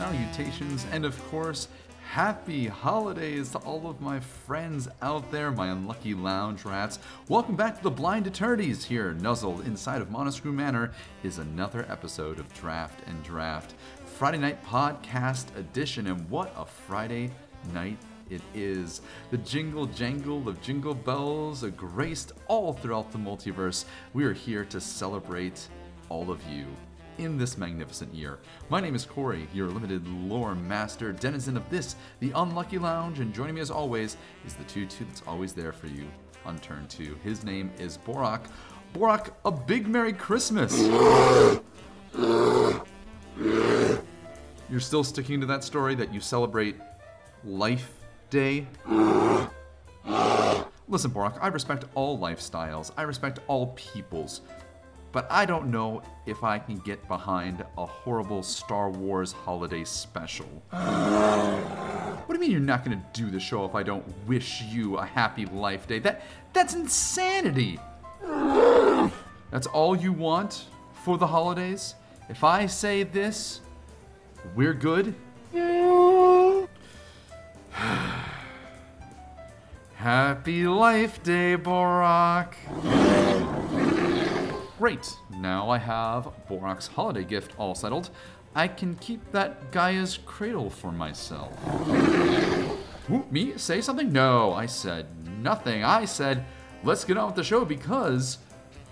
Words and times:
Salutations, 0.00 0.86
and 0.92 1.04
of 1.04 1.22
course, 1.28 1.68
happy 2.02 2.66
holidays 2.66 3.50
to 3.50 3.58
all 3.58 3.86
of 3.86 4.00
my 4.00 4.18
friends 4.18 4.88
out 5.02 5.30
there, 5.30 5.50
my 5.50 5.68
unlucky 5.68 6.14
lounge 6.14 6.64
rats. 6.64 6.98
Welcome 7.28 7.54
back 7.54 7.76
to 7.76 7.82
the 7.82 7.90
Blind 7.90 8.26
Eternities 8.26 8.82
here, 8.82 9.12
nuzzled 9.12 9.66
inside 9.66 10.00
of 10.00 10.08
Monoscrew 10.08 10.54
Manor, 10.54 10.92
is 11.22 11.36
another 11.36 11.84
episode 11.90 12.38
of 12.38 12.50
Draft 12.54 13.06
and 13.08 13.22
Draft, 13.22 13.74
Friday 14.06 14.38
night 14.38 14.64
podcast 14.64 15.54
edition, 15.54 16.06
and 16.06 16.30
what 16.30 16.50
a 16.56 16.64
Friday 16.64 17.30
night 17.74 17.98
it 18.30 18.40
is. 18.54 19.02
The 19.30 19.36
jingle 19.36 19.84
jangle 19.84 20.48
of 20.48 20.62
jingle 20.62 20.94
bells 20.94 21.62
are 21.62 21.72
graced 21.72 22.32
all 22.48 22.72
throughout 22.72 23.12
the 23.12 23.18
multiverse. 23.18 23.84
We 24.14 24.24
are 24.24 24.32
here 24.32 24.64
to 24.64 24.80
celebrate 24.80 25.68
all 26.08 26.30
of 26.30 26.42
you 26.48 26.64
in 27.20 27.36
this 27.36 27.58
magnificent 27.58 28.14
year. 28.14 28.38
My 28.70 28.80
name 28.80 28.94
is 28.94 29.04
Corey, 29.04 29.46
your 29.52 29.68
limited 29.68 30.08
lore 30.08 30.54
master, 30.54 31.12
denizen 31.12 31.56
of 31.56 31.68
this, 31.68 31.96
the 32.20 32.32
Unlucky 32.34 32.78
Lounge, 32.78 33.20
and 33.20 33.34
joining 33.34 33.54
me 33.56 33.60
as 33.60 33.70
always 33.70 34.16
is 34.46 34.54
the 34.54 34.64
tutu 34.64 35.04
that's 35.04 35.22
always 35.26 35.52
there 35.52 35.72
for 35.72 35.86
you 35.86 36.06
on 36.46 36.58
turn 36.60 36.86
two. 36.88 37.18
His 37.22 37.44
name 37.44 37.70
is 37.78 37.98
Borak. 37.98 38.46
Borak, 38.94 39.32
a 39.44 39.50
big 39.50 39.86
Merry 39.86 40.14
Christmas! 40.14 40.76
You're 44.70 44.80
still 44.80 45.04
sticking 45.04 45.40
to 45.40 45.46
that 45.46 45.62
story 45.62 45.94
that 45.96 46.14
you 46.14 46.20
celebrate 46.20 46.76
Life 47.44 47.92
Day? 48.30 48.66
Listen, 50.88 51.10
Borak, 51.10 51.38
I 51.40 51.48
respect 51.48 51.84
all 51.94 52.18
lifestyles, 52.18 52.90
I 52.96 53.02
respect 53.02 53.40
all 53.46 53.68
peoples. 53.76 54.40
But 55.12 55.26
I 55.30 55.44
don't 55.44 55.70
know 55.70 56.02
if 56.26 56.44
I 56.44 56.58
can 56.58 56.76
get 56.78 57.06
behind 57.08 57.64
a 57.76 57.86
horrible 57.86 58.42
Star 58.42 58.90
Wars 58.90 59.32
holiday 59.32 59.84
special. 59.84 60.46
what 60.70 62.28
do 62.28 62.34
you 62.34 62.40
mean 62.40 62.50
you're 62.50 62.60
not 62.60 62.84
going 62.84 62.98
to 62.98 63.04
do 63.12 63.30
the 63.30 63.40
show 63.40 63.64
if 63.64 63.74
I 63.74 63.82
don't 63.82 64.04
wish 64.28 64.62
you 64.62 64.98
a 64.98 65.04
happy 65.04 65.46
life 65.46 65.86
day? 65.88 65.98
That 65.98 66.22
that's 66.52 66.74
insanity. 66.74 67.80
That's 69.50 69.66
all 69.66 69.96
you 69.96 70.12
want 70.12 70.66
for 70.92 71.18
the 71.18 71.26
holidays? 71.26 71.96
If 72.28 72.44
I 72.44 72.66
say 72.66 73.02
this, 73.02 73.60
we're 74.54 74.74
good? 74.74 75.14
Happy 79.96 80.66
Life 80.66 81.22
Day, 81.22 81.56
Borak! 81.56 82.54
Great, 84.80 85.14
now 85.36 85.68
I 85.68 85.76
have 85.76 86.32
Borak's 86.48 86.86
holiday 86.86 87.22
gift 87.22 87.52
all 87.58 87.74
settled. 87.74 88.08
I 88.54 88.66
can 88.66 88.94
keep 88.94 89.20
that 89.30 89.70
Gaea's 89.72 90.18
cradle 90.24 90.70
for 90.70 90.90
myself. 90.90 91.52
Ooh, 93.10 93.26
me? 93.30 93.58
Say 93.58 93.82
something? 93.82 94.10
No, 94.10 94.54
I 94.54 94.64
said 94.64 95.06
nothing. 95.42 95.84
I 95.84 96.06
said, 96.06 96.46
let's 96.82 97.04
get 97.04 97.18
on 97.18 97.26
with 97.26 97.34
the 97.34 97.44
show 97.44 97.62
because 97.66 98.38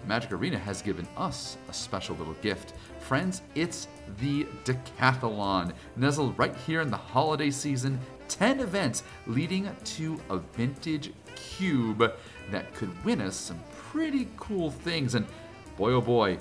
Magic 0.07 0.31
Arena 0.31 0.59
has 0.59 0.83
given 0.83 1.09
us 1.17 1.57
a 1.71 1.73
special 1.73 2.17
little 2.17 2.37
gift. 2.43 2.75
Friends, 3.01 3.41
it's 3.55 3.89
the 4.19 4.45
Decathlon, 4.65 5.73
nestled 5.97 6.39
right 6.39 6.55
here 6.55 6.83
in 6.83 6.91
the 6.91 6.99
holiday 6.99 7.51
season. 7.51 7.99
10 8.29 8.61
events 8.61 9.05
leading 9.27 9.75
to 9.85 10.21
a 10.29 10.37
vintage 10.37 11.15
cube 11.35 12.13
that 12.51 12.75
could 12.75 12.93
win 13.07 13.23
us 13.23 13.37
some 13.37 13.59
pretty 13.91 14.29
cool 14.37 14.71
things. 14.71 15.15
And 15.15 15.27
boy 15.79 15.93
oh 15.93 16.01
boy, 16.01 16.37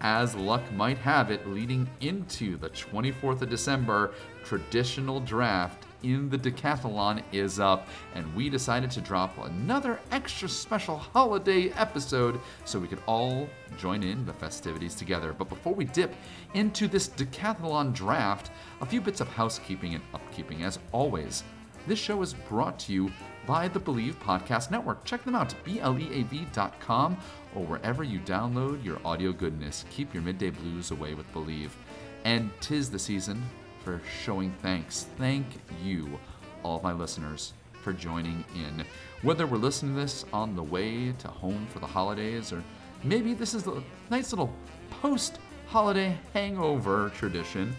as 0.00 0.34
luck 0.34 0.60
might 0.72 0.98
have 0.98 1.30
it, 1.30 1.46
leading 1.46 1.88
into 2.00 2.56
the 2.56 2.68
24th 2.70 3.40
of 3.40 3.48
December, 3.48 4.12
traditional 4.44 5.20
draft 5.20 5.86
in 6.02 6.28
the 6.28 6.36
decathlon 6.36 7.22
is 7.30 7.60
up, 7.60 7.86
and 8.16 8.34
we 8.34 8.50
decided 8.50 8.90
to 8.90 9.00
drop 9.00 9.38
another 9.38 10.00
extra 10.10 10.48
special 10.48 10.96
holiday 10.96 11.68
episode 11.76 12.40
so 12.64 12.80
we 12.80 12.88
could 12.88 12.98
all 13.06 13.48
join 13.78 14.02
in 14.02 14.26
the 14.26 14.32
festivities 14.32 14.96
together. 14.96 15.32
But 15.32 15.48
before 15.48 15.74
we 15.74 15.84
dip 15.84 16.12
into 16.54 16.88
this 16.88 17.08
decathlon 17.08 17.94
draft, 17.94 18.50
a 18.80 18.86
few 18.86 19.00
bits 19.00 19.20
of 19.20 19.28
housekeeping 19.28 19.94
and 19.94 20.02
upkeeping 20.12 20.62
as 20.62 20.80
always. 20.90 21.44
This 21.86 22.00
show 22.00 22.20
is 22.20 22.34
brought 22.34 22.80
to 22.80 22.92
you 22.92 23.12
by 23.46 23.68
the 23.68 23.80
BLEAV 23.80 24.14
Podcast 24.14 24.70
Network. 24.70 25.04
Check 25.04 25.24
them 25.24 25.34
out, 25.34 25.54
BLEAV.com, 25.64 27.16
or 27.54 27.64
wherever 27.64 28.02
you 28.02 28.18
download 28.20 28.84
your 28.84 28.98
audio 29.04 29.32
goodness. 29.32 29.84
Keep 29.90 30.14
your 30.14 30.22
midday 30.22 30.50
blues 30.50 30.90
away 30.90 31.14
with 31.14 31.30
Believe. 31.32 31.76
And 32.24 32.50
tis 32.60 32.90
the 32.90 32.98
season 32.98 33.42
for 33.84 34.00
showing 34.22 34.52
thanks. 34.62 35.06
Thank 35.18 35.46
you, 35.82 36.18
all 36.62 36.80
my 36.82 36.92
listeners, 36.92 37.52
for 37.82 37.92
joining 37.92 38.44
in. 38.54 38.84
Whether 39.22 39.46
we're 39.46 39.58
listening 39.58 39.94
to 39.94 40.00
this 40.00 40.24
on 40.32 40.54
the 40.54 40.62
way 40.62 41.12
to 41.12 41.28
home 41.28 41.66
for 41.72 41.80
the 41.80 41.86
holidays, 41.86 42.52
or 42.52 42.62
maybe 43.02 43.34
this 43.34 43.54
is 43.54 43.66
a 43.66 43.82
nice 44.10 44.32
little 44.32 44.52
post 44.90 45.38
holiday 45.66 46.16
hangover 46.32 47.10
tradition, 47.10 47.74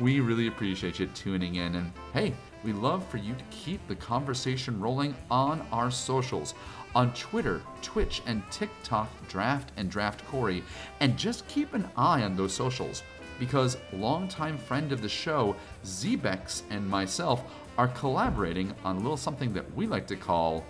we 0.00 0.20
really 0.20 0.48
appreciate 0.48 0.98
you 0.98 1.06
tuning 1.08 1.56
in. 1.56 1.76
And 1.76 1.92
hey, 2.12 2.34
we 2.64 2.72
love 2.72 3.06
for 3.06 3.18
you 3.18 3.34
to 3.34 3.44
keep 3.50 3.86
the 3.86 3.94
conversation 3.94 4.80
rolling 4.80 5.14
on 5.30 5.66
our 5.70 5.90
socials 5.90 6.54
on 6.96 7.12
Twitter, 7.12 7.60
Twitch, 7.82 8.22
and 8.24 8.42
TikTok, 8.50 9.10
Draft 9.28 9.70
and 9.76 9.90
Draft 9.90 10.26
Corey. 10.28 10.64
And 11.00 11.18
just 11.18 11.46
keep 11.46 11.74
an 11.74 11.86
eye 11.94 12.22
on 12.22 12.34
those 12.34 12.54
socials 12.54 13.02
because 13.38 13.76
longtime 13.92 14.56
friend 14.56 14.90
of 14.92 15.02
the 15.02 15.08
show, 15.08 15.54
Zebex, 15.84 16.62
and 16.70 16.88
myself 16.88 17.42
are 17.76 17.88
collaborating 17.88 18.74
on 18.82 18.96
a 18.96 19.00
little 19.00 19.18
something 19.18 19.52
that 19.52 19.74
we 19.74 19.86
like 19.86 20.06
to 20.06 20.16
call 20.16 20.64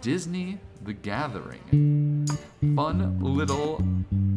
Disney 0.00 0.58
the 0.84 0.94
Gathering. 0.94 2.26
Fun 2.74 3.18
little 3.20 3.84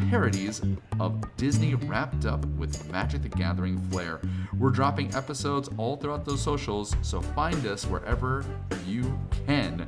parodies 0.09 0.62
of 1.00 1.24
Disney 1.38 1.75
wrapped 1.75 2.25
up 2.25 2.46
with 2.58 2.92
Magic 2.92 3.22
the 3.22 3.30
Gathering 3.30 3.80
flair. 3.90 4.19
We're 4.59 4.72
dropping 4.72 5.16
episodes 5.16 5.69
all 5.78 5.96
throughout 5.96 6.25
those 6.25 6.42
socials, 6.42 6.94
so 7.02 7.22
find 7.22 7.66
us 7.68 7.86
wherever 7.86 8.44
you 8.86 9.18
can. 9.48 9.88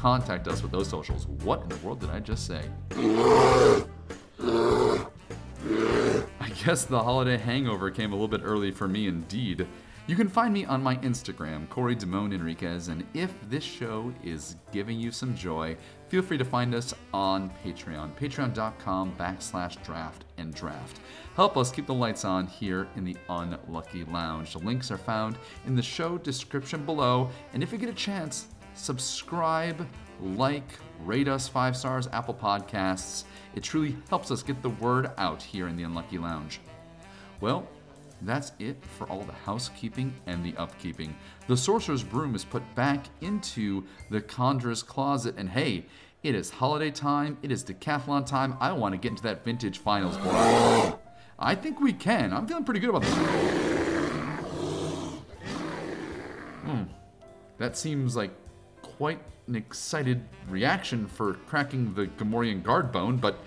Contact 0.00 0.48
us 0.48 0.62
with 0.62 0.72
those 0.72 0.88
socials. 0.88 1.26
What 1.44 1.60
in 1.60 1.68
the 1.68 1.76
world 1.76 2.00
did 2.00 2.08
I 2.08 2.20
just 2.20 2.46
say? 2.46 2.62
I 6.40 6.48
guess 6.64 6.86
the 6.86 7.02
holiday 7.02 7.36
hangover 7.36 7.90
came 7.90 8.12
a 8.12 8.14
little 8.14 8.26
bit 8.26 8.40
early 8.42 8.70
for 8.70 8.88
me 8.88 9.08
indeed. 9.08 9.66
You 10.06 10.16
can 10.16 10.26
find 10.26 10.54
me 10.54 10.64
on 10.64 10.82
my 10.82 10.96
Instagram, 10.96 11.68
Corey 11.68 11.94
Damone 11.94 12.32
Enriquez, 12.32 12.88
and 12.88 13.04
if 13.12 13.30
this 13.50 13.62
show 13.62 14.10
is 14.24 14.56
giving 14.72 14.98
you 14.98 15.12
some 15.12 15.36
joy, 15.36 15.76
feel 16.08 16.22
free 16.22 16.38
to 16.38 16.46
find 16.46 16.74
us 16.74 16.94
on 17.12 17.50
Patreon, 17.62 18.14
patreon.com 18.16 19.12
backslash 19.18 19.84
draft 19.84 20.24
and 20.38 20.54
draft. 20.54 20.98
Help 21.36 21.58
us 21.58 21.70
keep 21.70 21.86
the 21.86 21.92
lights 21.92 22.24
on 22.24 22.46
here 22.46 22.88
in 22.96 23.04
the 23.04 23.18
Unlucky 23.28 24.04
Lounge. 24.04 24.54
The 24.54 24.60
links 24.60 24.90
are 24.90 24.96
found 24.96 25.36
in 25.66 25.76
the 25.76 25.82
show 25.82 26.16
description 26.16 26.86
below, 26.86 27.28
and 27.52 27.62
if 27.62 27.70
you 27.70 27.76
get 27.76 27.90
a 27.90 27.92
chance, 27.92 28.46
subscribe, 28.74 29.86
like, 30.20 30.68
rate 31.04 31.28
us 31.28 31.48
five 31.48 31.76
stars, 31.76 32.08
Apple 32.12 32.34
Podcasts. 32.34 33.24
It 33.54 33.62
truly 33.62 33.96
helps 34.08 34.30
us 34.30 34.42
get 34.42 34.62
the 34.62 34.70
word 34.70 35.10
out 35.18 35.42
here 35.42 35.68
in 35.68 35.76
the 35.76 35.82
Unlucky 35.82 36.18
Lounge. 36.18 36.60
Well, 37.40 37.66
that's 38.22 38.52
it 38.58 38.76
for 38.84 39.08
all 39.08 39.22
the 39.22 39.32
housekeeping 39.32 40.14
and 40.26 40.44
the 40.44 40.52
upkeeping. 40.52 41.14
The 41.46 41.56
sorcerer's 41.56 42.02
broom 42.02 42.34
is 42.34 42.44
put 42.44 42.62
back 42.74 43.06
into 43.22 43.84
the 44.10 44.20
conjurer's 44.20 44.82
closet, 44.82 45.36
and 45.38 45.48
hey, 45.48 45.86
it 46.22 46.34
is 46.34 46.50
holiday 46.50 46.90
time, 46.90 47.38
it 47.42 47.50
is 47.50 47.64
decathlon 47.64 48.26
time. 48.26 48.56
I 48.60 48.72
want 48.72 48.92
to 48.92 48.98
get 48.98 49.12
into 49.12 49.22
that 49.22 49.42
vintage 49.42 49.78
finals 49.78 50.18
board. 50.18 50.98
I 51.38 51.54
think 51.54 51.80
we 51.80 51.94
can. 51.94 52.34
I'm 52.34 52.46
feeling 52.46 52.64
pretty 52.64 52.80
good 52.80 52.90
about 52.90 53.02
this. 53.02 53.14
Hmm. 56.64 56.82
That 57.56 57.78
seems 57.78 58.14
like 58.14 58.32
quite 59.00 59.22
an 59.46 59.56
excited 59.56 60.20
reaction 60.50 61.06
for 61.06 61.32
cracking 61.48 61.94
the 61.94 62.06
Gamorrean 62.18 62.62
guard 62.62 62.92
bone, 62.92 63.16
but 63.16 63.38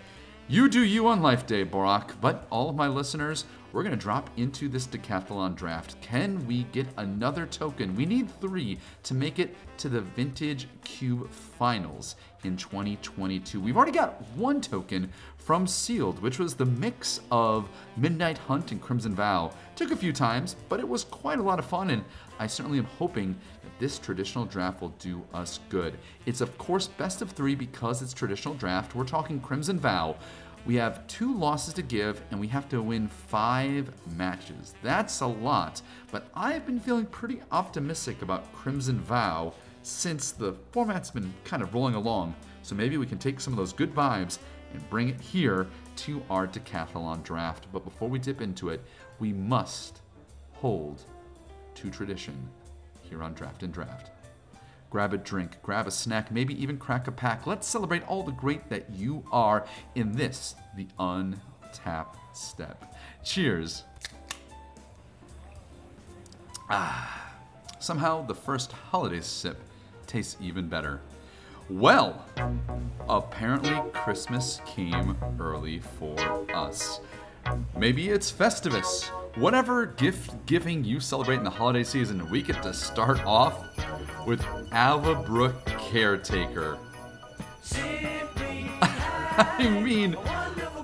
you 0.47 0.67
do 0.67 0.81
you 0.81 1.05
on 1.05 1.21
Life 1.21 1.45
Day, 1.45 1.63
Borak. 1.63 2.19
But 2.19 2.47
all 2.49 2.71
of 2.71 2.75
my 2.75 2.87
listeners 2.87 3.45
we're 3.73 3.81
going 3.81 3.97
to 3.97 4.01
drop 4.01 4.29
into 4.37 4.69
this 4.69 4.85
decathlon 4.85 5.55
draft. 5.55 5.99
Can 5.99 6.45
we 6.45 6.63
get 6.65 6.85
another 6.97 7.47
token? 7.47 7.95
We 7.95 8.05
need 8.05 8.29
three 8.39 8.77
to 9.01 9.15
make 9.15 9.39
it 9.39 9.55
to 9.79 9.89
the 9.89 10.01
Vintage 10.01 10.67
Cube 10.83 11.27
Finals 11.31 12.15
in 12.43 12.55
2022. 12.55 13.59
We've 13.59 13.75
already 13.75 13.91
got 13.91 14.21
one 14.35 14.61
token 14.61 15.11
from 15.37 15.65
Sealed, 15.65 16.21
which 16.21 16.37
was 16.37 16.53
the 16.53 16.65
mix 16.65 17.19
of 17.31 17.67
Midnight 17.97 18.37
Hunt 18.37 18.71
and 18.71 18.79
Crimson 18.79 19.15
Vow. 19.15 19.51
Took 19.75 19.91
a 19.91 19.97
few 19.97 20.13
times, 20.13 20.55
but 20.69 20.79
it 20.79 20.87
was 20.87 21.03
quite 21.03 21.39
a 21.39 21.43
lot 21.43 21.57
of 21.57 21.65
fun, 21.65 21.89
and 21.89 22.05
I 22.37 22.45
certainly 22.45 22.77
am 22.77 22.85
hoping 22.85 23.35
this 23.79 23.99
traditional 23.99 24.45
draft 24.45 24.81
will 24.81 24.93
do 24.99 25.23
us 25.33 25.59
good. 25.69 25.97
It's, 26.25 26.41
of 26.41 26.57
course, 26.57 26.87
best 26.87 27.21
of 27.21 27.31
three 27.31 27.55
because 27.55 28.01
it's 28.01 28.13
traditional 28.13 28.53
draft. 28.53 28.95
We're 28.95 29.03
talking 29.03 29.39
Crimson 29.39 29.79
Vow. 29.79 30.15
We 30.65 30.75
have 30.75 31.05
two 31.07 31.37
losses 31.37 31.73
to 31.73 31.81
give, 31.81 32.21
and 32.31 32.39
we 32.39 32.47
have 32.47 32.69
to 32.69 32.81
win 32.81 33.09
five 33.09 33.91
matches. 34.15 34.73
That's 34.81 35.19
a 35.19 35.27
lot, 35.27 35.81
but 36.09 36.27
I've 36.33 36.65
been 36.65 36.79
feeling 36.79 37.05
pretty 37.05 37.41
optimistic 37.51 38.21
about 38.21 38.51
Crimson 38.53 39.01
Vow 39.01 39.53
since 39.81 40.31
the 40.31 40.55
format's 40.71 41.11
been 41.11 41.33
kind 41.43 41.61
of 41.61 41.73
rolling 41.73 41.95
along. 41.95 42.33
So 42.61 42.75
maybe 42.75 42.97
we 42.97 43.05
can 43.05 43.17
take 43.17 43.41
some 43.41 43.51
of 43.51 43.57
those 43.57 43.73
good 43.73 43.93
vibes 43.93 44.39
and 44.71 44.89
bring 44.89 45.09
it 45.09 45.19
here 45.19 45.67
to 45.97 46.23
our 46.29 46.47
decathlon 46.47 47.23
draft. 47.23 47.67
But 47.73 47.83
before 47.83 48.07
we 48.09 48.17
dip 48.17 48.39
into 48.39 48.69
it, 48.69 48.81
we 49.19 49.33
must 49.33 50.01
hold 50.53 51.03
to 51.75 51.89
tradition 51.89 52.49
here 53.13 53.23
on 53.23 53.33
Draft 53.35 53.61
and 53.61 53.71
Draft. 53.71 54.09
Grab 54.89 55.13
a 55.13 55.17
drink, 55.17 55.57
grab 55.61 55.85
a 55.85 55.91
snack, 55.91 56.31
maybe 56.31 56.59
even 56.61 56.77
crack 56.77 57.07
a 57.07 57.11
pack. 57.11 57.45
Let's 57.45 57.67
celebrate 57.67 58.03
all 58.07 58.23
the 58.23 58.31
great 58.31 58.69
that 58.69 58.89
you 58.89 59.23
are 59.31 59.67
in 59.93 60.13
this, 60.13 60.55
the 60.75 60.87
untapped 60.97 62.17
step. 62.35 62.95
Cheers. 63.23 63.83
Ah, 66.71 67.35
somehow 67.79 68.25
the 68.25 68.33
first 68.33 68.71
holiday 68.71 69.21
sip 69.21 69.61
tastes 70.07 70.35
even 70.41 70.67
better. 70.67 70.99
Well, 71.69 72.25
apparently 73.07 73.79
Christmas 73.93 74.59
came 74.65 75.15
early 75.39 75.79
for 75.79 76.19
us. 76.51 76.99
Maybe 77.77 78.09
it's 78.09 78.31
Festivus. 78.31 79.11
Whatever 79.35 79.87
gift 79.87 80.45
giving 80.45 80.83
you 80.83 80.99
celebrate 80.99 81.37
in 81.37 81.43
the 81.43 81.49
holiday 81.49 81.83
season, 81.83 82.29
we 82.29 82.43
get 82.43 82.61
to 82.61 82.71
start 82.71 83.25
off 83.25 83.65
with 84.27 84.41
Avabruck 84.69 85.65
Caretaker. 85.89 86.77
I 89.35 89.81
mean, 89.83 90.15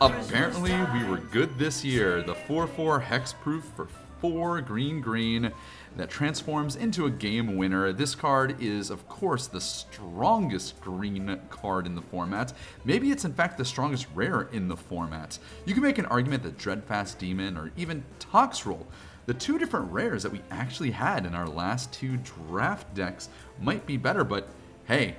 apparently 0.01 0.71
we 0.93 1.07
were 1.07 1.17
good 1.17 1.59
this 1.59 1.85
year. 1.85 2.23
The 2.23 2.33
4 2.33 2.65
4 2.65 2.99
hexproof 2.99 3.61
for 3.75 3.87
4 4.19 4.61
green 4.61 4.99
green 4.99 5.51
that 5.97 6.09
transforms 6.09 6.75
into 6.75 7.05
a 7.05 7.09
game 7.09 7.55
winner. 7.57 7.91
This 7.91 8.15
card 8.15 8.61
is, 8.61 8.89
of 8.89 9.07
course, 9.09 9.47
the 9.47 9.61
strongest 9.61 10.79
green 10.81 11.39
card 11.49 11.85
in 11.85 11.95
the 11.95 12.01
format. 12.01 12.53
Maybe 12.85 13.11
it's, 13.11 13.25
in 13.25 13.33
fact, 13.33 13.57
the 13.57 13.65
strongest 13.65 14.07
rare 14.15 14.43
in 14.51 14.67
the 14.67 14.77
format. 14.77 15.37
You 15.65 15.73
can 15.73 15.83
make 15.83 15.97
an 15.97 16.05
argument 16.05 16.43
that 16.43 16.57
Dreadfeast 16.57 17.19
Demon 17.19 17.57
or 17.57 17.71
even 17.75 18.03
Toxrill, 18.19 18.85
the 19.25 19.33
two 19.33 19.59
different 19.59 19.91
rares 19.91 20.23
that 20.23 20.31
we 20.31 20.41
actually 20.51 20.91
had 20.91 21.25
in 21.25 21.35
our 21.35 21.47
last 21.47 21.91
two 21.91 22.17
draft 22.17 22.93
decks, 22.93 23.29
might 23.59 23.85
be 23.85 23.97
better, 23.97 24.23
but 24.23 24.47
hey, 24.85 25.15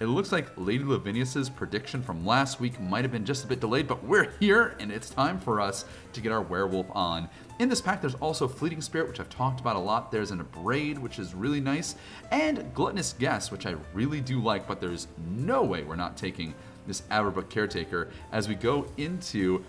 it 0.00 0.06
looks 0.06 0.32
like 0.32 0.46
Lady 0.56 0.82
Lavinius's 0.82 1.50
prediction 1.50 2.02
from 2.02 2.24
last 2.24 2.58
week 2.58 2.80
might 2.80 3.04
have 3.04 3.12
been 3.12 3.26
just 3.26 3.44
a 3.44 3.46
bit 3.46 3.60
delayed, 3.60 3.86
but 3.86 4.02
we're 4.02 4.30
here 4.40 4.74
and 4.80 4.90
it's 4.90 5.10
time 5.10 5.38
for 5.38 5.60
us 5.60 5.84
to 6.14 6.22
get 6.22 6.32
our 6.32 6.40
werewolf 6.40 6.86
on. 6.92 7.28
In 7.60 7.68
this 7.68 7.82
pack, 7.82 8.00
there's 8.00 8.14
also 8.14 8.48
Fleeting 8.48 8.80
Spirit, 8.80 9.06
which 9.06 9.20
I've 9.20 9.28
talked 9.28 9.60
about 9.60 9.76
a 9.76 9.80
lot. 9.80 10.10
There's 10.10 10.30
an 10.30 10.42
Abrade, 10.42 10.96
which 10.96 11.18
is 11.18 11.34
really 11.34 11.60
nice, 11.60 11.94
and 12.30 12.72
Gluttonous 12.72 13.12
Guest, 13.12 13.52
which 13.52 13.66
I 13.66 13.74
really 13.92 14.22
do 14.22 14.40
like, 14.40 14.66
but 14.66 14.80
there's 14.80 15.08
no 15.36 15.62
way 15.62 15.82
we're 15.82 15.94
not 15.94 16.16
taking 16.16 16.54
this 16.86 17.02
Avabruck 17.10 17.50
Caretaker 17.50 18.08
as 18.32 18.48
we 18.48 18.54
go 18.54 18.86
into 18.96 19.62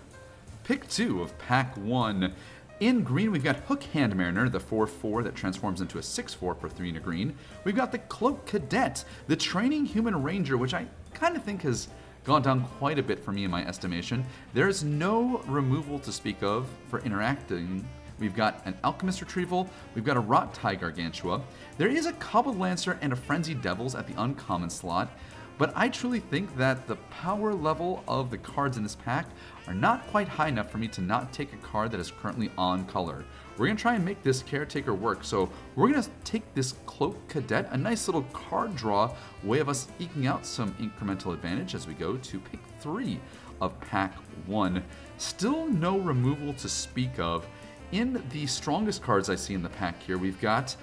pick 0.64 0.88
two 0.88 1.20
of 1.20 1.36
pack 1.36 1.76
one. 1.76 2.32
In 2.80 3.02
green, 3.02 3.30
we've 3.30 3.44
got 3.44 3.56
Hook 3.56 3.82
Hand 3.82 4.16
Mariner, 4.16 4.48
the 4.48 4.58
4 4.58 4.86
4 4.86 5.22
that 5.24 5.34
transforms 5.34 5.82
into 5.82 5.98
a 5.98 6.02
6 6.02 6.32
4 6.32 6.54
for 6.54 6.70
3 6.70 6.88
in 6.88 6.96
a 6.96 6.98
green. 6.98 7.36
We've 7.64 7.76
got 7.76 7.92
the 7.92 7.98
Cloak 7.98 8.46
Cadet, 8.46 9.04
the 9.26 9.36
Training 9.36 9.84
Human 9.84 10.22
Ranger, 10.22 10.56
which 10.56 10.72
I 10.72 10.86
kind 11.12 11.36
of 11.36 11.42
think 11.42 11.60
has 11.60 11.88
gone 12.24 12.42
down 12.42 12.66
quite 12.78 12.98
a 12.98 13.02
bit 13.02 13.18
for 13.18 13.32
me 13.32 13.44
in 13.44 13.50
my 13.50 13.66
estimation. 13.66 14.24
There's 14.54 14.84
no 14.84 15.42
removal 15.46 15.98
to 16.00 16.12
speak 16.12 16.42
of 16.42 16.68
for 16.88 17.00
interacting. 17.00 17.86
We've 18.18 18.36
got 18.36 18.64
an 18.66 18.76
Alchemist 18.84 19.20
Retrieval, 19.20 19.68
we've 19.94 20.04
got 20.04 20.16
a 20.16 20.20
Rot-Tide 20.20 20.80
Gargantua. 20.80 21.42
There 21.78 21.88
is 21.88 22.06
a 22.06 22.12
Cobbled 22.14 22.58
Lancer 22.58 22.98
and 23.02 23.12
a 23.12 23.16
Frenzied 23.16 23.62
Devils 23.62 23.96
at 23.96 24.06
the 24.06 24.20
uncommon 24.20 24.70
slot. 24.70 25.10
But 25.58 25.72
I 25.76 25.88
truly 25.88 26.20
think 26.20 26.56
that 26.56 26.86
the 26.86 26.96
power 27.10 27.52
level 27.52 28.02
of 28.08 28.30
the 28.30 28.38
cards 28.38 28.76
in 28.76 28.82
this 28.82 28.94
pack 28.94 29.26
are 29.66 29.74
not 29.74 30.06
quite 30.08 30.28
high 30.28 30.48
enough 30.48 30.70
for 30.70 30.78
me 30.78 30.88
to 30.88 31.00
not 31.00 31.32
take 31.32 31.52
a 31.52 31.56
card 31.58 31.90
that 31.90 32.00
is 32.00 32.10
currently 32.10 32.50
on 32.56 32.84
color. 32.86 33.24
We're 33.58 33.68
to 33.68 33.74
try 33.74 33.94
and 33.94 34.04
make 34.04 34.22
this 34.22 34.42
caretaker 34.42 34.94
work, 34.94 35.24
so 35.24 35.50
we're 35.76 35.92
to 35.92 36.08
take 36.24 36.54
this 36.54 36.74
Cloak 36.86 37.28
Cadet, 37.28 37.68
a 37.70 37.76
nice 37.76 38.08
little 38.08 38.22
card 38.32 38.74
draw, 38.74 39.14
way 39.44 39.60
of 39.60 39.68
us 39.68 39.88
eking 39.98 40.26
out 40.26 40.46
some 40.46 40.72
incremental 40.74 41.34
advantage 41.34 41.74
as 41.74 41.86
we 41.86 41.92
go 41.94 42.16
to 42.16 42.40
pick 42.40 42.60
three 42.80 43.20
of 43.60 43.78
pack 43.80 44.14
one. 44.46 44.82
Still 45.18 45.66
no 45.66 45.98
removal 45.98 46.54
to 46.54 46.68
speak 46.68 47.18
of. 47.18 47.46
In 47.92 48.22
the 48.30 48.46
strongest 48.46 49.02
cards 49.02 49.28
I 49.28 49.34
see 49.34 49.52
in 49.52 49.62
the 49.62 49.68
pack 49.68 50.02
here, 50.02 50.16
we've 50.16 50.40
got 50.40 50.74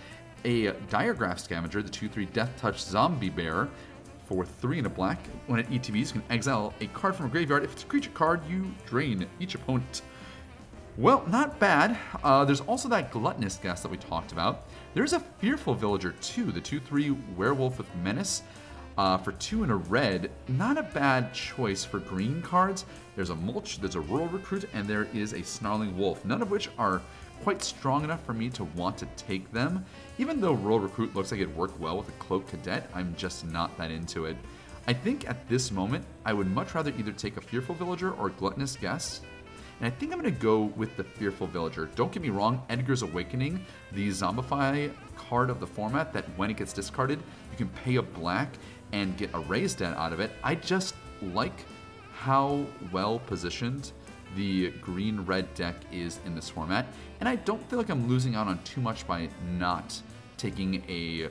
a 0.46 0.68
Diregraf 0.90 1.40
Scavenger, 1.40 1.82
the 1.82 1.90
2 1.90 2.08
3 2.08 2.26
Death 2.28 2.52
Touch 2.56 2.82
Zombie 2.82 3.30
Bear, 3.30 3.68
for 4.28 4.46
three 4.46 4.78
and 4.78 4.86
a 4.86 4.92
black. 4.92 5.18
When 5.48 5.60
it 5.60 5.68
ETBs, 5.72 6.14
you 6.14 6.22
can 6.22 6.24
exile 6.30 6.72
a 6.82 6.86
card 6.88 7.16
from 7.16 7.26
a 7.26 7.30
graveyard. 7.30 7.64
If 7.64 7.74
it's 7.74 7.84
a 7.84 7.88
creature 7.88 8.12
card, 8.12 8.42
you 8.48 8.72
drain 8.86 9.26
each 9.40 9.56
opponent. 9.56 10.04
Well, 11.00 11.24
not 11.28 11.58
bad. 11.60 11.98
Uh, 12.26 12.44
there's 12.44 12.60
also 12.60 12.90
that 12.90 13.10
Gluttonous 13.10 13.56
guest 13.56 13.84
that 13.84 13.90
we 13.90 13.96
talked 13.96 14.34
about. 14.34 14.66
There's 14.94 15.14
a 15.14 15.22
Fearful 15.22 15.74
Villager 15.74 16.12
too, 16.20 16.52
the 16.52 16.60
2-3 16.60 17.18
Werewolf 17.38 17.78
with 17.78 17.88
Menace. 18.04 18.44
Uh, 18.98 19.18
for 19.18 19.32
two 19.32 19.64
and 19.64 19.72
a 19.72 19.76
red, 19.76 20.30
not 20.50 20.78
a 20.78 20.84
bad 20.84 21.34
choice 21.34 21.86
for 21.86 22.00
green 22.00 22.42
cards. 22.42 22.84
There's 23.16 23.30
a 23.30 23.36
Mulch, 23.36 23.80
there's 23.80 23.96
a 23.96 24.02
Rural 24.02 24.28
Recruit, 24.28 24.68
and 24.74 24.86
there 24.86 25.08
is 25.14 25.32
a 25.32 25.42
Snarling 25.42 25.98
Wolf, 25.98 26.26
none 26.26 26.42
of 26.42 26.52
which 26.52 26.70
are 26.78 27.02
quite 27.44 27.64
strong 27.64 28.04
enough 28.04 28.22
for 28.26 28.34
me 28.34 28.50
to 28.50 28.66
want 28.66 28.98
to 28.98 29.06
take 29.16 29.50
them. 29.54 29.86
Even 30.18 30.42
though 30.42 30.52
Rural 30.52 30.82
Recruit 30.82 31.16
looks 31.16 31.32
like 31.32 31.40
it 31.40 31.56
worked 31.56 31.80
well 31.80 31.98
with 31.98 32.10
a 32.10 32.20
Cloak 32.20 32.46
Cadet, 32.50 32.90
I'm 32.94 33.16
just 33.16 33.46
not 33.46 33.78
that 33.78 33.90
into 33.90 34.26
it. 34.26 34.36
I 34.86 34.92
think 34.92 35.30
at 35.30 35.48
this 35.48 35.72
moment, 35.72 36.04
I 36.26 36.34
would 36.34 36.52
much 36.52 36.76
rather 36.76 36.92
either 37.00 37.14
take 37.14 37.38
a 37.38 37.42
Fearful 37.42 37.76
Villager 37.76 38.12
or 38.12 38.32
Gluttonous 38.32 38.76
Guest. 38.76 39.24
And 39.80 39.88
I 39.88 39.96
think 39.96 40.12
I'm 40.12 40.20
going 40.20 40.34
to 40.34 40.42
go 40.42 40.64
with 40.76 40.96
the 40.98 41.04
Fearful 41.04 41.48
Villager. 41.48 41.90
Don't 41.96 42.12
get 42.12 42.22
me 42.22 42.30
wrong, 42.30 42.62
Edgar's 42.70 43.02
Awakening, 43.02 43.66
the 43.94 44.10
Zombify 44.10 44.92
card 45.16 45.50
of 45.50 45.60
the 45.60 45.68
format 45.68 46.12
that 46.14 46.26
when 46.38 46.50
it 46.50 46.58
gets 46.58 46.74
discarded, 46.74 47.20
you 47.52 47.58
can 47.58 47.70
pay 47.70 47.96
a 47.96 48.02
black 48.02 48.50
and 48.92 49.16
get 49.18 49.30
a 49.34 49.40
Raise 49.40 49.74
Dead 49.74 49.94
out 49.96 50.12
of 50.12 50.20
it. 50.20 50.32
I 50.44 50.56
just 50.56 50.96
like 51.22 51.66
how 52.14 52.66
well 52.92 53.20
positioned 53.20 53.92
the 54.36 54.72
green 54.82 55.22
red 55.22 55.52
deck 55.54 55.76
is 55.92 56.20
in 56.26 56.36
this 56.36 56.50
format, 56.50 56.86
and 57.20 57.28
I 57.28 57.36
don't 57.38 57.68
feel 57.70 57.80
like 57.80 57.90
I'm 57.90 58.08
losing 58.08 58.36
out 58.36 58.48
on 58.48 58.62
too 58.64 58.82
much 58.82 59.08
by 59.08 59.30
not 59.58 60.00
taking 60.38 60.84
a 60.88 61.30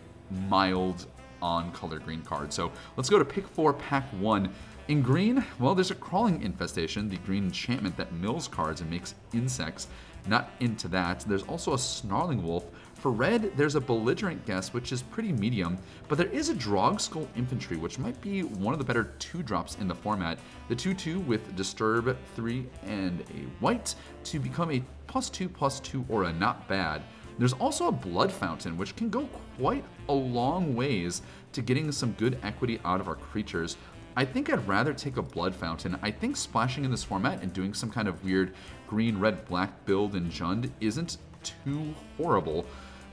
mild 0.48 1.06
on 1.40 1.70
color 1.72 1.98
green 1.98 2.22
card. 2.22 2.52
So 2.52 2.72
let's 2.96 3.08
go 3.08 3.18
to 3.18 3.24
pick 3.24 3.46
four, 3.46 3.72
pack 3.72 4.04
one. 4.18 4.52
In 4.88 5.02
green, 5.02 5.44
well, 5.58 5.74
there's 5.74 5.90
a 5.90 5.94
crawling 5.94 6.42
infestation, 6.42 7.08
the 7.08 7.18
green 7.18 7.44
enchantment 7.44 7.96
that 7.98 8.10
mills 8.12 8.48
cards 8.48 8.80
and 8.80 8.90
makes 8.90 9.14
insects. 9.34 9.86
Not 10.26 10.50
into 10.60 10.88
that. 10.88 11.20
There's 11.20 11.42
also 11.42 11.74
a 11.74 11.78
snarling 11.78 12.42
wolf 12.42 12.64
for 12.98 13.12
red, 13.12 13.56
there's 13.56 13.76
a 13.76 13.80
belligerent 13.80 14.44
guest, 14.44 14.74
which 14.74 14.90
is 14.90 15.02
pretty 15.02 15.30
medium, 15.30 15.78
but 16.08 16.18
there 16.18 16.26
is 16.26 16.48
a 16.48 16.54
Drogskol 16.54 17.28
Infantry, 17.36 17.76
which 17.76 17.96
might 17.96 18.20
be 18.20 18.42
one 18.42 18.74
of 18.74 18.80
the 18.80 18.84
better 18.84 19.14
two 19.20 19.40
drops 19.40 19.76
in 19.76 19.86
the 19.86 19.94
format. 19.94 20.38
The 20.68 20.74
2 20.74 20.94
2 20.94 21.20
with 21.20 21.54
Disturb 21.54 22.16
3 22.34 22.66
and 22.86 23.20
a 23.20 23.46
white 23.60 23.94
to 24.24 24.40
become 24.40 24.72
a 24.72 24.82
plus 25.06 25.30
2 25.30 25.48
plus 25.48 25.78
2 25.78 26.04
aura, 26.08 26.32
not 26.32 26.66
bad. 26.66 27.02
There's 27.38 27.52
also 27.52 27.86
a 27.86 27.92
Blood 27.92 28.32
Fountain, 28.32 28.76
which 28.76 28.96
can 28.96 29.10
go 29.10 29.28
quite 29.56 29.84
a 30.08 30.12
long 30.12 30.74
ways 30.74 31.22
to 31.52 31.62
getting 31.62 31.92
some 31.92 32.12
good 32.12 32.36
equity 32.42 32.80
out 32.84 33.00
of 33.00 33.06
our 33.06 33.14
creatures. 33.14 33.76
I 34.18 34.24
think 34.24 34.52
I'd 34.52 34.66
rather 34.66 34.92
take 34.92 35.16
a 35.16 35.22
Blood 35.22 35.54
Fountain. 35.54 35.96
I 36.02 36.10
think 36.10 36.36
splashing 36.36 36.84
in 36.84 36.90
this 36.90 37.04
format 37.04 37.40
and 37.40 37.52
doing 37.52 37.72
some 37.72 37.88
kind 37.88 38.08
of 38.08 38.24
weird 38.24 38.52
green, 38.88 39.16
red, 39.16 39.46
black 39.46 39.84
build 39.84 40.16
in 40.16 40.28
Jund 40.28 40.72
isn't 40.80 41.18
too 41.44 41.94
horrible. 42.16 42.66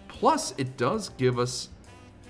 Plus, 0.08 0.56
it 0.58 0.78
does 0.78 1.10
give 1.10 1.38
us 1.38 1.70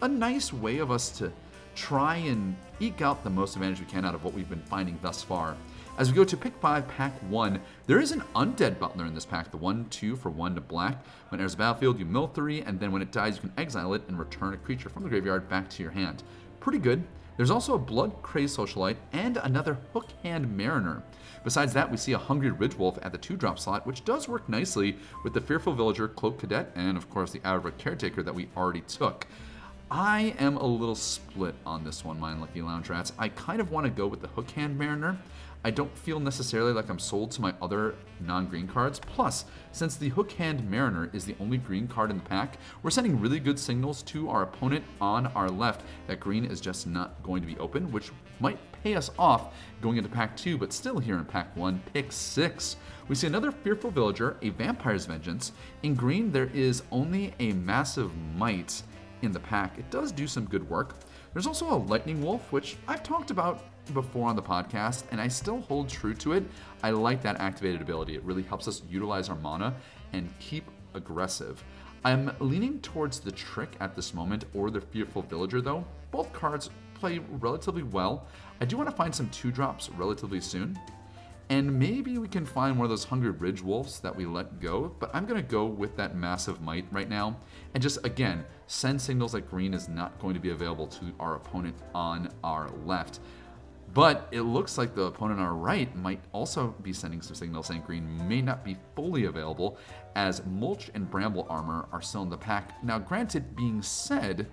a 0.02 0.10
nice 0.10 0.52
way 0.52 0.80
of 0.80 0.92
us 0.92 1.10
to 1.12 1.32
try 1.74 2.18
and 2.18 2.54
eke 2.82 3.02
out 3.02 3.24
the 3.24 3.30
most 3.30 3.56
advantage 3.56 3.80
we 3.80 3.86
can 3.86 4.04
out 4.04 4.14
of 4.14 4.26
what 4.26 4.34
we've 4.34 4.50
been 4.50 4.62
finding 4.64 5.00
thus 5.02 5.24
far. 5.24 5.56
As 5.98 6.10
we 6.10 6.16
go 6.18 6.26
to 6.26 6.36
pick 6.36 6.54
5, 6.58 6.86
pack 6.86 7.14
1, 7.30 7.62
there 7.88 8.02
is 8.02 8.12
an 8.12 8.24
Undead 8.36 8.78
Butler 8.78 9.06
in 9.06 9.16
this 9.16 9.24
pack, 9.24 9.52
the 9.52 9.58
1 9.58 9.86
2 9.90 10.18
for 10.18 10.30
1 10.30 10.54
to 10.56 10.60
black. 10.60 11.02
When 11.30 11.40
it 11.40 11.44
enters 11.44 11.54
the 11.54 11.60
battlefield, 11.60 11.98
you 11.98 12.04
mill 12.04 12.28
3, 12.28 12.64
and 12.64 12.78
then 12.78 12.92
when 12.92 13.02
it 13.02 13.14
dies, 13.14 13.36
you 13.36 13.42
can 13.42 13.54
exile 13.58 13.94
it 13.94 14.02
and 14.10 14.20
return 14.20 14.54
a 14.54 14.58
creature 14.58 14.90
from 14.90 15.04
the 15.04 15.10
graveyard 15.10 15.48
back 15.48 15.70
to 15.70 15.82
your 15.82 15.94
hand. 15.94 16.24
Pretty 16.60 16.80
good. 16.80 17.02
There's 17.38 17.52
also 17.52 17.76
a 17.76 17.80
Blood 17.80 18.22
Crazed 18.22 18.58
Socialite 18.58 18.96
and 19.12 19.38
another 19.38 19.78
Hook 19.94 20.08
Hand 20.24 20.56
Mariner. 20.56 21.04
Besides 21.44 21.74
that, 21.74 21.92
we 21.92 21.98
see 21.98 22.14
a 22.14 22.18
Hungry 22.18 22.50
ridge 22.52 22.76
wolf 22.76 22.98
at 23.02 23.12
the 23.12 23.18
2 23.18 23.36
drop 23.36 23.60
slot, 23.60 23.86
which 23.86 24.06
does 24.06 24.28
work 24.28 24.48
nicely 24.48 24.98
with 25.24 25.34
the 25.34 25.42
Fearful 25.42 25.74
Villager, 25.74 26.08
Cloak 26.08 26.40
Cadet, 26.40 26.72
and 26.76 26.98
of 26.98 27.10
course 27.10 27.32
the 27.32 27.40
Avra 27.40 27.78
Caretaker 27.78 28.24
that 28.24 28.34
we 28.34 28.48
already 28.56 28.82
took. 28.82 29.28
I 29.92 30.34
am 30.40 30.58
a 30.58 30.66
little 30.66 30.96
split 30.96 31.56
on 31.66 31.84
this 31.84 32.04
one, 32.04 32.20
my 32.20 32.36
Lucky 32.36 32.62
Lounge 32.62 32.90
Rats. 32.90 33.14
I 33.20 33.30
kind 33.30 33.62
of 33.62 33.70
want 33.70 33.86
to 33.86 33.92
go 33.92 34.08
with 34.08 34.22
the 34.22 34.28
Hook 34.30 34.50
Hand 34.52 34.80
Mariner. 34.80 35.18
I 35.66 35.72
don't 35.72 35.98
feel 35.98 36.20
necessarily 36.20 36.74
like 36.74 36.90
I'm 36.90 37.00
sold 37.00 37.32
to 37.32 37.42
my 37.42 37.52
other 37.60 37.96
non 38.20 38.46
green 38.46 38.68
cards. 38.68 39.00
Plus, 39.00 39.46
since 39.72 39.96
the 39.96 40.10
Hook 40.10 40.32
Hand 40.34 40.70
Mariner 40.70 41.10
is 41.12 41.26
the 41.26 41.36
only 41.40 41.58
green 41.58 41.88
card 41.88 42.12
in 42.12 42.18
the 42.18 42.24
pack, 42.24 42.60
we're 42.84 42.92
sending 42.92 43.20
really 43.20 43.40
good 43.40 43.58
signals 43.58 44.04
to 44.04 44.30
our 44.30 44.44
opponent 44.44 44.86
on 45.02 45.26
our 45.26 45.50
left 45.50 45.82
that 46.06 46.20
green 46.20 46.46
is 46.46 46.62
just 46.62 46.86
not 46.86 47.24
going 47.24 47.42
to 47.42 47.48
be 47.48 47.58
open, 47.58 47.92
which 47.92 48.12
might 48.40 48.60
pay 48.84 48.94
us 48.94 49.10
off 49.18 49.56
going 49.82 49.98
into 49.98 50.08
pack 50.08 50.38
2, 50.38 50.56
but 50.56 50.72
still 50.72 51.00
here 51.00 51.18
in 51.18 51.26
pack 51.26 51.58
1, 51.58 51.82
pick 51.96 52.12
6. 52.12 52.76
We 53.08 53.16
see 53.16 53.26
another 53.26 53.52
Fearful 53.52 53.90
Villager, 53.90 54.38
a 54.44 54.50
Vampire's 54.50 55.08
Vengeance. 55.08 55.52
In 55.82 55.96
green, 55.96 56.32
there 56.32 56.52
is 56.54 56.84
only 56.92 57.34
a 57.40 57.54
Massive 57.54 58.12
Might 58.38 58.84
in 59.24 59.32
the 59.32 59.40
pack. 59.40 59.80
It 59.80 59.90
does 59.90 60.12
do 60.12 60.28
some 60.28 60.46
good 60.46 60.70
work. 60.70 60.98
There's 61.34 61.48
also 61.48 61.74
a 61.74 61.84
Lightning 61.90 62.22
Wolf, 62.22 62.52
which 62.52 62.78
I've 62.88 63.02
talked 63.02 63.32
about 63.32 63.64
before 63.94 64.30
on 64.30 64.36
the 64.36 64.42
podcast, 64.42 65.04
and 65.12 65.22
I 65.22 65.28
still 65.28 65.62
hold 65.62 65.90
true 65.90 66.14
to 66.16 66.34
it. 66.34 66.44
I 66.84 66.92
like 66.92 67.22
that 67.24 67.40
activated 67.40 67.82
ability. 67.82 68.16
It 68.16 68.24
really 68.24 68.44
helps 68.44 68.68
us 68.68 68.82
utilize 68.90 69.30
our 69.30 69.36
mana 69.36 69.76
and 70.14 70.34
keep 70.40 70.70
aggressive. 70.94 71.64
I'm 72.04 72.32
leaning 72.40 72.80
towards 72.82 73.20
the 73.20 73.32
Trick 73.32 73.76
at 73.80 73.96
this 73.96 74.14
moment 74.14 74.46
or 74.54 74.70
the 74.70 74.82
Fearful 74.82 75.24
Villager, 75.24 75.62
though. 75.62 75.84
Both 76.12 76.32
cards 76.34 76.70
play 76.94 77.20
relatively 77.40 77.84
well. 77.84 78.28
I 78.62 78.66
do 78.66 78.78
want 78.78 78.90
to 78.90 78.96
find 78.96 79.14
some 79.14 79.30
two 79.30 79.52
drops 79.52 79.90
relatively 79.90 80.40
soon. 80.40 80.80
And 81.50 81.78
maybe 81.78 82.18
we 82.18 82.28
can 82.28 82.44
find 82.44 82.76
one 82.76 82.86
of 82.86 82.90
those 82.90 83.04
Hungry 83.04 83.30
Ridge 83.30 83.62
Wolves 83.62 84.00
that 84.00 84.16
we 84.16 84.26
let 84.26 84.60
go, 84.60 84.96
but 85.00 85.12
I'm 85.14 85.28
to 85.28 85.42
go 85.44 85.66
with 85.66 85.96
that 85.96 86.16
Massive 86.16 86.60
Might 86.60 86.88
right 86.92 87.08
now. 87.08 87.38
And 87.76 87.84
just, 87.84 88.04
again, 88.04 88.44
send 88.66 89.00
signals 89.00 89.34
that 89.34 89.50
green 89.50 89.74
is 89.76 89.88
not 89.88 90.18
going 90.20 90.34
to 90.34 90.40
be 90.40 90.50
available 90.50 90.88
to 90.88 91.14
our 91.20 91.36
opponent 91.36 91.76
on 91.94 92.30
our 92.44 92.72
left. 92.84 93.20
But 93.96 94.28
it 94.32 94.42
looks 94.42 94.78
like 94.78 94.94
the 94.94 95.04
opponent 95.04 95.40
on 95.40 95.46
our 95.46 95.54
right 95.54 95.96
might 95.96 96.20
also 96.34 96.76
be 96.84 96.92
sending 96.92 97.22
some 97.22 97.34
signals 97.34 97.68
saying 97.68 97.84
green 97.88 98.28
may 98.28 98.42
not 98.42 98.62
be 98.62 98.76
fully 98.94 99.24
available, 99.24 99.78
as 100.18 100.46
Mulch 100.46 100.92
and 100.96 101.10
Bramble 101.10 101.48
Armor 101.50 101.88
are 101.94 102.02
still 102.02 102.22
in 102.24 102.30
the 102.30 102.38
pack. 102.38 102.84
Now, 102.84 103.00
granted, 103.00 103.56
being 103.56 103.82
said, 103.82 104.48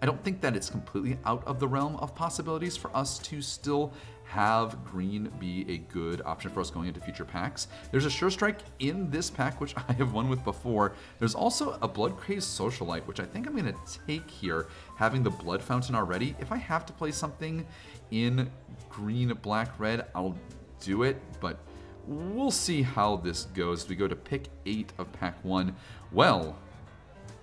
I 0.00 0.06
don't 0.06 0.22
think 0.22 0.40
that 0.42 0.54
it's 0.54 0.70
completely 0.70 1.18
out 1.24 1.44
of 1.48 1.58
the 1.58 1.66
realm 1.66 1.96
of 1.96 2.14
possibilities 2.14 2.76
for 2.76 2.96
us 2.96 3.18
to 3.18 3.42
still 3.42 3.92
have 4.28 4.84
green 4.84 5.30
be 5.40 5.64
a 5.68 5.78
good 5.92 6.20
option 6.24 6.50
for 6.50 6.60
us 6.60 6.70
going 6.70 6.86
into 6.86 7.00
future 7.00 7.24
packs. 7.24 7.66
There's 7.90 8.04
a 8.04 8.10
Sure 8.10 8.30
Strike 8.30 8.58
in 8.78 9.10
this 9.10 9.30
pack, 9.30 9.60
which 9.60 9.74
I 9.88 9.92
have 9.94 10.12
won 10.12 10.28
with 10.28 10.44
before. 10.44 10.92
There's 11.18 11.34
also 11.34 11.78
a 11.82 11.88
Blood 11.88 12.16
Crazed 12.16 12.46
Socialite, 12.46 13.06
which 13.06 13.20
I 13.20 13.24
think 13.24 13.46
I'm 13.46 13.56
going 13.56 13.72
to 13.72 13.98
take 14.06 14.30
here, 14.30 14.68
having 14.96 15.22
the 15.22 15.30
Blood 15.30 15.62
Fountain 15.62 15.94
already. 15.94 16.36
If 16.38 16.52
I 16.52 16.58
have 16.58 16.84
to 16.86 16.92
play 16.92 17.10
something 17.10 17.66
in 18.10 18.50
green, 18.88 19.32
black, 19.42 19.78
red, 19.78 20.06
I'll 20.14 20.36
do 20.80 21.02
it, 21.02 21.20
but 21.40 21.58
we'll 22.06 22.50
see 22.50 22.82
how 22.82 23.16
this 23.16 23.44
goes. 23.54 23.88
We 23.88 23.96
go 23.96 24.08
to 24.08 24.16
pick 24.16 24.48
8 24.66 24.92
of 24.98 25.12
pack 25.12 25.36
1. 25.44 25.74
Well, 26.12 26.56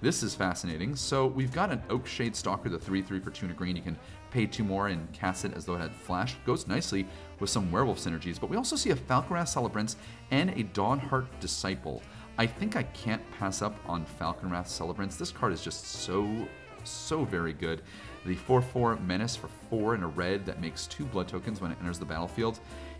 this 0.01 0.23
is 0.23 0.35
fascinating. 0.35 0.95
So 0.95 1.27
we've 1.27 1.53
got 1.53 1.71
an 1.71 1.81
Oak 1.89 2.05
Shade 2.05 2.35
Stalker, 2.35 2.69
the 2.69 2.77
3-3 2.77 3.23
for 3.23 3.31
2 3.31 3.45
and 3.45 3.55
a 3.55 3.57
green. 3.57 3.75
You 3.75 3.81
can 3.81 3.97
pay 4.31 4.45
2 4.45 4.63
more 4.63 4.87
and 4.87 5.11
cast 5.13 5.45
it 5.45 5.53
as 5.55 5.65
though 5.65 5.75
it 5.75 5.81
had 5.81 5.95
flash. 5.95 6.35
Goes 6.45 6.67
nicely 6.67 7.07
with 7.39 7.49
some 7.49 7.71
werewolf 7.71 7.99
synergies. 7.99 8.39
But 8.39 8.49
we 8.49 8.57
also 8.57 8.75
see 8.75 8.91
a 8.91 8.95
Falkenrath 8.95 9.47
Celebrants 9.47 9.95
and 10.31 10.49
a 10.51 10.63
Dawnhart 10.63 11.27
Disciple. 11.39 12.01
I 12.37 12.45
think 12.45 12.75
I 12.75 12.83
can't 12.83 13.21
pass 13.31 13.61
up 13.61 13.75
on 13.87 14.05
Falkenrath 14.19 14.67
Celebrants. 14.67 15.15
This 15.15 15.31
card 15.31 15.53
is 15.53 15.63
just 15.63 15.85
so, 15.85 16.47
so 16.83 17.23
very 17.23 17.53
good. 17.53 17.81
The 18.25 18.35
4-4 18.35 19.05
Menace 19.05 19.35
for 19.35 19.49
4 19.69 19.93
and 19.93 20.03
a 20.03 20.07
red 20.07 20.45
that 20.45 20.59
makes 20.59 20.87
2 20.87 21.05
blood 21.05 21.27
tokens 21.27 21.61
when 21.61 21.71
it 21.71 21.77
enters 21.79 21.99
the 21.99 22.05
battlefield 22.05 22.59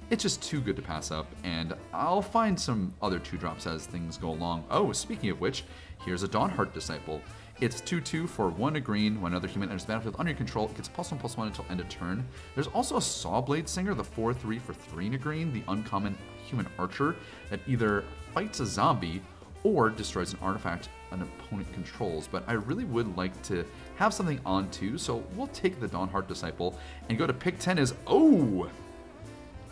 it's 0.10 0.22
just 0.22 0.44
too 0.44 0.62
good 0.62 0.76
to 0.76 0.82
pass 0.82 1.10
up, 1.10 1.28
and 1.44 1.74
I'll 1.94 2.22
find 2.22 2.60
some 2.60 2.94
other 3.02 3.18
two 3.18 3.38
drops 3.38 3.66
as 3.66 3.86
things 3.86 4.18
go 4.18 4.30
along. 4.30 4.66
Oh, 4.70 4.92
speaking 4.92 5.30
of 5.32 5.42
which, 5.42 5.64
here's 6.04 6.22
a 6.22 6.28
Dawnhart 6.28 6.74
Disciple. 6.74 7.22
It's 7.60 7.82
2 7.82 8.02
2 8.02 8.28
for 8.28 8.50
1 8.50 8.76
a 8.76 8.80
green. 8.80 9.20
When 9.20 9.32
another 9.32 9.48
human 9.48 9.70
enters 9.70 9.86
the 9.86 9.94
battlefield 9.94 10.16
under 10.20 10.32
your 10.32 10.38
control, 10.38 10.68
it 10.68 10.76
gets 10.76 10.90
plus 10.90 11.12
1 11.12 11.20
plus 11.20 11.38
1 11.38 11.48
until 11.48 11.66
end 11.70 11.80
of 11.80 11.90
turn. 11.90 12.28
There's 12.54 12.68
also 12.68 12.98
a 12.98 13.00
Sawblade 13.00 13.68
Slinger, 13.68 13.96
the 13.96 14.04
4 14.04 14.34
3 14.34 14.60
for 14.60 14.74
3 14.74 15.16
a 15.16 15.18
green, 15.18 15.52
the 15.52 15.64
uncommon 15.68 16.18
human 16.46 16.68
archer 16.78 17.16
that 17.50 17.62
either 17.66 18.04
fights 18.34 18.60
a 18.60 18.66
zombie 18.66 19.22
or 19.64 19.90
destroys 19.90 20.34
an 20.34 20.40
artifact 20.42 20.90
an 21.16 21.30
opponent 21.40 21.72
controls. 21.74 22.28
But 22.28 22.44
I 22.48 22.54
really 22.54 22.86
would 22.86 23.16
like 23.18 23.42
to 23.44 23.66
have 23.96 24.14
something 24.14 24.40
on 24.46 24.70
too, 24.70 24.98
so 24.98 25.24
we'll 25.36 25.48
take 25.48 25.80
the 25.80 25.88
Dawnhart 25.88 26.28
Disciple 26.28 26.78
and 27.10 27.18
go 27.18 27.26
to 27.26 27.34
pick 27.34 27.60
10 27.60 27.78
is. 27.78 27.94
Oh! 28.08 28.70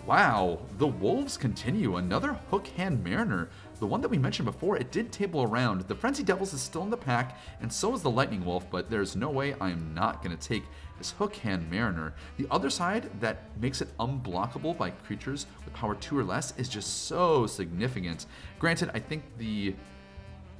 Wow, 0.05 0.59
the 0.79 0.87
Wolves 0.87 1.37
continue. 1.37 1.95
Another 1.95 2.33
Hook 2.51 2.67
Hand 2.67 3.01
Mariner. 3.05 3.49
The 3.79 3.87
one 3.87 4.01
that 4.01 4.09
we 4.09 4.17
mentioned 4.17 4.45
before, 4.45 4.75
it 4.75 4.91
did 4.91 5.13
table 5.13 5.43
around. 5.43 5.81
The 5.87 5.95
Frenzy 5.95 6.23
Devils 6.23 6.53
is 6.53 6.59
still 6.59 6.83
in 6.83 6.89
the 6.89 6.97
pack, 6.97 7.39
and 7.61 7.71
so 7.71 7.93
is 7.93 8.01
the 8.01 8.11
Lightning 8.11 8.43
Wolf, 8.43 8.69
but 8.69 8.89
there's 8.89 9.15
no 9.15 9.29
way 9.29 9.55
I 9.61 9.69
am 9.69 9.93
not 9.93 10.21
going 10.21 10.35
to 10.35 10.47
take 10.47 10.63
this 10.97 11.11
Hook 11.11 11.37
Hand 11.37 11.71
Mariner. 11.71 12.13
The 12.37 12.47
other 12.51 12.69
side 12.69 13.09
that 13.21 13.43
makes 13.61 13.81
it 13.81 13.97
unblockable 13.97 14.77
by 14.77 14.89
creatures 14.89 15.45
with 15.63 15.73
power 15.73 15.95
2 15.95 16.17
or 16.17 16.23
less 16.25 16.53
is 16.57 16.67
just 16.67 17.05
so 17.05 17.47
significant. 17.47 18.25
Granted, 18.59 18.91
I 18.93 18.99
think 18.99 19.23
the 19.37 19.73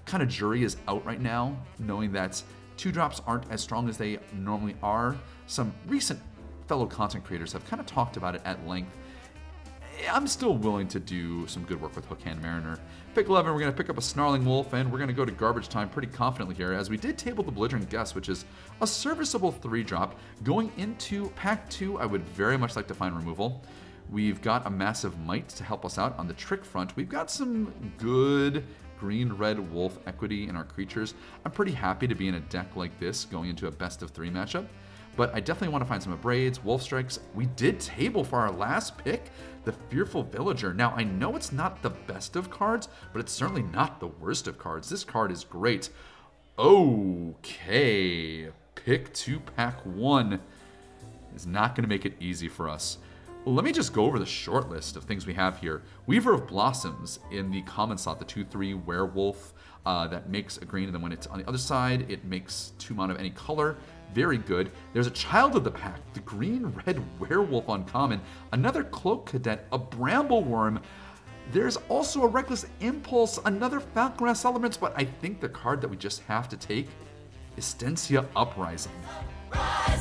kind 0.06 0.24
of 0.24 0.30
jury 0.30 0.64
is 0.64 0.78
out 0.88 1.06
right 1.06 1.22
now, 1.22 1.58
knowing 1.80 2.12
that 2.14 2.42
two 2.78 2.92
drops 2.92 3.22
aren't 3.26 3.50
as 3.52 3.62
strong 3.62 3.90
as 3.90 3.98
they 3.98 4.20
normally 4.34 4.76
are. 4.82 5.16
Some 5.48 5.74
recent 5.88 6.20
fellow 6.68 6.86
content 6.86 7.24
creators 7.24 7.54
have 7.54 7.66
kind 7.68 7.80
of 7.80 7.86
talked 7.86 8.18
about 8.18 8.36
it 8.36 8.42
at 8.46 8.66
length 8.68 8.96
I'm 10.12 10.28
still 10.28 10.58
willing 10.58 10.88
to 10.90 11.00
do 11.00 11.48
some 11.48 11.64
good 11.64 11.82
work 11.82 11.96
with 11.96 12.08
Hookhand 12.10 12.42
Mariner. 12.42 12.78
Pick 13.16 13.28
11, 13.28 13.52
we're 13.54 13.60
going 13.60 13.72
to 13.72 13.78
pick 13.78 13.90
up 13.90 13.98
a 13.98 14.02
Snarling 14.02 14.44
Wolf, 14.44 14.74
and 14.74 14.92
we're 14.92 14.98
going 14.98 15.10
to 15.10 15.14
go 15.14 15.24
to 15.24 15.32
garbage 15.32 15.70
time 15.70 15.90
pretty 15.90 16.08
confidently 16.08 16.56
here, 16.56 16.74
as 16.74 16.90
we 16.90 16.98
did 16.98 17.18
table 17.18 17.44
the 17.44 17.52
Belligerent 17.52 17.90
Guest, 17.90 18.16
which 18.16 18.28
is 18.28 18.46
a 18.82 18.88
serviceable 18.88 19.52
3 19.52 19.84
drop. 19.84 20.20
Going 20.44 20.72
into 20.78 21.30
Pack 21.30 21.70
2, 21.70 22.00
I 22.00 22.06
would 22.06 22.24
very 22.30 22.58
much 22.58 22.76
like 22.76 22.88
to 22.88 22.94
find 22.94 23.16
removal. 23.16 23.64
We've 24.10 24.42
got 24.42 24.66
a 24.68 24.70
massive 24.70 25.18
Might 25.20 25.50
to 25.50 25.64
help 25.64 25.86
us 25.86 25.98
out 25.98 26.18
on 26.18 26.28
the 26.28 26.34
trick 26.34 26.66
front. 26.66 26.96
We've 26.96 27.10
got 27.10 27.32
some 27.32 27.72
good 27.98 28.66
green 29.04 29.34
red 29.34 29.60
wolf 29.74 30.00
equity 30.08 30.48
in 30.48 30.56
our 30.56 30.64
creatures. 30.64 31.14
I'm 31.44 31.52
pretty 31.52 31.74
happy 31.74 32.08
to 32.08 32.16
be 32.16 32.30
in 32.30 32.36
a 32.36 32.40
deck 32.40 32.78
like 32.78 32.98
this 33.02 33.26
going 33.26 33.50
into 33.50 33.68
a 33.68 33.72
best 33.72 34.02
of 34.02 34.12
three 34.12 34.30
matchup 34.30 34.66
but 35.16 35.34
I 35.36 35.40
definitely 35.40 35.70
want 35.70 35.84
to 35.84 35.88
find 35.88 36.02
some 36.02 36.18
Abrades, 36.18 36.64
Wolf 36.64 36.82
Strikes. 36.82 37.20
We 37.36 37.46
did 37.46 37.80
table 37.80 38.24
for 38.24 38.40
our 38.40 38.52
last 38.52 38.98
pick, 38.98 39.30
the 39.64 39.72
Fearful 39.72 40.24
Villager. 40.24 40.74
Now, 40.74 40.94
I 40.96 41.04
know 41.04 41.36
it's 41.36 41.52
not 41.52 41.82
the 41.82 41.92
best 41.92 42.36
of 42.36 42.50
cards, 42.50 42.90
but 43.12 43.20
it's 43.20 43.32
certainly 43.32 43.62
not 43.62 44.00
the 44.00 44.08
worst 44.08 44.48
of 44.48 44.58
cards. 44.58 44.90
This 44.90 45.04
card 45.04 45.32
is 45.32 45.44
great. 45.44 45.90
Okay, 46.58 48.48
pick 48.74 49.14
two, 49.14 49.40
pack 49.40 49.80
one 49.86 50.40
is 51.36 51.46
not 51.46 51.76
going 51.76 51.84
to 51.84 51.90
make 51.90 52.06
it 52.06 52.16
easy 52.20 52.48
for 52.48 52.68
us. 52.68 52.98
Let 53.46 53.66
me 53.66 53.74
just 53.74 53.92
go 53.92 54.06
over 54.06 54.20
the 54.20 54.26
short 54.26 54.70
list 54.70 54.96
of 54.96 55.04
things 55.04 55.28
we 55.28 55.34
have 55.34 55.60
here. 55.60 55.82
Weaver 56.08 56.34
of 56.34 56.48
Blossoms 56.48 57.20
in 57.30 57.52
the 57.52 57.62
common 57.64 57.98
slot, 57.98 58.18
the 58.18 58.24
2 58.24 58.46
3 58.46 58.74
werewolf 58.74 59.54
uh, 59.86 60.08
that 60.08 60.30
makes 60.30 60.58
a 60.60 60.66
green, 60.66 60.86
and 60.86 60.96
then 60.96 61.02
when 61.02 61.12
it's 61.12 61.28
on 61.28 61.40
the 61.40 61.48
other 61.48 61.58
side, 61.58 62.10
it 62.10 62.24
makes 62.24 62.72
two 62.80 62.94
mana 62.94 63.14
of 63.14 63.20
any 63.20 63.32
color 63.32 63.76
very 64.14 64.38
good. 64.38 64.72
There's 64.94 65.08
a 65.08 65.12
Child 65.12 65.58
of 65.58 65.66
the 65.66 65.72
Pack, 65.72 66.00
the 66.14 66.22
Green 66.22 66.68
Red 66.86 67.04
Werewolf 67.20 67.68
on 67.68 67.84
common, 67.84 68.22
another 68.54 68.84
Cloak 68.84 69.26
Cadet, 69.26 69.68
a 69.74 69.78
Bramble 69.78 70.44
Wurm. 70.44 70.82
There's 71.52 71.76
also 71.90 72.22
a 72.24 72.28
Reckless 72.28 72.66
Impulse, 72.80 73.40
another 73.44 73.82
Falkenrath 73.82 74.46
Elements, 74.46 74.78
but 74.78 74.94
I 74.96 75.04
think 75.04 75.42
the 75.42 75.50
card 75.50 75.82
that 75.82 75.90
we 75.90 75.98
just 75.98 76.22
have 76.22 76.48
to 76.48 76.56
take 76.56 76.88
is 77.58 77.66
Stensia 77.66 78.26
Uprising. 78.38 78.94
I 79.52 79.98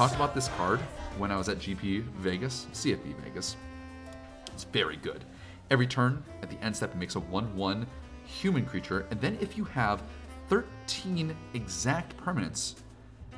talked 0.00 0.14
about 0.14 0.34
this 0.34 0.48
card 0.56 0.80
when 1.18 1.30
I 1.30 1.36
was 1.36 1.50
at 1.50 1.58
GP 1.58 2.04
Vegas, 2.04 2.68
CFB 2.72 3.22
Vegas. 3.22 3.58
It's 4.46 4.64
very 4.64 4.96
good. 4.96 5.26
Every 5.70 5.86
turn, 5.86 6.24
at 6.40 6.48
the 6.48 6.56
end 6.64 6.74
step, 6.74 6.94
it 6.94 6.96
makes 6.96 7.16
a 7.16 7.20
1 7.20 7.54
1 7.54 7.86
human 8.24 8.64
creature, 8.64 9.06
and 9.10 9.20
then 9.20 9.36
if 9.42 9.58
you 9.58 9.64
have 9.64 10.02
13 10.48 11.36
exact 11.52 12.16
permanents, 12.16 12.76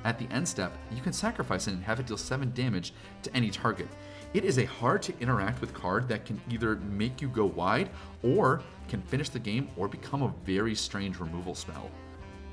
At 0.05 0.19
the 0.19 0.27
end 0.33 0.47
step, 0.47 0.73
you 0.91 1.01
can 1.01 1.13
sacrifice 1.13 1.69
it 1.69 1.75
and 1.75 1.85
have 1.85 2.01
it 2.01 2.07
deal 2.07 2.17
7 2.17 2.51
damage 2.55 2.93
to 3.23 3.37
any 3.37 3.51
target. 3.51 3.89
It 4.35 4.45
is 4.45 4.59
a 4.59 4.65
hard 4.65 5.03
to 5.03 5.19
interact 5.21 5.61
with 5.61 5.75
card 5.75 6.09
that 6.09 6.25
can 6.25 6.41
either 6.51 6.77
make 6.77 7.21
you 7.21 7.29
go 7.29 7.47
wide 7.47 7.91
or 8.23 8.63
can 8.89 9.03
finish 9.03 9.29
the 9.29 9.39
game 9.39 9.69
or 9.77 9.89
become 9.89 10.23
a 10.23 10.35
very 10.45 10.75
strange 10.75 11.21
removal 11.21 11.55
spell. 11.55 11.91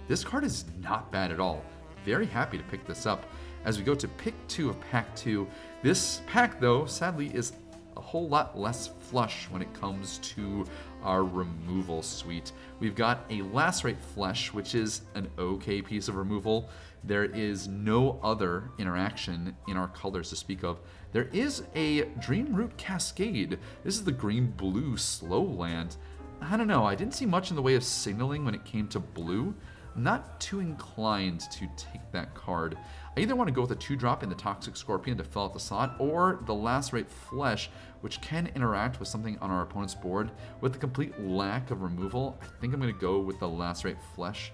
This 0.07 0.23
card 0.23 0.43
is 0.43 0.65
not 0.81 1.11
bad 1.11 1.31
at 1.31 1.39
all. 1.39 1.63
Very 2.05 2.25
happy 2.25 2.57
to 2.57 2.63
pick 2.65 2.85
this 2.85 3.05
up. 3.05 3.25
As 3.65 3.77
we 3.77 3.83
go 3.83 3.95
to 3.95 4.07
pick 4.07 4.35
two 4.47 4.69
of 4.69 4.79
pack 4.79 5.15
two, 5.15 5.47
this 5.83 6.21
pack 6.27 6.59
though, 6.59 6.85
sadly, 6.85 7.31
is 7.33 7.53
a 7.97 8.01
whole 8.01 8.27
lot 8.29 8.57
less 8.57 8.91
flush 8.99 9.47
when 9.49 9.61
it 9.61 9.73
comes 9.73 10.19
to 10.19 10.65
our 11.03 11.23
removal 11.23 12.01
suite. 12.01 12.53
We've 12.79 12.95
got 12.95 13.25
a 13.29 13.41
Lacerate 13.41 14.01
Flesh, 14.01 14.53
which 14.53 14.73
is 14.73 15.01
an 15.15 15.29
okay 15.37 15.81
piece 15.81 16.07
of 16.07 16.15
removal. 16.15 16.69
There 17.03 17.25
is 17.25 17.67
no 17.67 18.19
other 18.23 18.71
interaction 18.77 19.55
in 19.67 19.77
our 19.77 19.89
colors 19.89 20.29
to 20.29 20.35
speak 20.35 20.63
of. 20.63 20.79
There 21.11 21.29
is 21.33 21.63
a 21.75 22.03
Dreamroot 22.19 22.75
Cascade. 22.77 23.59
This 23.83 23.95
is 23.95 24.03
the 24.03 24.11
green 24.11 24.47
blue 24.51 24.95
slow 24.97 25.41
land. 25.43 25.97
I 26.41 26.55
don't 26.55 26.67
know, 26.67 26.85
I 26.85 26.95
didn't 26.95 27.15
see 27.15 27.25
much 27.25 27.49
in 27.49 27.57
the 27.57 27.61
way 27.61 27.75
of 27.75 27.83
signaling 27.83 28.45
when 28.45 28.55
it 28.55 28.63
came 28.63 28.87
to 28.89 28.99
blue. 28.99 29.53
I'm 29.95 30.03
not 30.03 30.39
too 30.39 30.61
inclined 30.61 31.41
to 31.51 31.67
take 31.75 32.11
that 32.11 32.33
card. 32.33 32.77
I 33.19 33.23
either 33.23 33.35
want 33.35 33.49
to 33.49 33.53
go 33.53 33.59
with 33.59 33.71
a 33.71 33.75
2 33.75 33.97
drop 33.97 34.23
in 34.23 34.29
the 34.29 34.35
Toxic 34.35 34.77
Scorpion 34.77 35.17
to 35.17 35.25
fill 35.25 35.43
out 35.43 35.53
the 35.53 35.59
slot, 35.59 35.97
or 35.99 36.39
the 36.45 36.53
Lacerate 36.53 37.09
Flesh, 37.09 37.69
which 37.99 38.21
can 38.21 38.49
interact 38.55 38.97
with 38.97 39.09
something 39.09 39.37
on 39.39 39.51
our 39.51 39.61
opponent's 39.61 39.93
board. 39.93 40.31
With 40.61 40.71
the 40.71 40.79
complete 40.79 41.19
lack 41.19 41.69
of 41.69 41.81
removal, 41.81 42.39
I 42.41 42.45
think 42.61 42.73
I'm 42.73 42.79
going 42.79 42.93
to 42.93 42.97
go 42.97 43.19
with 43.19 43.37
the 43.39 43.49
Lacerate 43.49 43.97
Flesh. 44.15 44.53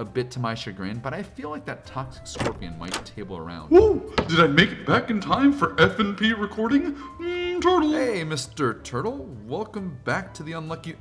A 0.00 0.04
bit 0.04 0.32
to 0.32 0.40
my 0.40 0.52
chagrin, 0.52 0.98
but 0.98 1.14
I 1.14 1.22
feel 1.22 1.48
like 1.48 1.64
that 1.66 1.86
Toxic 1.86 2.26
Scorpion 2.26 2.76
might 2.76 2.92
table 3.06 3.36
around. 3.36 3.68
Whoa! 3.68 4.00
Did 4.26 4.40
I 4.40 4.48
make 4.48 4.72
it 4.72 4.84
back 4.84 5.08
in 5.08 5.20
time 5.20 5.52
for 5.52 5.80
F&P 5.80 6.32
recording? 6.32 6.96
Mm, 7.20 7.62
turtle! 7.62 7.92
Hey, 7.92 8.24
Mr. 8.24 8.82
Turtle, 8.82 9.28
welcome 9.44 10.00
back 10.02 10.34
to 10.34 10.42
the 10.42 10.54
Unlucky. 10.54 10.96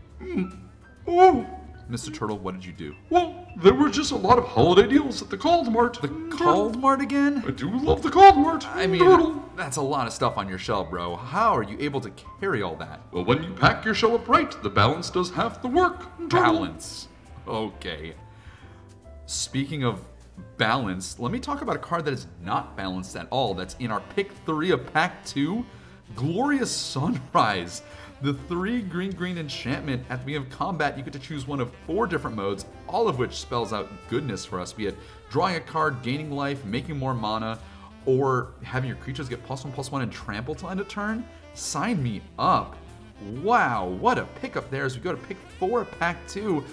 Oh! 1.08 1.61
Mr. 1.90 2.14
Turtle, 2.14 2.38
what 2.38 2.54
did 2.56 2.66
you 2.66 2.72
do? 2.72 2.96
Well, 3.10 3.48
there 3.58 3.74
were 3.74 3.90
just 3.90 4.12
a 4.12 4.16
lot 4.16 4.38
of 4.38 4.46
holiday 4.46 4.88
deals 4.88 5.22
at 5.22 5.30
the 5.30 5.38
Called 5.38 5.72
Mart. 5.72 6.02
The 6.02 6.08
Turtle. 6.08 6.74
Mart 6.74 7.02
again? 7.02 7.44
I 7.46 7.52
do 7.52 7.70
love 7.70 8.02
the 8.02 8.10
Called 8.10 8.38
Mart. 8.38 8.66
I 8.68 8.88
mean, 8.88 9.02
Turtle. 9.02 9.44
that's 9.58 9.78
a 9.78 9.82
lot 9.82 10.08
of 10.08 10.14
stuff 10.14 10.38
on 10.38 10.48
your 10.48 10.58
shelf, 10.58 10.90
bro. 10.90 11.16
How 11.16 11.56
are 11.56 11.64
you 11.64 11.78
able 11.80 12.00
to 12.02 12.12
carry 12.40 12.62
all 12.62 12.76
that? 12.78 13.02
Well, 13.12 13.26
when 13.26 13.44
you 13.44 13.54
pack 13.54 13.84
your 13.84 13.94
show 13.94 14.16
up 14.16 14.28
right, 14.28 14.52
the 14.64 14.70
balance 14.70 15.10
does 15.10 15.32
half 15.32 15.62
the 15.62 15.68
work. 15.68 16.00
Turtle. 16.30 16.30
Balance. 16.30 17.08
Okay. 17.48 18.14
Speaking 19.26 19.84
of 19.84 20.02
balance, 20.58 21.20
let 21.20 21.32
me 21.32 21.40
talk 21.40 21.62
about 21.62 21.76
a 21.76 21.80
card 21.80 22.06
that 22.06 22.14
is 22.14 22.28
not 22.44 22.78
balanced 22.78 23.16
at 23.16 23.28
all. 23.30 23.54
That's 23.54 23.76
in 23.80 23.92
our 23.92 24.02
pick 24.16 24.32
three 24.46 24.72
of 24.72 24.92
pack 24.94 25.26
two 25.26 25.66
Glorious 26.16 26.72
Sunrise. 26.72 27.82
The 28.22 28.34
three 28.34 28.82
green 28.82 29.12
green 29.12 29.40
enchantment. 29.40 30.06
At 30.10 30.20
the 30.20 30.26
beginning 30.26 30.48
of 30.48 30.54
combat, 30.54 30.96
you 30.96 31.04
get 31.04 31.14
to 31.14 31.20
choose 31.20 31.48
one 31.48 31.60
of 31.60 31.72
four 31.88 32.06
different 32.06 32.36
modes, 32.36 32.66
all 32.88 33.08
of 33.08 33.18
which 33.18 33.34
spells 33.34 33.74
out 33.74 33.90
goodness 34.10 34.46
for 34.46 34.60
us 34.60 34.72
be 34.72 34.86
it 34.86 34.98
drawing 35.32 35.56
a 35.56 35.60
card, 35.60 36.04
gaining 36.04 36.30
life, 36.30 36.64
making 36.66 36.98
more 36.98 37.16
mana, 37.16 37.58
or 38.06 38.52
having 38.62 38.88
your 38.88 38.98
creatures 38.98 39.28
get 39.28 39.44
plus 39.44 39.64
one 39.64 39.74
plus 39.74 39.92
one 39.92 40.04
and 40.04 40.12
trample 40.12 40.54
till 40.54 40.70
end 40.70 40.80
of 40.80 40.88
turn. 40.88 41.26
Sign 41.56 42.02
me 42.04 42.22
up. 42.38 42.76
Wow, 43.42 43.88
what 43.88 44.18
a 44.18 44.26
pickup 44.40 44.70
there 44.70 44.86
as 44.86 44.96
we 44.96 45.02
go 45.02 45.12
to 45.12 45.18
pick 45.28 45.38
four 45.60 45.86
pack 45.86 46.18
two. 46.28 46.64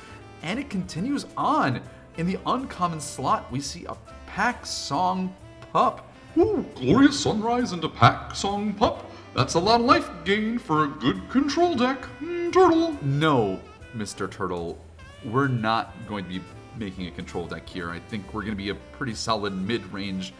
And 0.43 0.59
it 0.59 0.69
continues 0.69 1.27
on. 1.37 1.81
In 2.19 2.27
the 2.27 2.39
uncommon 2.47 3.01
slot, 3.01 3.51
we 3.51 3.61
see 3.61 3.87
a 3.87 3.97
pack 4.27 4.67
song 4.67 5.35
pup. 5.73 6.13
Ooh, 6.37 6.65
glorious 6.75 7.19
sunrise 7.19 7.73
and 7.73 7.83
a 7.85 7.89
pack 7.89 8.35
song 8.35 8.75
pup. 8.75 9.11
That's 9.39 9.55
a 9.55 9.61
lot 9.61 9.79
of 9.79 9.87
life 9.87 10.11
gain 10.25 10.59
for 10.59 10.83
a 10.83 10.89
good 10.89 11.29
control 11.29 11.77
deck. 11.77 12.03
Mm, 12.21 12.53
turtle. 12.53 12.99
No, 13.05 13.61
Mr. 13.97 14.29
Turtle, 14.29 14.77
we're 15.25 15.47
not 15.47 15.95
going 16.09 16.25
to 16.25 16.29
be 16.29 16.41
making 16.77 17.07
a 17.07 17.13
control 17.13 17.47
deck 17.47 17.69
here. 17.69 17.89
I 17.93 18.01
think 18.01 18.35
we're 18.35 18.43
going 18.43 18.55
to 18.55 18.57
be 18.57 18.71
a 18.71 18.75
pretty 18.75 19.15
solid 19.15 19.55
mid 19.55 19.93
range 19.93 20.35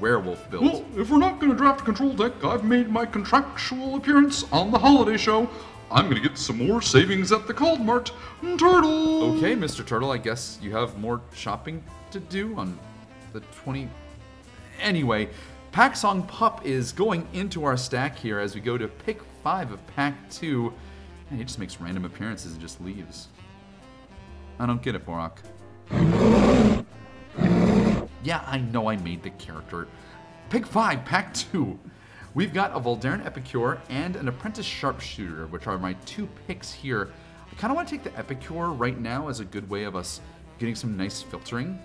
werewolf 0.00 0.48
build. 0.52 0.66
Well, 0.66 0.84
if 0.96 1.10
we're 1.10 1.18
not 1.18 1.40
going 1.40 1.50
to 1.50 1.58
draft 1.58 1.80
a 1.80 1.84
control 1.84 2.12
deck, 2.12 2.44
I've 2.44 2.62
made 2.62 2.88
my 2.88 3.04
contractual 3.04 3.96
appearance 3.96 4.44
on 4.52 4.70
the 4.70 4.78
holiday 4.78 5.16
show. 5.16 5.50
I'm 5.90 6.08
going 6.08 6.22
to 6.22 6.28
get 6.28 6.38
some 6.38 6.64
more 6.64 6.80
savings 6.80 7.32
at 7.32 7.48
the 7.48 7.54
Cold 7.54 7.80
Mart. 7.80 8.12
Mm, 8.40 8.56
Turtle. 8.56 9.36
Okay, 9.36 9.56
Mr. 9.56 9.84
Turtle, 9.84 10.12
I 10.12 10.18
guess 10.18 10.60
you 10.62 10.70
have 10.70 10.96
more 11.00 11.20
shopping 11.34 11.82
to 12.12 12.20
do 12.20 12.54
on 12.56 12.78
the 13.32 13.40
20. 13.40 13.88
Anyway, 14.80 15.28
Pack 15.74 15.96
Song 15.96 16.22
Pup 16.22 16.64
is 16.64 16.92
going 16.92 17.26
into 17.32 17.64
our 17.64 17.76
stack 17.76 18.16
here 18.16 18.38
as 18.38 18.54
we 18.54 18.60
go 18.60 18.78
to 18.78 18.86
pick 18.86 19.20
five 19.42 19.72
of 19.72 19.84
Pack 19.88 20.30
Two. 20.30 20.72
And 21.28 21.36
he 21.36 21.44
just 21.44 21.58
makes 21.58 21.80
random 21.80 22.04
appearances 22.04 22.52
and 22.52 22.60
just 22.60 22.80
leaves. 22.80 23.26
I 24.60 24.66
don't 24.66 24.80
get 24.80 24.94
it, 24.94 25.04
Borak. 25.04 25.38
Yeah, 28.22 28.44
I 28.46 28.58
know 28.58 28.88
I 28.88 28.98
made 28.98 29.24
the 29.24 29.30
character. 29.30 29.88
Pick 30.48 30.64
five, 30.64 31.04
pack 31.04 31.34
two. 31.34 31.76
We've 32.34 32.54
got 32.54 32.70
a 32.70 32.78
Voldaren 32.78 33.26
Epicure 33.26 33.80
and 33.88 34.14
an 34.14 34.28
Apprentice 34.28 34.64
Sharpshooter, 34.64 35.48
which 35.48 35.66
are 35.66 35.76
my 35.76 35.94
two 36.06 36.28
picks 36.46 36.72
here. 36.72 37.10
I 37.50 37.54
kind 37.56 37.72
of 37.72 37.76
want 37.76 37.88
to 37.88 37.96
take 37.96 38.04
the 38.04 38.16
Epicure 38.16 38.68
right 38.68 39.00
now 39.00 39.26
as 39.26 39.40
a 39.40 39.44
good 39.44 39.68
way 39.68 39.82
of 39.82 39.96
us 39.96 40.20
getting 40.60 40.76
some 40.76 40.96
nice 40.96 41.20
filtering 41.20 41.80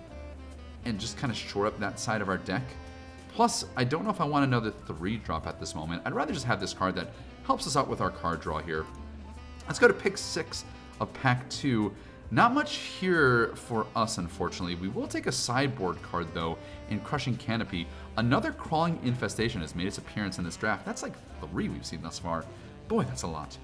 and 0.84 1.00
just 1.00 1.18
kind 1.18 1.32
of 1.32 1.36
shore 1.36 1.66
up 1.66 1.80
that 1.80 1.98
side 1.98 2.22
of 2.22 2.28
our 2.28 2.38
deck. 2.38 2.62
Plus, 3.40 3.64
I 3.74 3.84
don't 3.84 4.04
know 4.04 4.10
if 4.10 4.20
I 4.20 4.26
want 4.26 4.44
another 4.44 4.70
three 4.70 5.16
drop 5.16 5.46
at 5.46 5.58
this 5.58 5.74
moment. 5.74 6.02
I'd 6.04 6.12
rather 6.12 6.34
just 6.34 6.44
have 6.44 6.60
this 6.60 6.74
card 6.74 6.94
that 6.96 7.08
helps 7.44 7.66
us 7.66 7.74
out 7.74 7.88
with 7.88 8.02
our 8.02 8.10
card 8.10 8.42
draw 8.42 8.58
here. 8.58 8.84
Let's 9.66 9.78
go 9.78 9.88
to 9.88 9.94
pick 9.94 10.18
six 10.18 10.66
of 11.00 11.10
pack 11.14 11.48
two. 11.48 11.90
Not 12.30 12.52
much 12.52 12.74
here 12.74 13.52
for 13.54 13.86
us, 13.96 14.18
unfortunately. 14.18 14.74
We 14.74 14.88
will 14.88 15.08
take 15.08 15.26
a 15.26 15.32
sideboard 15.32 16.02
card, 16.02 16.26
though, 16.34 16.58
in 16.90 17.00
Crushing 17.00 17.34
Canopy. 17.38 17.86
Another 18.18 18.52
Crawling 18.52 19.00
Infestation 19.04 19.62
has 19.62 19.74
made 19.74 19.86
its 19.86 19.96
appearance 19.96 20.36
in 20.36 20.44
this 20.44 20.58
draft. 20.58 20.84
That's 20.84 21.02
like 21.02 21.14
three 21.40 21.70
we've 21.70 21.86
seen 21.86 22.02
thus 22.02 22.18
far. 22.18 22.44
Boy, 22.88 23.04
that's 23.04 23.22
a 23.22 23.26
lot. 23.26 23.56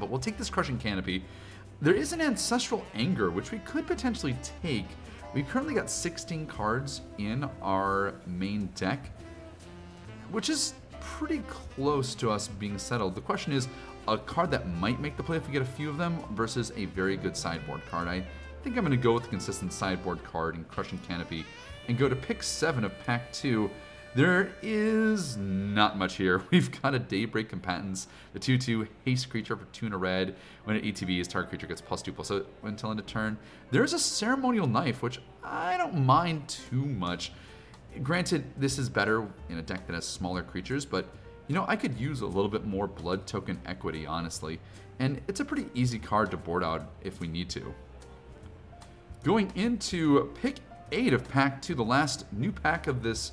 But 0.00 0.10
we'll 0.10 0.18
take 0.18 0.36
this 0.36 0.50
Crushing 0.50 0.76
Canopy. 0.76 1.22
There 1.80 1.94
is 1.94 2.12
an 2.12 2.20
Ancestral 2.20 2.84
Anger, 2.94 3.30
which 3.30 3.52
we 3.52 3.58
could 3.60 3.86
potentially 3.86 4.36
take. 4.60 4.88
We 5.34 5.42
currently 5.42 5.74
got 5.74 5.90
16 5.90 6.46
cards 6.46 7.02
in 7.18 7.48
our 7.62 8.14
main 8.26 8.66
deck 8.74 9.10
which 10.30 10.50
is 10.50 10.74
pretty 11.00 11.38
close 11.48 12.14
to 12.16 12.30
us 12.30 12.48
being 12.48 12.78
settled. 12.78 13.14
The 13.14 13.20
question 13.20 13.52
is 13.52 13.68
a 14.06 14.18
card 14.18 14.50
that 14.50 14.68
might 14.68 15.00
make 15.00 15.16
the 15.16 15.22
play 15.22 15.36
if 15.36 15.46
we 15.46 15.52
get 15.52 15.62
a 15.62 15.66
few 15.66 15.88
of 15.88 15.96
them 15.96 16.22
versus 16.32 16.72
a 16.76 16.86
very 16.86 17.16
good 17.16 17.36
sideboard 17.36 17.82
card. 17.90 18.08
I 18.08 18.24
think 18.62 18.76
I'm 18.76 18.84
going 18.84 18.96
to 18.96 19.02
go 19.02 19.14
with 19.14 19.24
the 19.24 19.28
consistent 19.28 19.72
sideboard 19.72 20.22
card 20.24 20.54
in 20.56 20.64
Crushing 20.64 20.98
Canopy 20.98 21.44
and 21.88 21.96
go 21.96 22.08
to 22.08 22.16
pick 22.16 22.42
seven 22.42 22.84
of 22.84 22.92
pack 23.00 23.32
two. 23.32 23.70
There 24.14 24.52
is 24.62 25.36
not 25.36 25.98
much 25.98 26.14
here. 26.14 26.42
We've 26.50 26.82
got 26.82 26.94
a 26.94 26.98
Daybreak 26.98 27.50
Combatants, 27.50 28.08
the 28.32 28.38
2 28.38 28.58
2 28.58 28.88
haste 29.04 29.28
creature 29.28 29.56
for 29.56 29.66
tuna 29.66 29.98
red. 29.98 30.34
When 30.64 30.76
it 30.76 30.84
ATBs, 30.84 31.28
target 31.28 31.50
creature 31.50 31.66
gets 31.66 31.80
plus 31.80 32.02
2 32.02 32.12
plus 32.12 32.28
so 32.28 32.46
until 32.62 32.90
end 32.90 33.00
of 33.00 33.06
turn. 33.06 33.36
There's 33.70 33.92
a 33.92 33.98
Ceremonial 33.98 34.66
Knife, 34.66 35.02
which 35.02 35.20
I 35.44 35.76
don't 35.76 36.04
mind 36.06 36.48
too 36.48 36.84
much. 36.84 37.32
Granted, 38.02 38.44
this 38.56 38.78
is 38.78 38.88
better 38.88 39.26
in 39.48 39.58
a 39.58 39.62
deck 39.62 39.86
that 39.86 39.94
has 39.94 40.06
smaller 40.06 40.42
creatures, 40.42 40.84
but 40.84 41.06
you 41.46 41.54
know, 41.54 41.64
I 41.66 41.76
could 41.76 41.98
use 41.98 42.20
a 42.20 42.26
little 42.26 42.50
bit 42.50 42.66
more 42.66 42.86
blood 42.86 43.26
token 43.26 43.58
equity, 43.64 44.06
honestly. 44.06 44.60
And 44.98 45.20
it's 45.28 45.40
a 45.40 45.44
pretty 45.44 45.66
easy 45.74 45.98
card 45.98 46.30
to 46.32 46.36
board 46.36 46.62
out 46.62 46.90
if 47.02 47.20
we 47.20 47.28
need 47.28 47.48
to. 47.50 47.74
Going 49.24 49.50
into 49.54 50.30
pick 50.40 50.56
8 50.92 51.12
of 51.12 51.28
pack 51.28 51.62
2, 51.62 51.74
the 51.74 51.84
last 51.84 52.30
new 52.32 52.52
pack 52.52 52.86
of 52.86 53.02
this 53.02 53.32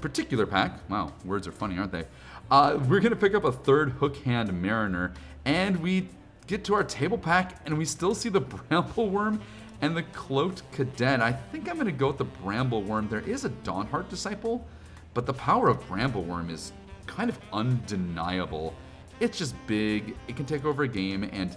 particular 0.00 0.46
pack. 0.46 0.88
Wow, 0.90 1.12
words 1.24 1.46
are 1.46 1.52
funny, 1.52 1.78
aren't 1.78 1.92
they? 1.92 2.04
Uh, 2.50 2.78
we're 2.88 3.00
going 3.00 3.10
to 3.10 3.16
pick 3.16 3.34
up 3.34 3.44
a 3.44 3.52
third 3.52 3.90
Hook 3.90 4.16
Hand 4.18 4.52
Mariner, 4.62 5.12
and 5.44 5.76
we 5.78 6.08
get 6.46 6.64
to 6.64 6.74
our 6.74 6.84
table 6.84 7.18
pack, 7.18 7.60
and 7.66 7.76
we 7.76 7.84
still 7.84 8.14
see 8.14 8.28
the 8.28 8.40
bramble 8.68 9.10
wurm 9.10 9.40
and 9.80 9.96
the 9.96 10.02
Cloaked 10.04 10.62
Cadet. 10.72 11.20
I 11.20 11.32
think 11.32 11.68
I'm 11.68 11.74
going 11.74 11.86
to 11.86 11.92
go 11.92 12.08
with 12.08 12.18
the 12.18 12.24
bramble 12.24 12.82
wurm. 12.82 13.10
There 13.10 13.20
is 13.20 13.44
a 13.44 13.50
Dawnhart 13.50 14.08
Disciple, 14.08 14.66
but 15.14 15.26
the 15.26 15.34
power 15.34 15.68
of 15.68 15.86
bramble 15.88 16.24
wurm 16.24 16.50
is 16.50 16.72
kind 17.06 17.28
of 17.28 17.38
undeniable. 17.52 18.74
It's 19.20 19.38
just 19.38 19.54
big, 19.66 20.16
it 20.28 20.36
can 20.36 20.46
take 20.46 20.64
over 20.64 20.84
a 20.84 20.88
game, 20.88 21.28
and 21.32 21.56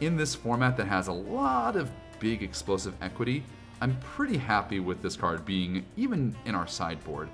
in 0.00 0.16
this 0.16 0.34
format 0.34 0.76
that 0.78 0.86
has 0.86 1.08
a 1.08 1.12
lot 1.12 1.76
of 1.76 1.90
big 2.18 2.42
explosive 2.42 2.94
equity, 3.02 3.44
I'm 3.80 3.98
pretty 4.00 4.36
happy 4.36 4.80
with 4.80 5.02
this 5.02 5.16
card 5.16 5.44
being 5.44 5.84
even 5.96 6.36
in 6.44 6.54
our 6.54 6.66
sideboard. 6.66 7.28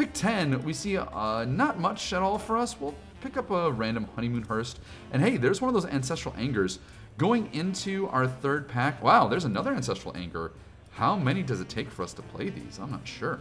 Pick 0.00 0.14
10, 0.14 0.62
we 0.62 0.72
see 0.72 0.96
uh, 0.96 1.44
not 1.46 1.78
much 1.78 2.14
at 2.14 2.22
all 2.22 2.38
for 2.38 2.56
us. 2.56 2.80
We'll 2.80 2.94
pick 3.20 3.36
up 3.36 3.50
a 3.50 3.70
random 3.70 4.08
Honeymoon 4.14 4.44
Hearse. 4.44 4.76
And 5.12 5.20
hey, 5.20 5.36
there's 5.36 5.60
one 5.60 5.68
of 5.68 5.74
those 5.74 5.84
Ancestral 5.92 6.34
Angers. 6.38 6.78
Going 7.18 7.52
into 7.52 8.08
our 8.08 8.26
third 8.26 8.66
pack, 8.66 9.02
wow, 9.02 9.28
there's 9.28 9.44
another 9.44 9.74
Ancestral 9.74 10.16
Anger. 10.16 10.52
How 10.92 11.16
many 11.16 11.42
does 11.42 11.60
it 11.60 11.68
take 11.68 11.90
for 11.90 12.02
us 12.02 12.14
to 12.14 12.22
play 12.22 12.48
these? 12.48 12.78
I'm 12.78 12.90
not 12.90 13.06
sure. 13.06 13.40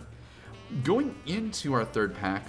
Going 0.83 1.15
into 1.25 1.71
our 1.71 1.85
third 1.85 2.13
pack, 2.13 2.43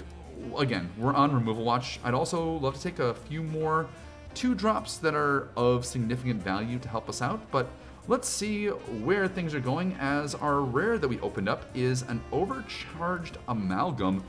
again, 0.58 0.90
we're 0.98 1.14
on 1.14 1.32
removal 1.32 1.62
watch. 1.62 2.00
I'd 2.02 2.12
also 2.12 2.54
love 2.54 2.74
to 2.74 2.82
take 2.82 2.98
a 2.98 3.14
few 3.14 3.44
more 3.44 3.88
two 4.34 4.56
drops 4.56 4.96
that 4.96 5.14
are 5.14 5.50
of 5.56 5.86
significant 5.86 6.42
value 6.42 6.80
to 6.80 6.88
help 6.88 7.08
us 7.08 7.22
out, 7.22 7.48
but 7.52 7.70
let's 8.10 8.28
see 8.28 8.66
where 8.66 9.28
things 9.28 9.54
are 9.54 9.60
going 9.60 9.96
as 10.00 10.34
our 10.34 10.62
rare 10.62 10.98
that 10.98 11.06
we 11.06 11.20
opened 11.20 11.48
up 11.48 11.64
is 11.76 12.02
an 12.02 12.20
overcharged 12.32 13.38
amalgam. 13.46 14.20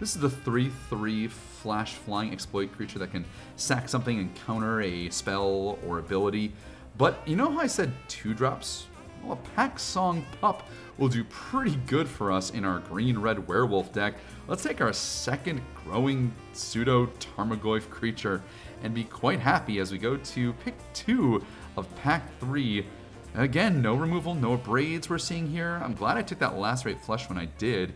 This 0.00 0.16
is 0.16 0.20
the 0.20 0.28
3 0.28 0.68
3 0.88 1.28
flash 1.28 1.94
flying 1.94 2.32
exploit 2.32 2.72
creature 2.72 2.98
that 2.98 3.12
can 3.12 3.24
sack 3.54 3.88
something 3.88 4.18
and 4.18 4.34
counter 4.46 4.82
a 4.82 5.08
spell 5.10 5.78
or 5.86 6.00
ability. 6.00 6.52
But 6.98 7.20
you 7.24 7.36
know 7.36 7.52
how 7.52 7.60
I 7.60 7.68
said 7.68 7.92
two 8.08 8.34
drops? 8.34 8.88
Well, 9.22 9.34
a 9.34 9.48
Pack 9.54 9.78
Song 9.78 10.26
Pup 10.40 10.66
will 10.98 11.08
do 11.08 11.22
pretty 11.24 11.76
good 11.86 12.08
for 12.08 12.32
us 12.32 12.50
in 12.50 12.64
our 12.64 12.80
green 12.80 13.16
red 13.16 13.46
werewolf 13.46 13.92
deck. 13.92 14.14
Let's 14.48 14.64
take 14.64 14.80
our 14.80 14.92
second 14.92 15.60
growing 15.84 16.34
pseudo 16.52 17.06
Tarmogoyf 17.06 17.90
creature 17.90 18.42
and 18.82 18.92
be 18.92 19.04
quite 19.04 19.38
happy 19.38 19.78
as 19.78 19.92
we 19.92 19.98
go 19.98 20.16
to 20.16 20.52
pick 20.64 20.74
two 20.94 21.44
of 21.76 21.94
pack 21.96 22.24
three. 22.40 22.86
Again, 23.34 23.80
no 23.80 23.94
removal, 23.94 24.34
no 24.34 24.56
braids 24.56 25.08
we're 25.08 25.18
seeing 25.18 25.46
here. 25.46 25.80
I'm 25.84 25.94
glad 25.94 26.16
I 26.16 26.22
took 26.22 26.40
that 26.40 26.58
Lacerate 26.58 27.00
Flesh 27.00 27.28
when 27.28 27.38
I 27.38 27.44
did, 27.58 27.94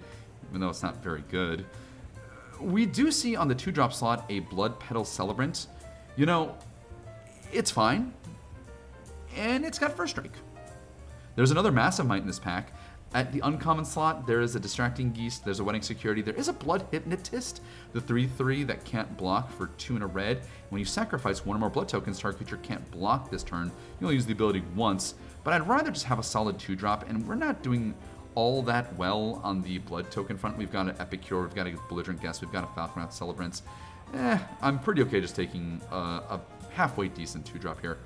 even 0.49 0.61
though 0.61 0.69
it's 0.69 0.83
not 0.83 1.03
very 1.03 1.25
good. 1.31 1.67
We 2.61 2.87
do 2.87 3.11
see 3.11 3.35
on 3.35 3.49
the 3.49 3.55
two 3.55 3.73
drop 3.73 3.93
slot 3.93 4.25
a 4.29 4.41
Blood 4.41 4.79
Petal 4.79 5.05
Celebrant. 5.05 5.67
You 6.17 6.27
know, 6.27 6.55
it's 7.53 7.71
fine, 7.71 8.15
and 9.37 9.65
it's 9.65 9.79
got 9.79 9.97
First 9.97 10.13
Strike. 10.13 10.37
There's 11.35 11.51
another 11.51 11.73
Massive 11.73 12.07
Might 12.07 12.23
in 12.23 12.29
this 12.29 12.39
pack. 12.39 12.73
At 13.15 13.31
the 13.31 13.39
uncommon 13.45 13.85
slot, 13.85 14.27
there 14.27 14.41
is 14.41 14.57
a 14.57 14.61
Distracting 14.61 15.13
Geist, 15.13 15.45
there's 15.45 15.61
a 15.61 15.65
Wedding 15.65 15.83
Security, 15.83 16.21
there 16.21 16.35
is 16.35 16.49
a 16.49 16.53
Blood 16.53 16.85
Hypnotist, 16.91 17.63
the 17.93 18.01
3 18.01 18.27
3 18.27 18.65
that 18.65 18.85
can't 18.85 19.17
block 19.17 19.53
for 19.53 19.69
2 19.79 19.95
in 19.95 20.03
a 20.03 20.07
red. 20.07 20.43
When 20.71 20.81
you 20.81 20.85
sacrifice 20.85 21.47
one 21.47 21.57
or 21.57 21.61
more 21.61 21.71
blood 21.71 21.89
tokens, 21.89 22.19
target 22.19 22.39
creature 22.39 22.57
can't 22.57 22.91
block 22.91 23.31
this 23.31 23.45
turn. 23.45 23.71
You 24.01 24.09
only 24.09 24.17
use 24.17 24.27
the 24.27 24.33
ability 24.33 24.65
once, 24.75 25.15
but 25.45 25.55
I'd 25.55 25.69
rather 25.69 25.93
just 25.93 26.07
have 26.07 26.19
a 26.19 26.25
solid 26.25 26.59
2 26.59 26.75
drop, 26.75 27.09
and 27.09 27.25
we're 27.25 27.37
not 27.37 27.63
doing 27.63 27.95
all 28.35 28.63
that 28.63 28.93
well 28.97 29.41
on 29.45 29.63
the 29.63 29.79
blood 29.79 30.11
token 30.11 30.37
front. 30.37 30.59
We've 30.59 30.73
got 30.73 30.89
an 30.89 30.97
Epicure, 30.99 31.43
we've 31.43 31.55
got 31.55 31.69
a 31.69 31.77
Belligerent 31.89 32.21
Guest, 32.21 32.41
we've 32.41 32.51
got 32.51 32.65
a 32.65 32.67
Falkenrath 32.79 33.13
Celebrants. 33.13 33.63
Eh, 34.13 34.39
I'm 34.61 34.81
pretty 34.81 35.03
okay 35.03 35.21
just 35.21 35.37
taking 35.37 35.81
a, 35.93 35.97
a 35.97 36.41
halfway 36.73 37.07
decent 37.07 37.47
2 37.47 37.61
drop 37.61 37.81
here. 37.81 37.99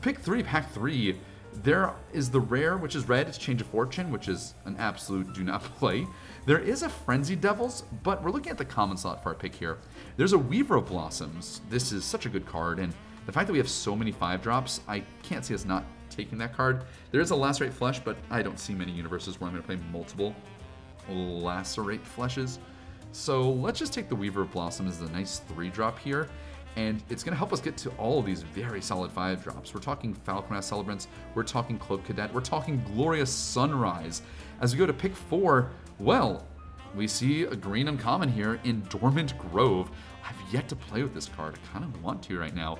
Pick 0.00 0.20
3, 0.20 0.42
pack 0.42 0.72
3 0.72 1.18
there 1.62 1.92
is 2.12 2.30
the 2.30 2.40
rare, 2.40 2.76
which 2.76 2.94
is 2.94 3.08
red, 3.08 3.28
it's 3.28 3.38
Change 3.38 3.60
of 3.60 3.66
Fortune, 3.66 4.10
which 4.10 4.28
is 4.28 4.54
an 4.64 4.76
absolute 4.78 5.32
do 5.32 5.42
not 5.44 5.62
play. 5.78 6.06
There 6.46 6.58
is 6.58 6.82
a 6.82 6.88
Frenzy 6.88 7.36
Devils, 7.36 7.84
but 8.02 8.22
we're 8.22 8.30
looking 8.30 8.50
at 8.50 8.58
the 8.58 8.64
common 8.64 8.96
slot 8.96 9.22
for 9.22 9.30
our 9.30 9.34
pick 9.34 9.54
here. 9.54 9.78
There's 10.16 10.32
a 10.32 10.38
Weaver 10.38 10.76
of 10.76 10.86
Blossoms. 10.86 11.60
This 11.68 11.92
is 11.92 12.04
such 12.04 12.26
a 12.26 12.28
good 12.28 12.46
card, 12.46 12.78
and 12.78 12.92
the 13.26 13.32
fact 13.32 13.46
that 13.46 13.52
we 13.52 13.58
have 13.58 13.68
so 13.68 13.94
many 13.94 14.12
5 14.12 14.42
drops, 14.42 14.80
I 14.88 15.02
can't 15.22 15.44
see 15.44 15.54
us 15.54 15.64
not 15.64 15.84
taking 16.08 16.38
that 16.38 16.56
card. 16.56 16.84
There 17.10 17.20
is 17.20 17.30
a 17.30 17.36
Lacerate 17.36 17.72
Flesh, 17.72 18.00
but 18.00 18.16
I 18.30 18.42
don't 18.42 18.58
see 18.58 18.74
many 18.74 18.92
universes 18.92 19.40
where 19.40 19.48
I'm 19.48 19.54
going 19.54 19.62
to 19.62 19.66
play 19.66 19.78
multiple 19.92 20.34
Lacerate 21.08 22.04
Fleshes. 22.04 22.58
So 23.12 23.50
let's 23.50 23.78
just 23.78 23.92
take 23.92 24.08
the 24.08 24.16
Weaver 24.16 24.42
of 24.42 24.52
Blossoms 24.52 25.00
as 25.00 25.08
a 25.08 25.12
nice 25.12 25.40
3 25.48 25.68
drop 25.70 25.98
here 25.98 26.28
and 26.76 27.02
it's 27.08 27.22
going 27.22 27.32
to 27.32 27.38
help 27.38 27.52
us 27.52 27.60
get 27.60 27.76
to 27.78 27.90
all 27.90 28.18
of 28.18 28.26
these 28.26 28.42
very 28.42 28.80
solid 28.80 29.10
five 29.10 29.42
drops. 29.42 29.74
We're 29.74 29.80
talking 29.80 30.14
Falkenrath 30.26 30.64
Celebrants, 30.64 31.08
we're 31.34 31.42
talking 31.42 31.78
Cloak 31.78 32.04
Cadet, 32.04 32.32
we're 32.32 32.40
talking 32.40 32.82
Glorious 32.94 33.30
Sunrise. 33.30 34.22
As 34.60 34.72
we 34.72 34.78
go 34.78 34.86
to 34.86 34.92
pick 34.92 35.14
four, 35.14 35.70
well, 35.98 36.46
we 36.94 37.06
see 37.06 37.44
a 37.44 37.54
green 37.54 37.88
uncommon 37.88 38.28
here 38.28 38.60
in 38.64 38.82
Dormant 38.88 39.38
Grove. 39.38 39.90
I've 40.24 40.52
yet 40.52 40.68
to 40.68 40.76
play 40.76 41.02
with 41.02 41.14
this 41.14 41.28
card. 41.28 41.54
I 41.54 41.72
kind 41.72 41.84
of 41.84 42.02
want 42.02 42.22
to 42.24 42.38
right 42.38 42.54
now. 42.54 42.78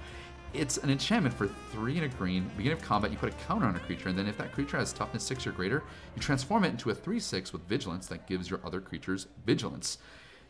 It's 0.52 0.78
an 0.78 0.90
enchantment 0.90 1.32
for 1.34 1.46
three 1.70 1.96
and 1.96 2.04
a 2.04 2.08
green. 2.08 2.50
Beginning 2.56 2.78
of 2.78 2.82
combat, 2.82 3.12
you 3.12 3.16
put 3.16 3.32
a 3.32 3.36
counter 3.46 3.66
on 3.66 3.76
a 3.76 3.80
creature, 3.80 4.08
and 4.08 4.18
then 4.18 4.26
if 4.26 4.36
that 4.38 4.52
creature 4.52 4.78
has 4.78 4.92
toughness 4.92 5.22
six 5.22 5.46
or 5.46 5.52
greater, 5.52 5.84
you 6.16 6.22
transform 6.22 6.64
it 6.64 6.70
into 6.70 6.90
a 6.90 6.94
3 6.94 7.20
6 7.20 7.52
with 7.52 7.62
vigilance 7.68 8.08
that 8.08 8.26
gives 8.26 8.50
your 8.50 8.58
other 8.64 8.80
creatures 8.80 9.28
vigilance 9.46 9.98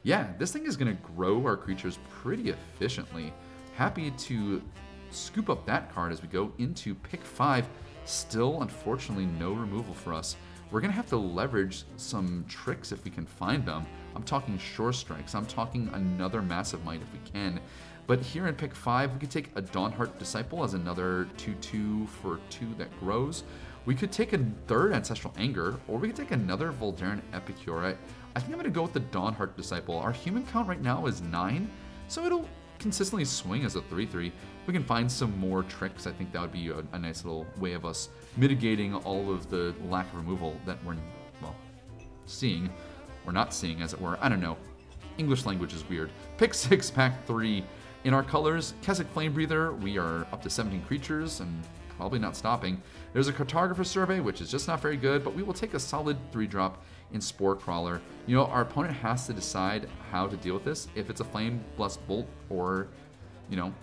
yeah, 0.02 0.28
this 0.38 0.52
thing 0.52 0.66
is 0.66 0.76
going 0.76 0.96
to 0.96 1.02
grow 1.02 1.44
our 1.44 1.56
creatures 1.56 1.98
pretty 2.08 2.50
efficiently. 2.50 3.32
Happy 3.74 4.10
to 4.12 4.62
scoop 5.10 5.50
up 5.50 5.66
that 5.66 5.92
card 5.94 6.12
as 6.12 6.22
we 6.22 6.28
go 6.28 6.52
into 6.58 6.94
pick 6.94 7.22
five. 7.22 7.68
Still, 8.04 8.62
unfortunately, 8.62 9.26
no 9.26 9.52
removal 9.52 9.94
for 9.94 10.14
us. 10.14 10.36
We're 10.70 10.80
going 10.80 10.92
to 10.92 10.96
have 10.96 11.08
to 11.08 11.16
leverage 11.16 11.84
some 11.96 12.44
tricks 12.48 12.92
if 12.92 13.04
we 13.04 13.10
can 13.10 13.26
find 13.26 13.66
them. 13.66 13.86
I'm 14.14 14.22
talking 14.22 14.56
Sure 14.56 14.92
Strikes. 14.92 15.34
I'm 15.34 15.46
talking 15.46 15.90
another 15.94 16.42
Massive 16.42 16.84
Might 16.84 17.02
if 17.02 17.12
we 17.12 17.18
can. 17.30 17.60
But 18.06 18.20
here 18.20 18.46
in 18.46 18.54
pick 18.54 18.74
five, 18.74 19.12
we 19.12 19.18
could 19.18 19.30
take 19.30 19.50
a 19.56 19.62
Dawnhart 19.62 20.18
Disciple 20.18 20.64
as 20.64 20.74
another 20.74 21.28
2 21.36 21.54
2 21.54 22.06
for 22.06 22.40
2 22.50 22.74
that 22.78 22.88
grows. 23.00 23.44
We 23.86 23.94
could 23.94 24.12
take 24.12 24.32
a 24.32 24.44
third 24.66 24.92
Ancestral 24.92 25.34
Anger, 25.38 25.80
or 25.88 25.98
we 25.98 26.08
could 26.08 26.16
take 26.16 26.30
another 26.30 26.72
Voldaren 26.72 27.20
Epicure. 27.32 27.96
I 28.36 28.38
think 28.38 28.52
I'm 28.52 28.60
going 28.60 28.64
to 28.64 28.70
go 28.70 28.82
with 28.82 28.92
the 28.92 29.00
Dawnhart 29.00 29.56
Disciple. 29.56 29.98
Our 29.98 30.12
human 30.12 30.46
count 30.46 30.68
right 30.68 30.80
now 30.80 31.06
is 31.06 31.20
9, 31.20 31.68
so 32.06 32.24
it'll 32.24 32.48
consistently 32.78 33.24
swing 33.24 33.64
as 33.64 33.74
a 33.74 33.82
3 33.82 34.06
3. 34.06 34.28
If 34.28 34.34
we 34.66 34.72
can 34.72 34.84
find 34.84 35.10
some 35.10 35.36
more 35.38 35.64
tricks, 35.64 36.06
I 36.06 36.12
think 36.12 36.32
that 36.32 36.40
would 36.40 36.52
be 36.52 36.68
a, 36.68 36.84
a, 36.92 36.98
nice 36.98 37.24
little 37.24 37.44
way 37.58 37.72
of 37.72 37.84
us 37.84 38.08
mitigating 38.36 38.94
all 38.94 39.32
of 39.32 39.50
the 39.50 39.74
lack 39.88 40.06
of 40.12 40.14
removal 40.14 40.56
that 40.64 40.82
we're, 40.84 40.96
well, 41.42 41.56
seeing, 42.26 42.70
or 43.26 43.32
not 43.32 43.52
seeing, 43.52 43.82
as 43.82 43.92
it 43.92 44.00
were. 44.00 44.16
I 44.20 44.28
don't 44.28 44.40
know. 44.40 44.56
English 45.18 45.44
language 45.44 45.74
is 45.74 45.86
weird. 45.88 46.10
Pick 46.38 46.54
6, 46.54 46.90
pack 46.92 47.26
3. 47.26 47.64
In 48.04 48.14
our 48.14 48.22
colors, 48.22 48.74
Kessig 48.82 49.08
Flame 49.08 49.34
Breather, 49.34 49.72
we 49.72 49.98
are 49.98 50.20
up 50.32 50.40
to 50.42 50.50
17 50.50 50.82
creatures 50.84 51.40
and 51.40 51.62
probably 52.00 52.18
not 52.18 52.34
stopping. 52.34 52.80
There's 53.12 53.28
a 53.28 53.32
Cartographer 53.32 53.84
Survey, 53.84 54.20
which 54.20 54.40
is 54.40 54.50
just 54.50 54.66
not 54.66 54.80
very 54.80 54.96
good, 54.96 55.22
but 55.22 55.34
we 55.34 55.42
will 55.42 55.52
take 55.52 55.74
a 55.74 55.78
solid 55.78 56.16
3 56.32 56.46
drop 56.46 56.82
in 57.12 57.20
Spore 57.20 57.54
Crawler. 57.54 58.00
You 58.26 58.36
know, 58.36 58.46
our 58.46 58.62
opponent 58.62 58.94
has 58.94 59.26
to 59.26 59.34
decide 59.34 59.86
how 60.10 60.26
to 60.26 60.34
deal 60.38 60.54
with 60.54 60.64
this. 60.64 60.88
If 60.94 61.10
it's 61.10 61.20
a 61.20 61.24
Flame 61.24 61.62
Blessed 61.76 62.06
Bolt 62.08 62.26
or, 62.48 62.88
you 63.50 63.58
know, 63.58 63.74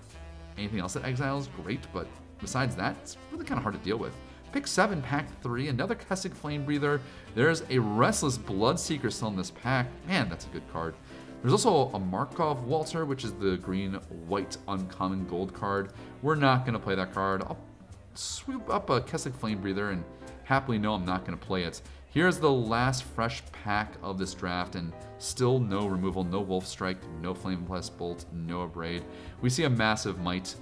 anything 0.57 0.79
else 0.79 0.93
that 0.93 1.05
exiles, 1.05 1.47
great, 1.61 1.81
but 1.93 2.07
besides 2.41 2.75
that, 2.75 2.97
it's 3.03 3.17
really 3.31 3.45
kind 3.45 3.59
of 3.59 3.63
hard 3.63 3.75
to 3.75 3.81
deal 3.85 3.97
with. 3.97 4.15
Pick 4.51 4.65
7, 4.65 4.99
pack 5.03 5.29
3, 5.43 5.67
another 5.67 5.93
Kessig 5.93 6.33
Flame 6.33 6.65
Breather. 6.65 6.99
There's 7.35 7.61
a 7.69 7.77
Restless 7.77 8.39
Bloodseeker 8.39 9.13
still 9.13 9.27
in 9.27 9.35
this 9.35 9.51
pack. 9.51 9.85
Man, 10.07 10.27
that's 10.27 10.45
a 10.45 10.49
good 10.49 10.67
card. 10.73 10.95
There's 11.43 11.53
also 11.53 11.95
a 11.95 11.99
Markov 11.99 12.63
Waltzer, 12.63 13.05
which 13.05 13.23
is 13.23 13.33
the 13.33 13.57
green, 13.57 13.93
white, 14.27 14.57
uncommon 14.67 15.27
gold 15.27 15.53
card. 15.53 15.91
We're 16.23 16.33
not 16.33 16.65
going 16.65 16.73
to 16.73 16.79
play 16.79 16.95
that 16.95 17.13
card. 17.13 17.43
I'll 17.43 17.59
swoop 18.17 18.69
up 18.69 18.89
a 18.89 19.01
Kessig 19.01 19.35
Flame 19.35 19.61
Breather 19.61 19.91
and 19.91 20.03
happily 20.43 20.77
know 20.77 20.93
I'm 20.93 21.05
not 21.05 21.25
going 21.25 21.37
to 21.37 21.45
play 21.45 21.63
it. 21.63 21.81
Here's 22.09 22.39
the 22.39 22.51
last 22.51 23.03
fresh 23.03 23.43
pack 23.51 23.93
of 24.01 24.17
this 24.17 24.33
draft, 24.33 24.75
and 24.75 24.91
still 25.19 25.59
no 25.59 25.87
removal, 25.87 26.23
no 26.23 26.39
Wolf 26.39 26.65
Strike, 26.65 26.97
no 27.21 27.33
Flame 27.33 27.63
Blessed 27.65 27.97
Bolt, 27.97 28.25
no 28.33 28.67
Abrade. 28.67 29.03
We 29.41 29.49
see 29.49 29.65
a 29.65 29.69
massive 29.69 30.19
might. 30.19 30.55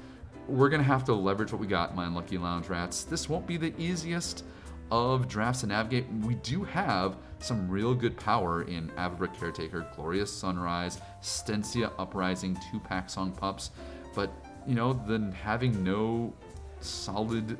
We're 0.48 0.70
gonna 0.70 0.84
have 0.84 1.06
to 1.06 1.14
leverage 1.14 1.52
what 1.52 1.62
we 1.62 1.68
got, 1.68 1.96
my 1.96 2.08
unlucky 2.08 2.38
lounge 2.38 2.68
rats. 2.68 3.04
This 3.04 3.30
won't 3.30 3.48
be 3.48 3.58
the 3.58 3.74
easiest 3.80 4.44
of 4.92 5.28
drafts 5.28 5.62
to 5.62 5.68
navigate. 5.68 6.06
We 6.24 6.36
do 6.36 6.64
have 6.64 7.18
some 7.40 7.70
real 7.70 7.94
good 7.96 8.18
power 8.18 8.64
in 8.64 8.90
Avabruck 8.98 9.38
Caretaker, 9.40 9.88
Glorious 9.96 10.32
Sunrise, 10.32 11.00
Stensia 11.22 11.92
Uprising, 11.98 12.58
two 12.72 12.80
Pack 12.80 13.10
Song 13.10 13.32
Pups, 13.32 13.72
but 14.14 14.32
you 14.68 14.76
know, 14.76 14.94
then 14.94 15.32
having 15.32 15.84
no 15.84 16.34
solid 16.80 17.58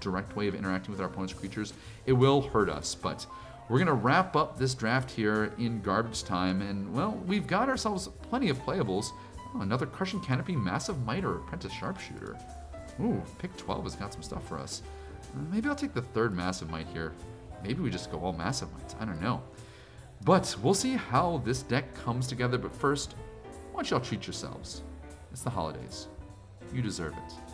direct 0.00 0.34
way 0.36 0.48
of 0.48 0.54
interacting 0.54 0.90
with 0.90 1.00
our 1.00 1.06
opponent's 1.06 1.34
creatures, 1.34 1.72
it 2.06 2.12
will 2.12 2.40
hurt 2.42 2.68
us. 2.68 2.94
But 2.94 3.26
we're 3.68 3.78
going 3.78 3.86
to 3.86 3.92
wrap 3.94 4.34
up 4.34 4.58
this 4.58 4.74
draft 4.74 5.10
here 5.10 5.52
in 5.58 5.80
garbage 5.80 6.24
time, 6.24 6.62
and 6.62 6.92
well, 6.92 7.22
we've 7.26 7.46
got 7.46 7.68
ourselves 7.68 8.08
plenty 8.22 8.48
of 8.48 8.58
playables. 8.64 9.10
Oh, 9.54 9.60
another 9.60 9.86
Crushing 9.86 10.20
Canopy, 10.20 10.56
Massive 10.56 11.04
Miter, 11.04 11.36
Apprentice 11.36 11.72
Sharpshooter. 11.72 12.36
Ooh, 13.00 13.22
pick 13.38 13.56
12 13.56 13.84
has 13.84 13.96
got 13.96 14.12
some 14.12 14.22
stuff 14.22 14.46
for 14.48 14.58
us. 14.58 14.82
Uh, 15.34 15.42
maybe 15.52 15.68
I'll 15.68 15.74
take 15.74 15.94
the 15.94 16.02
third 16.02 16.34
Massive 16.34 16.70
Might 16.70 16.86
here. 16.88 17.12
Maybe 17.62 17.80
we 17.80 17.90
just 17.90 18.10
go 18.10 18.18
all 18.18 18.32
Massive 18.32 18.72
Mights. 18.72 18.96
I 19.00 19.04
don't 19.04 19.20
know. 19.20 19.42
But 20.24 20.54
we'll 20.62 20.74
see 20.74 20.94
how 20.94 21.40
this 21.44 21.62
deck 21.62 21.94
comes 21.94 22.26
together. 22.26 22.58
But 22.58 22.74
first, 22.74 23.14
why 23.72 23.82
don't 23.82 23.90
y'all 23.90 24.00
treat 24.00 24.26
yourselves? 24.26 24.82
It's 25.32 25.42
the 25.42 25.50
holidays. 25.50 26.08
You 26.74 26.82
deserve 26.82 27.14
it. 27.14 27.49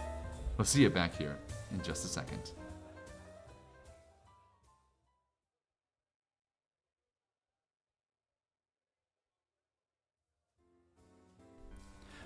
We'll 0.56 0.64
see 0.64 0.82
you 0.82 0.90
back 0.90 1.16
here 1.16 1.36
in 1.72 1.82
just 1.82 2.04
a 2.04 2.08
second. 2.08 2.52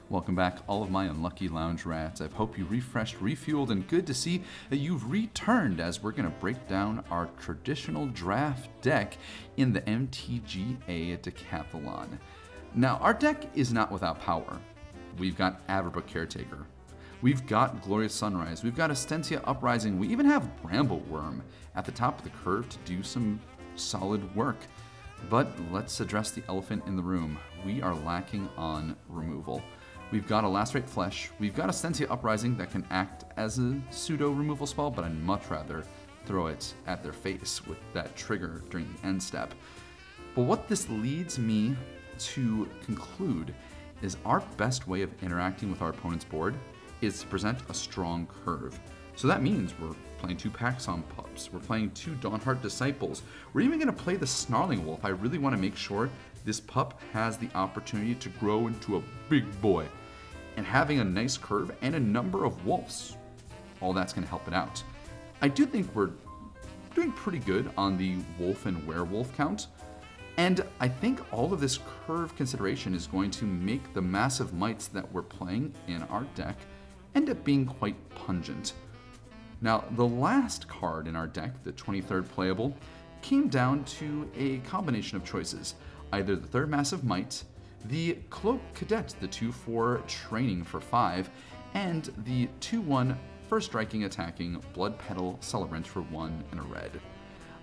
Welcome 0.08 0.34
back, 0.34 0.58
all 0.66 0.82
of 0.82 0.90
my 0.90 1.04
unlucky 1.04 1.48
lounge 1.48 1.84
rats. 1.84 2.20
I 2.20 2.28
hope 2.28 2.58
you 2.58 2.66
refreshed, 2.66 3.20
refueled, 3.20 3.70
and 3.70 3.86
good 3.86 4.08
to 4.08 4.14
see 4.14 4.42
that 4.68 4.78
you've 4.78 5.08
returned 5.08 5.80
as 5.80 6.02
we're 6.02 6.10
going 6.10 6.24
to 6.24 6.36
break 6.40 6.66
down 6.66 7.04
our 7.12 7.28
traditional 7.38 8.06
draft 8.06 8.68
deck 8.82 9.16
in 9.56 9.72
the 9.72 9.82
MTGA 9.82 11.18
Decathlon. 11.20 12.18
Now, 12.74 12.96
our 12.96 13.14
deck 13.14 13.44
is 13.54 13.72
not 13.72 13.92
without 13.92 14.20
power. 14.20 14.60
We've 15.16 15.38
got 15.38 15.64
Avabruck 15.68 16.08
Caretaker. 16.08 16.66
We've 17.22 17.46
got 17.46 17.82
Glorious 17.82 18.14
Sunrise. 18.14 18.64
We've 18.64 18.74
got 18.74 18.90
a 18.90 18.94
Stensia 18.94 19.42
Uprising. 19.44 19.98
We 19.98 20.08
even 20.08 20.24
have 20.24 20.62
Bramble 20.62 21.02
Wurm 21.10 21.42
at 21.74 21.84
the 21.84 21.92
top 21.92 22.16
of 22.16 22.24
the 22.24 22.30
curve 22.30 22.66
to 22.70 22.78
do 22.86 23.02
some 23.02 23.38
solid 23.76 24.34
work. 24.34 24.56
But 25.28 25.48
let's 25.70 26.00
address 26.00 26.30
the 26.30 26.42
elephant 26.48 26.84
in 26.86 26.96
the 26.96 27.02
room. 27.02 27.38
We 27.62 27.82
are 27.82 27.94
lacking 27.94 28.48
on 28.56 28.96
removal. 29.06 29.62
We've 30.10 30.26
got 30.26 30.44
a 30.44 30.48
Lacerate 30.48 30.88
Flesh. 30.88 31.28
We've 31.38 31.54
got 31.54 31.68
a 31.68 31.72
Stensia 31.72 32.10
Uprising 32.10 32.56
that 32.56 32.70
can 32.70 32.86
act 32.90 33.24
as 33.36 33.58
a 33.58 33.78
pseudo 33.90 34.30
removal 34.30 34.66
spell, 34.66 34.90
but 34.90 35.04
I'd 35.04 35.20
much 35.20 35.50
rather 35.50 35.84
throw 36.24 36.46
it 36.46 36.72
at 36.86 37.02
their 37.02 37.12
face 37.12 37.66
with 37.66 37.78
that 37.92 38.16
trigger 38.16 38.62
during 38.70 38.88
the 38.94 39.06
end 39.06 39.22
step. 39.22 39.52
But 40.34 40.42
what 40.42 40.68
this 40.68 40.88
leads 40.88 41.38
me 41.38 41.76
to 42.18 42.66
conclude 42.82 43.54
is 44.00 44.16
our 44.24 44.40
best 44.56 44.88
way 44.88 45.02
of 45.02 45.10
interacting 45.22 45.70
with 45.70 45.82
our 45.82 45.90
opponent's 45.90 46.24
board 46.24 46.56
is 47.00 47.20
to 47.20 47.26
present 47.26 47.58
a 47.68 47.74
strong 47.74 48.26
curve. 48.44 48.78
So 49.16 49.28
that 49.28 49.42
means 49.42 49.74
we're 49.80 49.94
playing 50.18 50.36
two 50.36 50.50
Packsong 50.50 51.02
Pups, 51.14 51.52
we're 51.52 51.60
playing 51.60 51.90
two 51.92 52.12
Dawnhart 52.16 52.62
Disciples, 52.62 53.22
we're 53.52 53.62
even 53.62 53.78
going 53.78 53.94
to 53.94 54.02
play 54.02 54.16
the 54.16 54.26
Snarling 54.26 54.84
Wolf. 54.84 55.04
I 55.04 55.08
really 55.08 55.38
want 55.38 55.54
to 55.54 55.60
make 55.60 55.76
sure 55.76 56.08
this 56.44 56.60
pup 56.60 57.00
has 57.12 57.36
the 57.36 57.48
opportunity 57.54 58.14
to 58.14 58.28
grow 58.30 58.66
into 58.66 58.96
a 58.96 59.02
big 59.28 59.44
boy 59.60 59.86
and 60.56 60.64
having 60.66 61.00
a 61.00 61.04
nice 61.04 61.36
curve 61.36 61.70
and 61.82 61.94
a 61.94 62.00
number 62.00 62.44
of 62.44 62.64
wolves. 62.66 63.16
All 63.80 63.92
that's 63.92 64.12
going 64.12 64.24
to 64.24 64.30
help 64.30 64.46
it 64.48 64.54
out. 64.54 64.82
I 65.42 65.48
do 65.48 65.66
think 65.66 65.94
we're 65.94 66.10
doing 66.94 67.12
pretty 67.12 67.38
good 67.38 67.70
on 67.76 67.96
the 67.96 68.16
wolf 68.38 68.66
and 68.66 68.86
werewolf 68.86 69.34
count. 69.36 69.68
And 70.36 70.64
I 70.80 70.88
think 70.88 71.20
all 71.32 71.52
of 71.52 71.60
this 71.60 71.78
curve 72.06 72.34
consideration 72.36 72.94
is 72.94 73.06
going 73.06 73.30
to 73.32 73.44
make 73.44 73.92
the 73.92 74.02
massive 74.02 74.54
mights 74.54 74.88
that 74.88 75.10
we're 75.12 75.22
playing 75.22 75.74
in 75.88 76.02
our 76.04 76.24
deck 76.34 76.56
end 77.14 77.30
up 77.30 77.42
being 77.44 77.66
quite 77.66 77.96
pungent. 78.10 78.74
Now, 79.60 79.84
the 79.92 80.06
last 80.06 80.68
card 80.68 81.06
in 81.06 81.16
our 81.16 81.26
deck, 81.26 81.62
the 81.64 81.72
23rd 81.72 82.28
playable, 82.28 82.74
came 83.22 83.48
down 83.48 83.84
to 83.84 84.28
a 84.36 84.58
combination 84.58 85.16
of 85.16 85.24
choices 85.24 85.74
either 86.12 86.34
the 86.34 86.46
third 86.46 86.68
massive 86.68 87.04
might, 87.04 87.44
the 87.84 88.14
Cloak 88.30 88.60
Cadet, 88.74 89.14
the 89.20 89.28
2 89.28 89.52
4 89.52 90.02
training 90.08 90.64
for 90.64 90.80
5, 90.80 91.30
and 91.74 92.10
the 92.24 92.48
2 92.60 92.80
1 92.80 93.16
first 93.48 93.66
striking 93.66 94.04
attacking 94.04 94.62
Blood 94.74 94.98
Petal 94.98 95.36
Celebrant 95.40 95.86
for 95.86 96.02
1 96.02 96.44
and 96.50 96.60
a 96.60 96.62
red. 96.64 96.90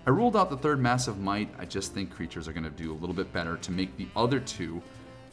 I 0.06 0.10
ruled 0.10 0.36
out 0.36 0.48
the 0.48 0.56
third 0.56 0.80
Massive 0.80 1.18
Might, 1.18 1.50
I 1.58 1.66
just 1.66 1.92
think 1.92 2.10
creatures 2.10 2.48
are 2.48 2.52
going 2.52 2.64
to 2.64 2.70
do 2.70 2.92
a 2.92 2.96
little 2.96 3.14
bit 3.14 3.32
better 3.32 3.56
to 3.58 3.70
make 3.70 3.96
the 3.96 4.08
other 4.16 4.40
two 4.40 4.82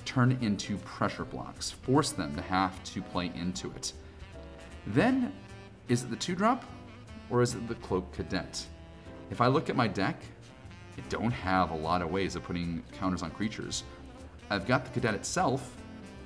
turn 0.04 0.38
into 0.41 0.78
pressure 0.80 1.25
blocks, 1.25 1.71
force 1.71 2.12
them 2.12 2.36
to 2.36 2.41
have 2.41 2.84
to 2.84 3.01
play 3.01 3.32
into 3.36 3.71
it. 3.71 3.93
Then, 4.87 5.33
is 5.87 6.03
it 6.03 6.09
the 6.09 6.15
2 6.15 6.35
drop, 6.35 6.63
or 7.29 7.41
is 7.41 7.55
it 7.55 7.67
the 7.67 7.75
Cloak 7.75 8.11
Cadet? 8.13 8.65
If 9.31 9.41
I 9.41 9.47
look 9.47 9.69
at 9.69 9.75
my 9.75 9.87
deck, 9.87 10.21
I 10.97 11.01
don't 11.09 11.31
have 11.31 11.71
a 11.71 11.75
lot 11.75 12.01
of 12.01 12.11
ways 12.11 12.35
of 12.35 12.43
putting 12.43 12.83
counters 12.93 13.23
on 13.23 13.31
creatures. 13.31 13.83
I've 14.49 14.67
got 14.67 14.85
the 14.85 14.91
Cadet 14.91 15.15
itself. 15.15 15.75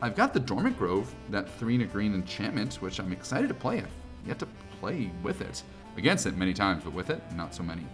I've 0.01 0.15
got 0.15 0.33
the 0.33 0.39
Dormant 0.39 0.77
Grove, 0.77 1.13
that 1.29 1.49
3 1.57 1.75
and 1.75 1.83
a 1.83 1.87
green 1.87 2.13
enchantment, 2.13 2.75
which 2.75 2.99
I'm 2.99 3.11
excited 3.11 3.47
to 3.47 3.53
play. 3.53 3.79
I've 3.79 3.87
yet 4.25 4.39
to 4.39 4.47
play 4.79 5.11
with 5.23 5.41
it. 5.41 5.63
Against 5.97 6.25
it 6.25 6.37
many 6.37 6.53
times, 6.53 6.83
but 6.83 6.93
with 6.93 7.09
it, 7.09 7.21
not 7.35 7.55
so 7.55 7.63
many. 7.63 7.85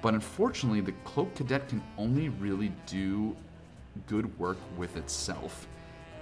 But 0.00 0.14
unfortunately, 0.14 0.80
the 0.80 0.92
Cloak 1.04 1.34
Cadet 1.34 1.68
can 1.68 1.82
only 1.98 2.28
really 2.28 2.72
do 2.86 3.36
good 4.06 4.36
work 4.38 4.58
with 4.76 4.96
itself. 4.96 5.68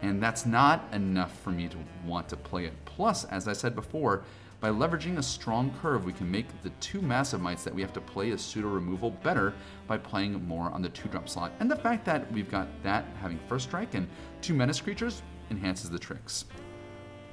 And 0.02 0.22
that's 0.22 0.46
not 0.46 0.88
enough 0.92 1.38
for 1.40 1.50
me 1.50 1.68
to 1.68 1.76
want 2.06 2.28
to 2.30 2.36
play 2.36 2.64
it. 2.64 2.72
Plus, 2.84 3.24
as 3.24 3.48
I 3.48 3.52
said 3.52 3.74
before, 3.74 4.24
by 4.60 4.68
leveraging 4.68 5.16
a 5.16 5.22
strong 5.22 5.72
curve, 5.80 6.04
we 6.04 6.12
can 6.12 6.30
make 6.30 6.46
the 6.62 6.70
two 6.80 7.00
massive 7.00 7.40
mights 7.40 7.64
that 7.64 7.74
we 7.74 7.80
have 7.80 7.94
to 7.94 8.00
play 8.00 8.30
as 8.30 8.42
pseudo 8.42 8.68
removal 8.68 9.10
better 9.10 9.54
by 9.86 9.96
playing 9.96 10.46
more 10.46 10.70
on 10.70 10.82
the 10.82 10.88
two 10.90 11.08
drop 11.08 11.28
slot. 11.28 11.52
And 11.60 11.70
the 11.70 11.76
fact 11.76 12.04
that 12.04 12.30
we've 12.30 12.50
got 12.50 12.68
that 12.82 13.06
having 13.20 13.38
first 13.48 13.68
strike 13.68 13.94
and 13.94 14.06
two 14.42 14.52
menace 14.52 14.80
creatures 14.80 15.22
enhances 15.50 15.88
the 15.88 15.98
tricks. 15.98 16.44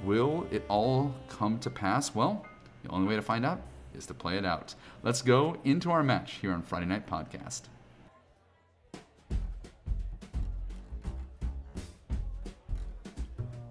Will 0.04 0.46
it 0.50 0.64
all 0.68 1.14
come 1.28 1.58
to 1.60 1.70
pass? 1.70 2.14
Well, 2.14 2.46
the 2.82 2.90
only 2.90 3.06
way 3.06 3.16
to 3.16 3.22
find 3.22 3.44
out 3.44 3.60
is 3.94 4.06
to 4.06 4.14
play 4.14 4.38
it 4.38 4.46
out. 4.46 4.74
Let's 5.02 5.20
go 5.20 5.58
into 5.64 5.90
our 5.90 6.02
match 6.02 6.34
here 6.34 6.52
on 6.52 6.62
Friday 6.62 6.86
Night 6.86 7.06
Podcast. 7.06 7.62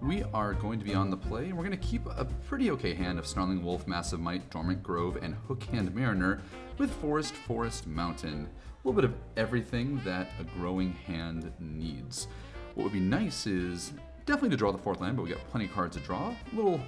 We 0.08 0.24
are 0.34 0.54
going 0.54 0.80
to 0.80 0.86
be 0.86 0.96
on 0.96 1.10
the 1.10 1.18
play, 1.18 1.48
and 1.48 1.58
we're 1.58 1.66
going 1.66 1.78
to 1.78 1.86
keep 1.86 2.06
a 2.06 2.26
pretty 2.48 2.72
okay 2.72 2.94
hand 2.94 3.20
of 3.20 3.28
Snarling 3.28 3.62
Wolf, 3.62 3.86
Massive 3.88 4.22
Might, 4.22 4.50
Dormant 4.50 4.82
Grove, 4.82 5.18
and 5.22 5.36
Hookhand 5.50 5.94
Mariner 5.94 6.40
with 6.78 6.92
Forest, 7.02 7.34
Forest, 7.34 7.88
Mountain. 7.88 8.48
A 8.48 8.88
little 8.88 8.94
bit 8.94 9.04
of 9.04 9.14
everything 9.36 10.00
that 10.06 10.30
a 10.40 10.46
growing 10.58 10.94
hand 10.94 11.52
needs. 11.60 12.30
What 12.76 12.86
would 12.86 12.94
be 12.94 13.02
nice 13.02 13.48
is 13.48 13.92
definitely 14.26 14.52
to 14.52 14.56
draw 14.56 14.72
the 14.72 14.78
fourth 14.78 15.02
land, 15.02 15.18
but 15.18 15.24
we 15.24 15.30
got 15.30 15.46
plenty 15.50 15.66
of 15.66 15.74
cards 15.74 15.98
to 15.98 16.04
draw. 16.04 16.30
A 16.30 16.56
little 16.56 16.80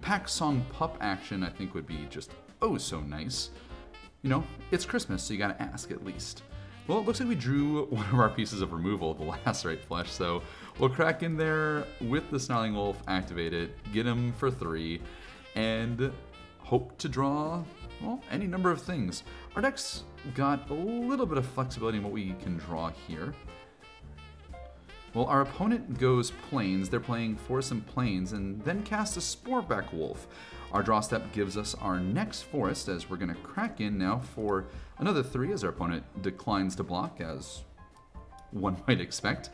pack 0.00 0.28
song 0.28 0.66
pup 0.72 0.98
action, 1.00 1.44
I 1.44 1.50
think, 1.50 1.74
would 1.74 1.86
be 1.86 2.08
just 2.10 2.32
oh 2.60 2.76
so 2.76 2.98
nice. 2.98 3.50
You 4.22 4.30
know, 4.30 4.44
it's 4.72 4.84
Christmas, 4.84 5.22
so 5.22 5.32
you 5.32 5.38
gotta 5.38 5.62
ask 5.62 5.92
at 5.92 6.04
least. 6.04 6.42
Well, 6.86 6.98
it 6.98 7.06
looks 7.06 7.20
like 7.20 7.28
we 7.28 7.34
drew 7.34 7.86
one 7.90 8.06
of 8.06 8.18
our 8.18 8.30
pieces 8.30 8.60
of 8.60 8.72
removal, 8.72 9.14
the 9.14 9.24
Lacerate 9.24 9.80
Flesh, 9.80 10.10
so 10.10 10.42
we'll 10.78 10.90
crack 10.90 11.22
in 11.22 11.36
there 11.36 11.86
with 12.00 12.30
the 12.30 12.38
Snarling 12.38 12.74
Wolf, 12.74 13.02
activate 13.06 13.52
it, 13.52 13.70
get 13.92 14.06
him 14.06 14.32
for 14.32 14.50
three, 14.50 15.00
and 15.54 16.12
hope 16.58 16.96
to 16.98 17.08
draw, 17.08 17.62
well, 18.00 18.20
any 18.30 18.46
number 18.46 18.70
of 18.70 18.80
things. 18.80 19.22
Our 19.54 19.62
deck's 19.62 20.04
got 20.34 20.70
a 20.70 20.74
little 20.74 21.26
bit 21.26 21.38
of 21.38 21.46
flexibility 21.46 21.98
in 21.98 22.04
what 22.04 22.12
we 22.12 22.34
can 22.42 22.56
draw 22.56 22.90
here. 23.06 23.34
Well, 25.12 25.26
our 25.26 25.42
opponent 25.42 26.00
goes 26.00 26.32
Plains, 26.50 26.88
they're 26.88 26.98
playing 26.98 27.36
Forest 27.36 27.70
and 27.70 27.86
Plains, 27.86 28.32
and 28.32 28.60
then 28.64 28.82
cast 28.82 29.16
a 29.16 29.20
Sporeback 29.20 29.92
Wolf. 29.92 30.26
Our 30.72 30.82
draw 30.82 30.98
step 31.00 31.30
gives 31.32 31.56
us 31.56 31.76
our 31.76 32.00
next 32.00 32.42
forest 32.42 32.88
as 32.88 33.08
we're 33.08 33.18
going 33.18 33.32
to 33.32 33.40
crack 33.42 33.80
in 33.80 33.96
now 33.96 34.18
for 34.34 34.64
another 34.98 35.22
three 35.22 35.52
as 35.52 35.62
our 35.62 35.70
opponent 35.70 36.02
declines 36.20 36.74
to 36.76 36.82
block, 36.82 37.20
as 37.20 37.62
one 38.54 38.80
might 38.88 39.00
expect. 39.00 39.50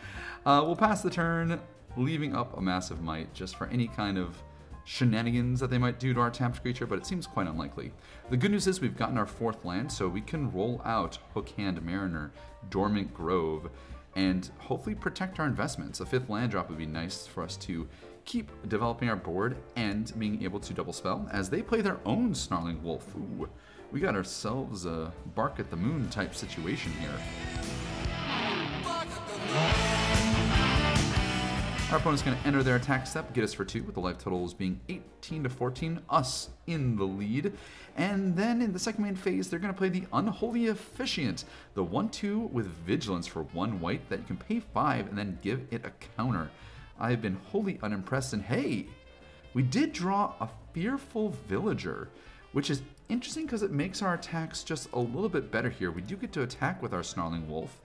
Uh, 0.46 0.62
we'll 0.64 0.76
pass 0.76 1.02
the 1.02 1.10
turn, 1.10 1.60
leaving 1.96 2.34
up 2.34 2.56
a 2.56 2.60
massive 2.60 3.02
might 3.02 3.32
just 3.34 3.56
for 3.56 3.66
any 3.66 3.88
kind 3.88 4.16
of 4.16 4.40
shenanigans 4.84 5.60
that 5.60 5.70
they 5.70 5.78
might 5.78 6.00
do 6.00 6.14
to 6.14 6.20
our 6.20 6.30
tapped 6.30 6.62
creature, 6.62 6.86
but 6.86 6.98
it 6.98 7.06
seems 7.06 7.26
quite 7.26 7.46
unlikely. 7.46 7.92
The 8.30 8.36
good 8.36 8.50
news 8.50 8.66
is 8.66 8.80
we've 8.80 8.96
gotten 8.96 9.18
our 9.18 9.26
fourth 9.26 9.64
land, 9.64 9.90
so 9.92 10.08
we 10.08 10.20
can 10.20 10.50
roll 10.52 10.80
out 10.84 11.18
Hookhand 11.34 11.82
Mariner, 11.82 12.32
Dormant 12.70 13.12
Grove, 13.12 13.70
and 14.16 14.50
hopefully 14.58 14.94
protect 14.94 15.38
our 15.38 15.46
investments. 15.46 16.00
A 16.00 16.06
fifth 16.06 16.28
land 16.28 16.50
drop 16.50 16.68
would 16.68 16.78
be 16.78 16.86
nice 16.86 17.26
for 17.26 17.42
us 17.42 17.56
to 17.58 17.88
keep 18.24 18.50
developing 18.68 19.08
our 19.08 19.16
board 19.16 19.56
and 19.76 20.12
being 20.18 20.42
able 20.42 20.60
to 20.60 20.74
double 20.74 20.92
spell 20.92 21.28
as 21.32 21.48
they 21.48 21.62
play 21.62 21.80
their 21.80 21.98
own 22.04 22.34
Snarling 22.34 22.82
Wolf. 22.82 23.14
Ooh, 23.16 23.48
we 23.92 24.00
got 24.00 24.14
ourselves 24.14 24.86
a 24.86 25.12
bark 25.34 25.58
at 25.58 25.70
the 25.70 25.76
moon 25.76 26.08
type 26.10 26.34
situation 26.34 26.92
here. 27.00 27.89
Our 31.90 31.96
opponent's 31.96 32.22
going 32.22 32.38
to 32.38 32.46
enter 32.46 32.62
their 32.62 32.76
attack 32.76 33.04
step, 33.04 33.32
get 33.34 33.42
us 33.42 33.52
for 33.52 33.64
two, 33.64 33.82
with 33.82 33.96
the 33.96 34.00
life 34.00 34.16
totals 34.16 34.54
being 34.54 34.78
18 34.88 35.42
to 35.42 35.48
14, 35.48 36.00
us 36.08 36.50
in 36.68 36.94
the 36.94 37.02
lead. 37.02 37.52
And 37.96 38.36
then 38.36 38.62
in 38.62 38.72
the 38.72 38.78
second 38.78 39.02
main 39.02 39.16
phase, 39.16 39.50
they're 39.50 39.58
going 39.58 39.74
to 39.74 39.76
play 39.76 39.88
the 39.88 40.04
Unholy 40.12 40.68
Officiant, 40.68 41.46
the 41.74 41.82
1 41.82 42.10
2 42.10 42.38
with 42.52 42.68
Vigilance 42.86 43.26
for 43.26 43.42
one 43.42 43.80
white 43.80 44.08
that 44.08 44.20
you 44.20 44.24
can 44.24 44.36
pay 44.36 44.60
5 44.60 45.08
and 45.08 45.18
then 45.18 45.40
give 45.42 45.66
it 45.72 45.84
a 45.84 45.90
counter. 46.16 46.48
I've 47.00 47.20
been 47.20 47.40
wholly 47.46 47.80
unimpressed. 47.82 48.34
And 48.34 48.42
hey, 48.42 48.86
we 49.52 49.64
did 49.64 49.92
draw 49.92 50.34
a 50.38 50.48
fearful 50.72 51.30
villager, 51.48 52.08
which 52.52 52.70
is 52.70 52.82
interesting 53.08 53.46
because 53.46 53.64
it 53.64 53.72
makes 53.72 54.00
our 54.00 54.14
attacks 54.14 54.62
just 54.62 54.92
a 54.92 54.98
little 55.00 55.28
bit 55.28 55.50
better 55.50 55.70
here. 55.70 55.90
We 55.90 56.02
do 56.02 56.14
get 56.14 56.30
to 56.34 56.42
attack 56.42 56.80
with 56.82 56.94
our 56.94 57.02
snarling 57.02 57.48
wolf. 57.48 57.80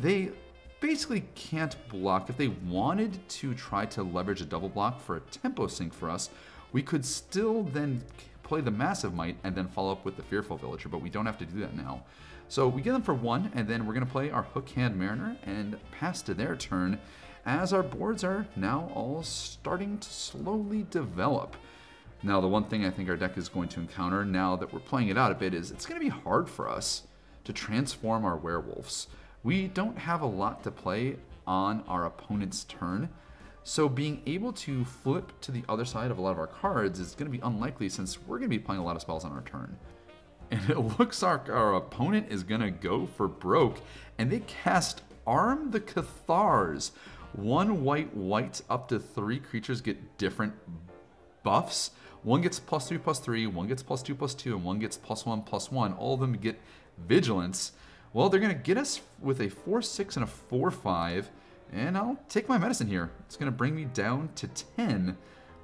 They 0.00 0.32
basically 0.80 1.24
can't 1.34 1.76
block. 1.88 2.28
If 2.28 2.36
they 2.36 2.48
wanted 2.48 3.26
to 3.28 3.54
try 3.54 3.86
to 3.86 4.02
leverage 4.02 4.40
a 4.40 4.44
double 4.44 4.68
block 4.68 5.00
for 5.00 5.16
a 5.16 5.20
tempo 5.20 5.66
sync 5.66 5.94
for 5.94 6.10
us, 6.10 6.30
we 6.72 6.82
could 6.82 7.04
still 7.04 7.62
then 7.62 8.02
play 8.42 8.60
the 8.60 8.70
massive 8.70 9.14
might 9.14 9.36
and 9.44 9.54
then 9.54 9.68
follow 9.68 9.92
up 9.92 10.04
with 10.04 10.16
the 10.16 10.22
fearful 10.22 10.56
villager, 10.56 10.88
but 10.88 11.02
we 11.02 11.10
don't 11.10 11.26
have 11.26 11.38
to 11.38 11.46
do 11.46 11.60
that 11.60 11.76
now. 11.76 12.04
So 12.48 12.68
we 12.68 12.80
get 12.80 12.92
them 12.92 13.02
for 13.02 13.14
one, 13.14 13.50
and 13.54 13.66
then 13.66 13.86
we're 13.86 13.94
going 13.94 14.06
to 14.06 14.12
play 14.12 14.30
our 14.30 14.44
hook 14.44 14.68
hand 14.70 14.96
mariner 14.96 15.36
and 15.44 15.76
pass 15.90 16.22
to 16.22 16.34
their 16.34 16.54
turn 16.54 17.00
as 17.44 17.72
our 17.72 17.82
boards 17.82 18.22
are 18.22 18.46
now 18.54 18.90
all 18.94 19.22
starting 19.22 19.98
to 19.98 20.08
slowly 20.08 20.86
develop. 20.90 21.56
Now, 22.22 22.40
the 22.40 22.48
one 22.48 22.64
thing 22.64 22.84
I 22.84 22.90
think 22.90 23.08
our 23.08 23.16
deck 23.16 23.36
is 23.36 23.48
going 23.48 23.68
to 23.70 23.80
encounter 23.80 24.24
now 24.24 24.56
that 24.56 24.72
we're 24.72 24.80
playing 24.80 25.08
it 25.08 25.18
out 25.18 25.32
a 25.32 25.34
bit 25.34 25.54
is 25.54 25.70
it's 25.70 25.86
going 25.86 26.00
to 26.00 26.04
be 26.04 26.10
hard 26.10 26.48
for 26.48 26.68
us 26.68 27.02
to 27.44 27.52
transform 27.52 28.24
our 28.24 28.36
werewolves. 28.36 29.06
We 29.42 29.68
don't 29.68 29.98
have 29.98 30.22
a 30.22 30.26
lot 30.26 30.64
to 30.64 30.70
play 30.70 31.16
on 31.46 31.84
our 31.86 32.06
opponent's 32.06 32.64
turn, 32.64 33.08
so 33.62 33.88
being 33.88 34.22
able 34.26 34.52
to 34.52 34.84
flip 34.84 35.32
to 35.40 35.52
the 35.52 35.64
other 35.68 35.84
side 35.84 36.10
of 36.10 36.18
a 36.18 36.22
lot 36.22 36.32
of 36.32 36.38
our 36.38 36.46
cards 36.46 37.00
is 37.00 37.14
going 37.14 37.30
to 37.30 37.36
be 37.36 37.44
unlikely 37.44 37.88
since 37.88 38.20
we're 38.20 38.38
going 38.38 38.50
to 38.50 38.56
be 38.56 38.62
playing 38.62 38.80
a 38.80 38.84
lot 38.84 38.96
of 38.96 39.02
spells 39.02 39.24
on 39.24 39.32
our 39.32 39.42
turn. 39.42 39.76
And 40.52 40.70
it 40.70 40.78
looks 41.00 41.22
like 41.22 41.48
our 41.48 41.74
opponent 41.74 42.28
is 42.30 42.44
going 42.44 42.60
to 42.60 42.70
go 42.70 43.06
for 43.06 43.26
broke, 43.26 43.80
and 44.16 44.30
they 44.30 44.38
cast 44.46 45.02
Arm 45.26 45.72
the 45.72 45.80
Cathars. 45.80 46.92
One 47.32 47.82
white, 47.82 48.14
white, 48.14 48.62
up 48.70 48.88
to 48.88 49.00
three 49.00 49.40
creatures 49.40 49.80
get 49.80 50.18
different 50.18 50.54
buffs. 51.42 51.90
One 52.22 52.42
gets 52.42 52.58
plus 52.58 52.88
three, 52.88 52.98
plus 52.98 53.18
three, 53.18 53.46
one 53.46 53.66
gets 53.66 53.82
plus 53.82 54.02
two, 54.02 54.14
plus 54.14 54.34
two, 54.34 54.54
and 54.54 54.64
one 54.64 54.78
gets 54.78 54.96
plus 54.96 55.26
one, 55.26 55.42
plus 55.42 55.70
one. 55.70 55.92
All 55.94 56.14
of 56.14 56.20
them 56.20 56.32
get 56.34 56.60
vigilance. 57.06 57.72
Well, 58.16 58.30
they're 58.30 58.40
going 58.40 58.56
to 58.56 58.58
get 58.58 58.78
us 58.78 59.02
with 59.20 59.42
a 59.42 59.50
4 59.50 59.82
6 59.82 60.16
and 60.16 60.24
a 60.24 60.26
4 60.26 60.70
5, 60.70 61.30
and 61.74 61.98
I'll 61.98 62.18
take 62.30 62.48
my 62.48 62.56
medicine 62.56 62.86
here. 62.86 63.10
It's 63.26 63.36
going 63.36 63.52
to 63.52 63.54
bring 63.54 63.76
me 63.76 63.84
down 63.84 64.30
to 64.36 64.48
10. 64.48 65.18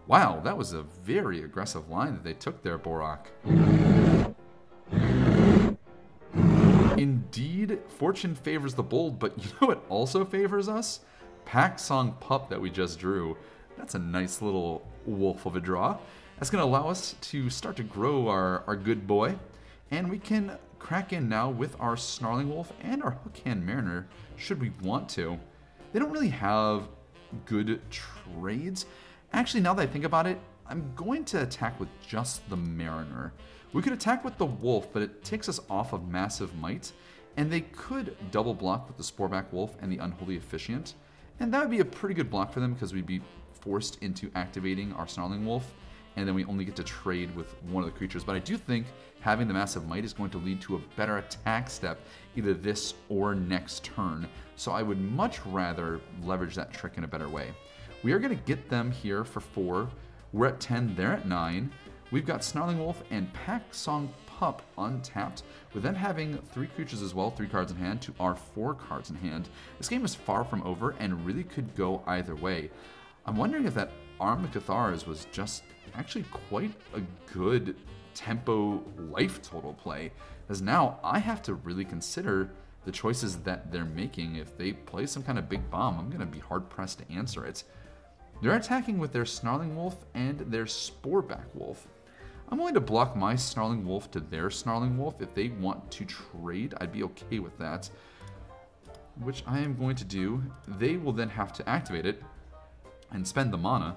Wow, 0.07 0.38
that 0.45 0.59
was 0.59 0.75
a 0.75 0.83
very 0.83 1.45
aggressive 1.45 1.88
line 1.88 2.12
that 2.12 2.25
they 2.25 2.35
took 2.35 2.62
there, 2.62 2.79
Borak. 2.79 3.29
Indeed, 6.99 7.79
fortune 7.88 8.35
favors 8.35 8.75
the 8.75 8.83
bold, 8.83 9.19
but 9.19 9.33
you 9.43 9.51
know 9.59 9.69
what 9.69 9.83
also 9.88 10.23
favors 10.23 10.69
us? 10.69 11.01
Packsong 11.47 12.21
Pup 12.21 12.51
that 12.51 12.61
we 12.61 12.69
just 12.69 12.99
drew. 12.99 13.35
That's 13.79 13.95
a 13.95 13.99
nice 13.99 14.43
little 14.43 14.87
wolf 15.07 15.47
of 15.47 15.57
a 15.57 15.61
draw. 15.61 15.97
That's 16.37 16.51
going 16.51 16.61
to 16.61 16.69
allow 16.69 16.91
us 16.91 17.15
to 17.19 17.49
start 17.49 17.77
to 17.77 17.83
grow 17.83 18.29
our, 18.29 18.62
our 18.67 18.77
good 18.77 19.07
boy. 19.07 19.37
And 19.91 20.11
we 20.11 20.19
can 20.19 20.59
crack 20.83 21.12
in 21.12 21.29
now 21.29 21.49
with 21.49 21.77
our 21.81 21.97
Snarling 21.97 22.49
Wolf 22.51 22.73
and 22.83 23.05
our 23.05 23.16
Hookhand 23.25 23.64
Mariner, 23.64 24.09
should 24.37 24.61
we 24.61 24.73
want 24.83 25.09
to. 25.11 25.38
They 25.92 26.01
don't 26.01 26.11
really 26.11 26.29
have 26.29 26.88
good 27.47 27.81
trades. 27.88 28.87
Actually, 29.33 29.61
now 29.61 29.75
that 29.75 29.83
I 29.83 29.87
think 29.87 30.05
about 30.05 30.27
it, 30.27 30.40
I'm 30.66 30.92
going 30.97 31.25
to 31.27 31.42
attack 31.42 31.79
with 31.79 31.88
just 32.05 32.49
the 32.51 32.57
Mariner. 32.57 33.33
We 33.73 33.81
could 33.81 33.92
attack 33.92 34.25
with 34.25 34.37
the 34.38 34.45
Wolf, 34.45 34.92
but 34.92 35.03
it 35.03 35.23
takes 35.23 35.49
us 35.49 35.61
off 35.71 35.92
of 35.92 36.09
Massive 36.09 36.55
Might, 36.57 36.92
and 37.37 37.51
they 37.51 37.61
could 37.61 38.16
double 38.33 38.53
block 38.53 38.88
with 38.88 38.97
the 38.97 39.05
Sporeback 39.05 39.53
Wolf 39.53 39.77
and 39.81 39.90
the 39.90 39.99
Unholy 39.99 40.37
Officiant, 40.37 40.95
and 41.38 41.55
that 41.55 41.61
would 41.61 41.71
be 41.71 41.81
a 41.81 41.85
pretty 41.85 42.16
good 42.16 42.29
block 42.29 42.53
for 42.53 42.59
them 42.59 42.75
because 42.75 42.92
we'd 42.92 43.07
be 43.07 43.21
forced 43.61 44.03
into 44.03 44.33
activating 44.35 44.92
our 44.95 45.07
Snarling 45.07 45.47
Wolf, 45.47 45.75
and 46.16 46.27
then 46.27 46.35
we 46.35 46.44
only 46.44 46.64
get 46.64 46.77
to 46.77 46.85
trade 46.85 47.35
with 47.35 47.55
one 47.64 47.83
of 47.85 47.90
the 47.90 47.96
creatures. 47.96 48.25
But 48.25 48.37
I 48.37 48.38
do 48.38 48.57
think 48.57 48.87
having 49.20 49.48
the 49.48 49.55
Massive 49.55 49.87
Might 49.87 50.05
is 50.05 50.12
going 50.12 50.31
to 50.31 50.38
lead 50.38 50.61
to 50.62 50.77
a 50.77 50.81
better 50.96 51.18
attack 51.18 51.70
step 51.70 52.01
either 52.37 52.55
this 52.55 52.94
or 53.09 53.35
next 53.35 53.85
turn, 53.85 54.29
so 54.57 54.72
I 54.72 54.83
would 54.83 55.01
much 55.01 55.44
rather 55.46 56.01
leverage 56.22 56.55
that 56.57 56.72
trick 56.72 56.94
in 56.96 57.05
a 57.05 57.09
better 57.09 57.29
way. 57.29 57.48
We 58.03 58.12
are 58.12 58.18
going 58.18 58.37
to 58.37 58.44
get 58.44 58.68
them 58.68 58.90
here 58.90 59.25
for 59.25 59.40
4. 59.40 59.88
We're 60.33 60.46
at 60.46 60.61
10, 60.61 60.94
they're 60.96 61.12
at 61.12 61.27
9. 61.27 61.72
We've 62.11 62.27
got 62.27 62.44
Snarling 62.44 62.79
Wolf 62.79 63.03
and 63.11 63.33
Packsong 63.33 64.12
Pup 64.27 64.62
untapped, 64.77 65.44
with 65.72 65.83
them 65.83 65.94
having 65.94 66.37
three 66.53 66.66
creatures 66.66 67.01
as 67.01 67.14
well, 67.14 67.31
three 67.31 67.46
cards 67.46 67.70
in 67.70 67.79
hand, 67.79 68.03
to 68.03 68.14
our 68.18 68.35
four 68.35 68.75
cards 68.75 69.09
in 69.09 69.16
hand. 69.16 69.48
This 69.79 69.88
game 69.88 70.05
is 70.05 70.14
far 70.14 70.44
from 70.44 70.62
over 70.64 70.94
and 70.98 71.25
really 71.25 71.44
could 71.44 71.75
go 71.77 72.03
either 72.07 72.35
way. 72.35 72.70
I'm 73.25 73.37
wondering 73.37 73.66
if 73.66 73.75
that 73.75 73.92
Arm 74.20 74.42
the 74.42 74.48
Cathars 74.48 75.07
was 75.07 75.27
just 75.33 75.62
actually 75.95 76.25
quite 76.49 76.73
a 76.95 77.01
good 77.33 77.77
tempo 78.14 78.83
life 79.11 79.40
total 79.42 79.75
play, 79.75 80.12
as 80.49 80.61
now 80.62 80.99
I 81.03 81.18
have 81.18 81.42
to 81.42 81.55
really 81.55 81.85
consider 81.85 82.51
the 82.85 82.92
choices 82.92 83.38
that 83.38 83.71
they're 83.71 83.85
making. 83.85 84.37
If 84.37 84.57
they 84.59 84.73
play 84.73 85.07
some 85.07 85.23
kind 85.23 85.38
of 85.38 85.49
big 85.49 85.71
bomb, 85.71 85.99
I'm 85.99 86.09
going 86.09 86.21
to 86.21 86.27
be 86.27 86.40
hard 86.40 86.68
pressed 86.68 86.99
to 86.99 87.12
answer 87.12 87.45
it. 87.45 87.64
They're 88.42 88.57
attacking 88.57 88.99
with 88.99 89.12
their 89.12 89.25
Snarling 89.25 89.77
Wolf 89.77 90.05
and 90.14 90.40
their 90.40 90.64
Sporeback 90.64 91.45
Wolf. 91.55 91.87
I'm 92.49 92.59
willing 92.59 92.75
to 92.75 92.81
block 92.81 93.16
my 93.16 93.37
Snarling 93.37 93.87
Wolf 93.87 94.11
to 94.11 94.21
their 94.21 94.51
Snarling 94.51 94.99
Wolf. 94.99 95.23
If 95.23 95.33
they 95.33 95.49
want 95.49 95.90
to 95.92 96.05
trade, 96.05 96.75
I'd 96.81 96.92
be 96.92 97.05
okay 97.05 97.38
with 97.38 97.57
that. 97.59 97.88
Which 99.21 99.45
I 99.47 99.61
am 99.61 99.77
going 99.77 99.97
to 99.97 100.05
do. 100.05 100.42
They 100.66 100.97
will 100.97 101.12
then 101.12 101.29
have 101.29 101.53
to 101.55 101.68
activate 101.68 102.05
it 102.05 102.23
and 103.12 103.27
spend 103.27 103.53
the 103.53 103.59
mana. 103.59 103.97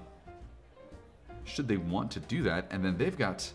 Should 1.46 1.68
they 1.68 1.78
want 1.78 2.10
to 2.10 2.20
do 2.20 2.42
that, 2.42 2.66
and 2.70 2.84
then 2.84 2.98
they've 2.98 3.16
got 3.16 3.50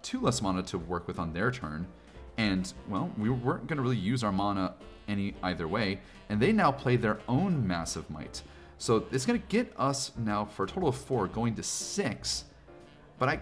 two 0.00 0.20
less 0.20 0.40
mana 0.40 0.62
to 0.62 0.78
work 0.78 1.06
with 1.06 1.18
on 1.18 1.34
their 1.34 1.50
turn. 1.50 1.86
And, 2.38 2.72
well, 2.88 3.10
we 3.18 3.28
weren't 3.28 3.66
going 3.66 3.76
to 3.76 3.82
really 3.82 3.96
use 3.96 4.24
our 4.24 4.32
mana 4.32 4.74
any 5.08 5.34
either 5.42 5.68
way. 5.68 6.00
And 6.30 6.40
they 6.40 6.52
now 6.52 6.70
play 6.72 6.96
their 6.96 7.18
own 7.28 7.66
Massive 7.66 8.08
Might. 8.08 8.40
So 8.78 9.04
it's 9.10 9.26
going 9.26 9.40
to 9.40 9.46
get 9.48 9.72
us 9.76 10.12
now, 10.16 10.46
for 10.46 10.64
a 10.64 10.68
total 10.68 10.88
of 10.88 10.96
four, 10.96 11.26
going 11.26 11.56
to 11.56 11.62
six 11.62 12.44
but 13.18 13.28
I, 13.28 13.40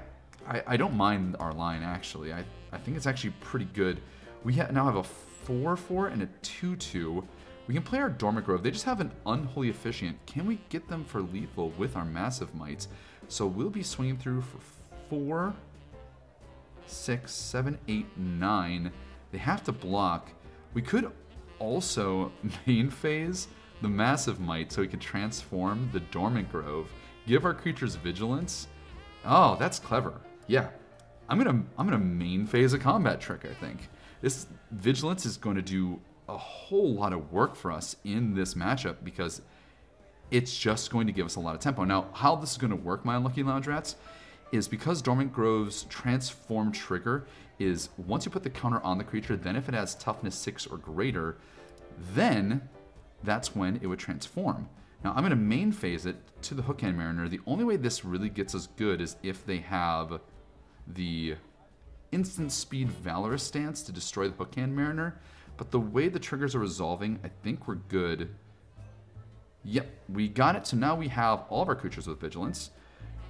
I, 0.49 0.63
I 0.67 0.77
don't 0.77 0.95
mind 0.95 1.37
our 1.39 1.53
line 1.53 1.83
actually. 1.83 2.33
I, 2.33 2.45
I 2.73 2.79
think 2.79 2.97
it's 2.97 3.07
actually 3.07 3.35
pretty 3.41 3.67
good. 3.67 4.01
We 4.45 4.55
ha- 4.55 4.69
now 4.73 4.85
have 4.87 4.97
a 4.97 5.03
4 5.03 5.77
4 5.77 6.09
and 6.09 6.23
a 6.23 6.27
2 6.43 6.77
2. 6.77 7.25
We 7.66 7.74
can 7.74 7.83
play 7.83 7.98
our 7.98 8.11
Dormant 8.11 8.46
Grove. 8.46 8.62
They 8.62 8.70
just 8.70 8.85
have 8.85 9.00
an 9.00 9.12
Unholy 9.26 9.70
Officiant. 9.70 10.24
Can 10.26 10.46
we 10.46 10.61
get 10.68 10.88
them 10.88 11.05
for 11.05 11.20
lethal 11.20 11.70
with 11.70 11.96
our 11.96 12.05
Massive 12.05 12.55
Mights? 12.55 12.88
So 13.29 13.46
we'll 13.46 13.70
be 13.70 13.83
swinging 13.83 14.18
through 14.18 14.42
for 14.42 14.59
4, 15.11 15.55
6, 16.87 17.33
7, 17.33 17.79
8, 17.88 18.07
9. 18.16 18.92
They 19.33 19.38
have 19.38 19.64
to 19.64 19.72
block. 19.72 20.31
We 20.74 20.83
could 20.83 21.11
also 21.59 22.31
main 22.66 22.90
phase 22.90 23.48
the 23.83 23.88
Massive 23.88 24.38
Might 24.40 24.70
so 24.70 24.83
we 24.83 24.88
can 24.88 25.00
transform 25.00 25.90
the 25.92 26.00
Dormant 26.00 26.50
Grove, 26.50 26.90
give 27.26 27.44
our 27.44 27.52
creatures 27.55 27.96
Vigilance, 27.96 28.68
Oh, 29.26 29.57
that's 29.59 29.79
clever. 29.79 30.20
Yeah. 30.46 30.68
I'm 31.29 31.38
gonna 31.38 31.62
I'm 31.76 31.87
gonna 31.87 31.98
main 31.98 32.46
phase 32.46 32.72
a 32.72 32.79
combat 32.79 33.20
trick, 33.20 33.44
I 33.44 33.52
think. 33.55 33.88
This 34.20 34.46
vigilance 34.70 35.26
is 35.26 35.37
going 35.37 35.57
to 35.57 35.62
do 35.62 36.00
a 36.29 36.37
whole 36.37 36.95
lot 36.95 37.12
of 37.12 37.33
work 37.33 37.55
for 37.55 37.71
us 37.71 37.97
in 38.05 38.35
this 38.35 38.55
matchup 38.55 38.97
because 39.05 39.43
it's 40.31 40.57
just 40.57 40.91
going 40.91 41.07
to 41.07 41.12
give 41.12 41.27
us 41.27 41.37
a 41.37 41.41
lot 41.41 41.55
of 41.55 41.61
tempo. 41.61 41.85
Now, 41.85 42.07
how 42.12 42.35
this 42.37 42.53
is 42.53 42.59
going 42.59 42.71
to 42.71 42.77
work, 42.77 43.05
my 43.05 43.17
unlucky 43.17 43.43
lounge 43.43 43.67
rats, 43.67 43.97
is 44.53 44.69
because 44.69 45.03
Dormant 45.03 45.33
Grove's 45.33 45.85
transform 45.85 46.73
trigger 46.73 47.27
is 47.59 47.89
once 47.97 48.25
you 48.25 48.31
put 48.31 48.43
the 48.43 48.51
counter 48.51 48.81
on 48.83 48.99
the 48.99 49.05
creature, 49.05 49.37
then 49.37 49.57
if 49.57 49.69
it 49.69 49.75
has 49.75 49.95
toughness 49.95 50.35
six 50.35 50.67
or 50.67 50.79
greater, 50.79 51.37
then 52.15 52.69
that's 53.23 53.55
when 53.55 53.77
it 53.77 53.87
would 53.87 53.99
transform. 53.99 54.69
Now 55.05 55.11
I'm 55.11 55.21
going 55.21 55.31
to 55.31 55.37
main 55.37 55.73
phase 55.73 56.07
it 56.07 56.17
to 56.43 56.55
the 56.55 56.62
Hookhand 56.62 56.97
Mariner. 56.97 57.29
The 57.29 57.41
only 57.47 57.65
way 57.65 57.77
this 57.77 58.05
really 58.05 58.29
gets 58.29 58.55
us 58.55 58.69
good 58.77 59.01
is 59.01 59.17
if 59.23 59.47
they 59.47 59.59
have 59.59 60.21
the 60.87 61.37
instant 62.12 62.53
speed 62.53 62.91
Valorous 62.91 63.43
stance 63.43 63.83
to 63.83 63.93
destroy 63.93 64.29
the 64.29 64.35
Hookhand 64.35 64.73
Mariner. 64.73 65.21
But 65.57 65.71
the 65.71 65.81
way 65.81 66.09
the 66.09 66.19
triggers 66.19 66.55
are 66.55 66.61
resolving, 66.61 67.19
I 67.25 67.29
think 67.42 67.66
we're 67.66 67.77
good. 67.77 68.35
Yep, 69.64 69.87
we 70.09 70.29
got 70.29 70.57
it. 70.57 70.66
So 70.66 70.77
now 70.77 70.95
we 70.95 71.09
have 71.09 71.45
all 71.49 71.62
of 71.62 71.69
our 71.69 71.75
creatures 71.75 72.07
with 72.07 72.21
Vigilance. 72.21 72.71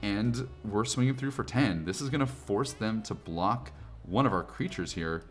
And 0.03 0.49
we're 0.65 0.85
swinging 0.85 1.17
through 1.17 1.31
for 1.31 1.45
10. 1.45 1.85
This 1.85 2.01
is 2.01 2.11
going 2.11 2.21
to 2.21 2.27
force 2.27 2.73
them 2.73 3.03
to 3.05 3.15
block 3.15 3.73
one 4.03 4.27
of 4.27 4.33
our 4.33 4.43
creatures 4.43 4.93
here. 4.93 5.23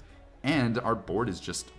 And 0.44 0.80
our 0.80 0.96
board 0.96 1.30
is 1.30 1.40
just 1.40 1.72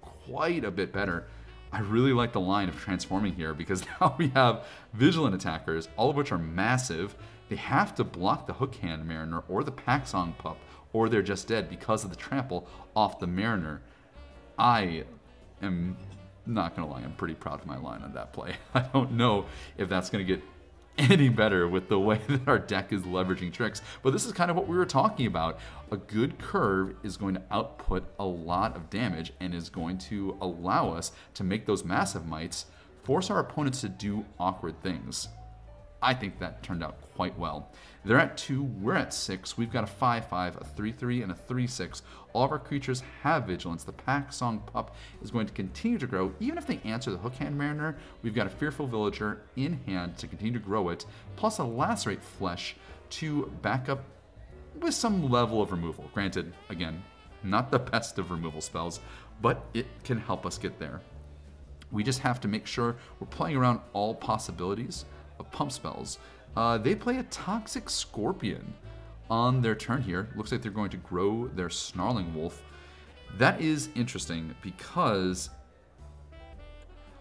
quite 0.00 0.64
a 0.64 0.70
bit 0.70 0.92
better. 0.92 1.26
I 1.72 1.80
really 1.80 2.12
like 2.12 2.32
the 2.32 2.40
line 2.40 2.68
of 2.68 2.78
transforming 2.78 3.34
here 3.34 3.54
because 3.54 3.84
now 4.00 4.14
we 4.18 4.28
have 4.28 4.64
vigilant 4.94 5.34
attackers, 5.34 5.88
all 5.96 6.10
of 6.10 6.16
which 6.16 6.32
are 6.32 6.38
massive. 6.38 7.16
They 7.48 7.56
have 7.56 7.94
to 7.96 8.04
block 8.04 8.46
the 8.46 8.54
Hookhand 8.54 9.04
Mariner 9.04 9.42
or 9.48 9.64
the 9.64 9.72
Packsong 9.72 10.34
Pup, 10.38 10.58
or 10.92 11.08
they're 11.08 11.22
just 11.22 11.48
dead 11.48 11.68
because 11.68 12.04
of 12.04 12.10
the 12.10 12.16
trample 12.16 12.68
off 12.94 13.18
the 13.18 13.26
Mariner. 13.26 13.82
I 14.58 15.04
am 15.62 15.96
not 16.46 16.74
gonna 16.74 16.88
lie, 16.88 17.00
I'm 17.00 17.12
pretty 17.12 17.34
proud 17.34 17.60
of 17.60 17.66
my 17.66 17.78
line 17.78 18.02
on 18.02 18.14
that 18.14 18.32
play. 18.32 18.56
I 18.74 18.80
don't 18.80 19.12
know 19.12 19.46
if 19.76 19.88
that's 19.88 20.10
gonna 20.10 20.24
get 20.24 20.42
any 20.98 21.28
better 21.28 21.68
with 21.68 21.88
the 21.88 21.98
way 21.98 22.20
that 22.28 22.48
our 22.48 22.58
deck 22.58 22.92
is 22.92 23.02
leveraging 23.02 23.52
tricks. 23.52 23.80
But 24.02 24.12
this 24.12 24.26
is 24.26 24.32
kind 24.32 24.50
of 24.50 24.56
what 24.56 24.66
we 24.66 24.76
were 24.76 24.86
talking 24.86 25.26
about. 25.26 25.58
A 25.90 25.96
good 25.96 26.38
curve 26.38 26.96
is 27.02 27.16
going 27.16 27.34
to 27.34 27.42
output 27.50 28.04
a 28.18 28.24
lot 28.24 28.76
of 28.76 28.90
damage 28.90 29.32
and 29.40 29.54
is 29.54 29.70
going 29.70 29.98
to 29.98 30.36
allow 30.40 30.90
us 30.90 31.12
to 31.34 31.44
make 31.44 31.66
those 31.66 31.84
massive 31.84 32.26
mights 32.26 32.66
force 33.04 33.30
our 33.30 33.38
opponents 33.38 33.80
to 33.82 33.88
do 33.88 34.24
awkward 34.38 34.82
things. 34.82 35.28
I 36.02 36.14
think 36.14 36.38
that 36.40 36.62
turned 36.62 36.82
out 36.84 36.96
quite 37.14 37.38
well. 37.38 37.70
They're 38.04 38.18
at 38.18 38.36
2, 38.36 38.62
we're 38.62 38.94
at 38.94 39.12
6. 39.12 39.58
We've 39.58 39.72
got 39.72 39.84
a 39.84 39.88
5 39.88 40.28
5, 40.28 40.56
a 40.56 40.64
3 40.64 40.92
3, 40.92 41.22
and 41.22 41.32
a 41.32 41.34
3 41.34 41.66
6. 41.66 42.02
All 42.32 42.44
of 42.44 42.52
our 42.52 42.58
creatures 42.58 43.02
have 43.22 43.46
vigilance. 43.46 43.84
The 43.84 43.92
Packsong 43.92 44.60
Pup 44.72 44.94
is 45.22 45.30
going 45.30 45.46
to 45.46 45.52
continue 45.52 45.98
to 45.98 46.06
grow. 46.06 46.32
Even 46.40 46.58
if 46.58 46.66
they 46.66 46.80
answer 46.84 47.10
the 47.10 47.18
Hookhand 47.18 47.56
Mariner, 47.56 47.96
we've 48.22 48.34
got 48.34 48.46
a 48.46 48.50
Fearful 48.50 48.86
Villager 48.86 49.42
in 49.56 49.80
hand 49.86 50.16
to 50.18 50.26
continue 50.26 50.52
to 50.52 50.64
grow 50.64 50.90
it, 50.90 51.06
plus 51.36 51.58
a 51.58 51.64
Lacerate 51.64 52.22
Flesh 52.22 52.76
to 53.10 53.52
back 53.62 53.88
up 53.88 54.04
with 54.80 54.94
some 54.94 55.28
level 55.28 55.60
of 55.60 55.72
removal. 55.72 56.08
Granted, 56.14 56.52
again, 56.68 57.02
not 57.42 57.70
the 57.70 57.78
best 57.78 58.18
of 58.18 58.30
removal 58.30 58.60
spells, 58.60 59.00
but 59.40 59.64
it 59.74 59.86
can 60.04 60.18
help 60.18 60.46
us 60.46 60.58
get 60.58 60.78
there. 60.78 61.00
We 61.90 62.02
just 62.02 62.20
have 62.20 62.40
to 62.42 62.48
make 62.48 62.66
sure 62.66 62.96
we're 63.18 63.26
playing 63.28 63.56
around 63.56 63.80
all 63.92 64.14
possibilities 64.14 65.04
of 65.38 65.50
pump 65.50 65.72
spells. 65.72 66.18
Uh, 66.58 66.76
they 66.76 66.92
play 66.92 67.18
a 67.18 67.22
Toxic 67.22 67.88
Scorpion 67.88 68.74
on 69.30 69.62
their 69.62 69.76
turn 69.76 70.02
here. 70.02 70.28
Looks 70.34 70.50
like 70.50 70.60
they're 70.60 70.72
going 70.72 70.90
to 70.90 70.96
grow 70.96 71.46
their 71.46 71.70
Snarling 71.70 72.34
Wolf. 72.34 72.64
That 73.36 73.60
is 73.60 73.90
interesting 73.94 74.52
because 74.60 75.50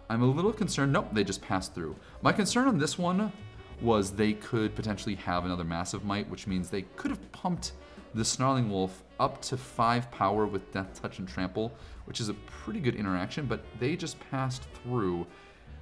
I'm 0.10 0.24
a 0.24 0.26
little 0.26 0.52
concerned. 0.52 0.92
Nope, 0.92 1.10
they 1.14 1.24
just 1.24 1.44
passed 1.44 1.76
through. 1.76 1.96
My 2.24 2.34
concern 2.34 2.68
on 2.68 2.80
this 2.80 2.98
one 2.98 3.32
was 3.80 4.10
they 4.10 4.34
could 4.34 4.74
potentially 4.76 5.14
have 5.14 5.46
another 5.46 5.64
Massive 5.64 6.04
Might, 6.04 6.28
which 6.32 6.48
means 6.48 6.72
they 6.72 6.82
could 6.96 7.12
have 7.12 7.32
pumped 7.32 7.74
the 8.16 8.26
Snarling 8.26 8.72
Wolf 8.72 9.04
up 9.20 9.40
to 9.44 9.56
5 9.56 10.10
power 10.10 10.48
with 10.48 10.72
Death 10.72 11.00
Touch 11.00 11.20
and 11.20 11.28
Trample, 11.28 11.72
which 12.06 12.20
is 12.20 12.30
a 12.30 12.34
pretty 12.34 12.80
good 12.80 12.96
interaction, 12.96 13.46
but 13.46 13.64
they 13.80 13.96
just 13.96 14.20
passed 14.32 14.64
through, 14.82 15.28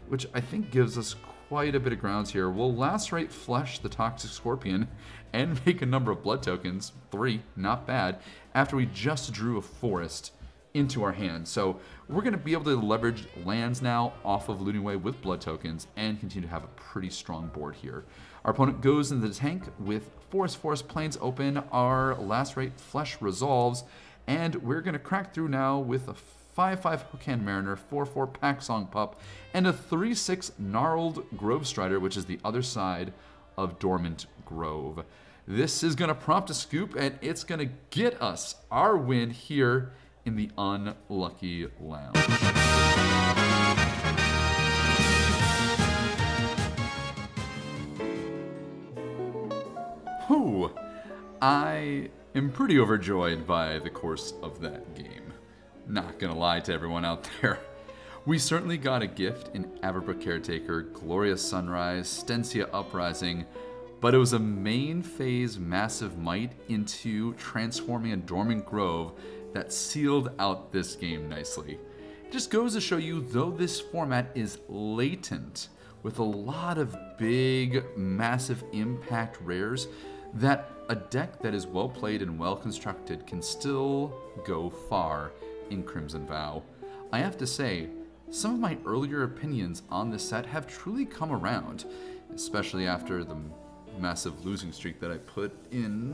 which 0.10 0.28
I 0.34 0.42
think 0.42 0.72
gives 0.72 0.98
us 0.98 1.16
quite 1.50 1.76
a 1.76 1.80
bit 1.80 1.94
of 1.94 2.00
grounds 2.00 2.32
here. 2.32 2.50
We'll 2.50 2.74
lacerate 2.74 3.32
Flesh 3.32 3.80
the 3.80 3.90
Toxic 3.90 4.32
Scorpion 4.32 4.88
and 5.34 5.60
make 5.66 5.82
a 5.82 5.86
number 5.86 6.12
of 6.12 6.24
blood 6.24 6.42
tokens, 6.42 6.92
three, 7.12 7.42
not 7.56 7.86
bad, 7.86 8.20
after 8.54 8.76
we 8.76 8.88
just 8.88 9.32
drew 9.32 9.58
a 9.58 9.62
forest 9.62 10.32
into 10.74 11.04
our 11.04 11.14
hand. 11.14 11.48
So 11.48 11.80
we're 12.10 12.22
going 12.22 12.34
to 12.34 12.38
be 12.38 12.54
able 12.54 12.66
to 12.66 12.76
leverage 12.76 13.28
lands 13.46 13.82
now 13.82 14.14
off 14.26 14.50
of 14.50 14.62
Looting 14.62 14.84
Way 14.84 14.98
with 14.98 15.22
blood 15.22 15.40
tokens 15.40 15.88
and 15.96 16.20
continue 16.20 16.48
to 16.48 16.54
have 16.54 16.64
a 16.64 16.70
pretty 16.76 17.10
strong 17.10 17.48
board 17.48 17.76
here. 17.76 18.04
Our 18.44 18.52
opponent 18.52 18.82
goes 18.82 19.12
into 19.12 19.28
the 19.28 19.34
tank 19.34 19.64
with 19.80 20.12
Forest 20.30 20.58
Forest 20.58 20.88
Plains 20.88 21.18
open, 21.22 21.58
our 21.72 22.16
Lacerate 22.16 22.78
Flesh 22.78 23.22
resolves, 23.22 23.84
and 24.28 24.56
we're 24.56 24.82
going 24.82 24.94
to 24.94 25.00
crack 25.00 25.34
through 25.34 25.48
now 25.48 25.80
with 25.80 26.10
a 26.10 26.14
5 26.56 26.80
5 26.80 27.12
Hookhand 27.12 27.44
Mariner, 27.44 27.76
4 27.76 28.06
4 28.06 28.28
Packsong 28.28 28.88
Pup, 28.88 29.20
and 29.54 29.68
a 29.68 29.74
3 29.74 30.16
6 30.16 30.54
Gnarled 30.58 31.26
Grove 31.36 31.68
Strider, 31.68 32.00
which 32.00 32.16
is 32.16 32.26
the 32.26 32.40
other 32.46 32.62
side 32.62 33.12
of 33.58 33.78
Dormant 33.78 34.26
Grove. 34.46 35.04
This 35.46 35.84
is 35.84 35.96
going 35.96 36.08
to 36.08 36.16
prompt 36.16 36.50
a 36.50 36.54
scoop, 36.54 36.96
and 36.96 37.20
it's 37.22 37.44
going 37.44 37.60
to 37.60 37.74
get 37.90 38.22
us 38.22 38.56
our 38.72 38.96
win 38.96 39.32
here 39.32 39.92
in 40.24 40.38
the 40.38 40.50
Unlucky 40.58 41.68
Lounge. 41.80 42.16
Whew. 50.28 50.72
I 51.42 52.10
am 52.34 52.50
pretty 52.50 52.80
overjoyed 52.80 53.46
by 53.46 53.78
the 53.80 53.90
course 53.90 54.34
of 54.42 54.62
that 54.62 54.96
game. 54.96 55.35
Not 55.88 56.20
gonna 56.20 56.38
lie 56.38 56.60
to 56.62 56.74
everyone 56.74 57.06
out 57.06 57.28
there. 57.42 57.60
We 58.28 58.40
certainly 58.40 58.80
got 58.80 59.04
a 59.04 59.08
gift 59.08 59.52
in 59.54 59.66
Avabruck 59.84 60.20
Caretaker, 60.20 60.82
Glorious 60.82 61.48
Sunrise, 61.48 62.08
Stensia 62.08 62.68
Uprising, 62.74 63.46
but 64.02 64.16
it 64.16 64.18
was 64.18 64.34
a 64.34 64.40
main 64.40 65.04
phase 65.04 65.60
massive 65.60 66.18
might 66.18 66.54
into 66.68 67.36
transforming 67.36 68.14
a 68.14 68.18
dormant 68.18 68.66
grove 68.66 69.12
that 69.54 69.72
sealed 69.72 70.32
out 70.40 70.72
this 70.72 70.96
game 70.96 71.30
nicely. 71.30 71.78
It 72.24 72.32
just 72.32 72.50
goes 72.50 72.74
to 72.74 72.82
show 72.82 72.98
you, 72.98 73.22
though 73.22 73.52
this 73.52 73.80
format 73.80 74.32
is 74.34 74.58
latent 74.68 75.70
with 76.02 76.18
a 76.18 76.24
lot 76.24 76.80
of 76.80 76.98
big, 77.20 77.84
massive 77.96 78.64
impact 78.74 79.38
rares, 79.40 79.88
that 80.34 80.72
a 80.90 80.96
deck 80.96 81.40
that 81.42 81.54
is 81.54 81.68
well 81.68 81.90
played 81.90 82.24
and 82.24 82.40
well 82.40 82.56
constructed 82.56 83.28
can 83.28 83.40
still 83.40 84.20
go 84.48 84.72
far 84.72 85.32
in 85.70 85.84
Crimson 85.84 86.26
Vow. 86.26 86.64
I 87.12 87.20
have 87.20 87.38
to 87.38 87.48
say, 87.48 87.90
some 88.30 88.54
of 88.54 88.60
my 88.60 88.78
earlier 88.86 89.24
opinions 89.24 89.84
on 89.90 90.10
this 90.10 90.28
set 90.28 90.46
have 90.46 90.68
truly 90.68 91.06
come 91.06 91.32
around, 91.32 91.86
especially 92.34 92.88
after 92.88 93.24
the 93.24 93.38
massive 94.00 94.46
losing 94.46 94.72
streak 94.72 95.00
that 95.00 95.12
I 95.12 95.18
put 95.18 95.54
in 95.72 96.14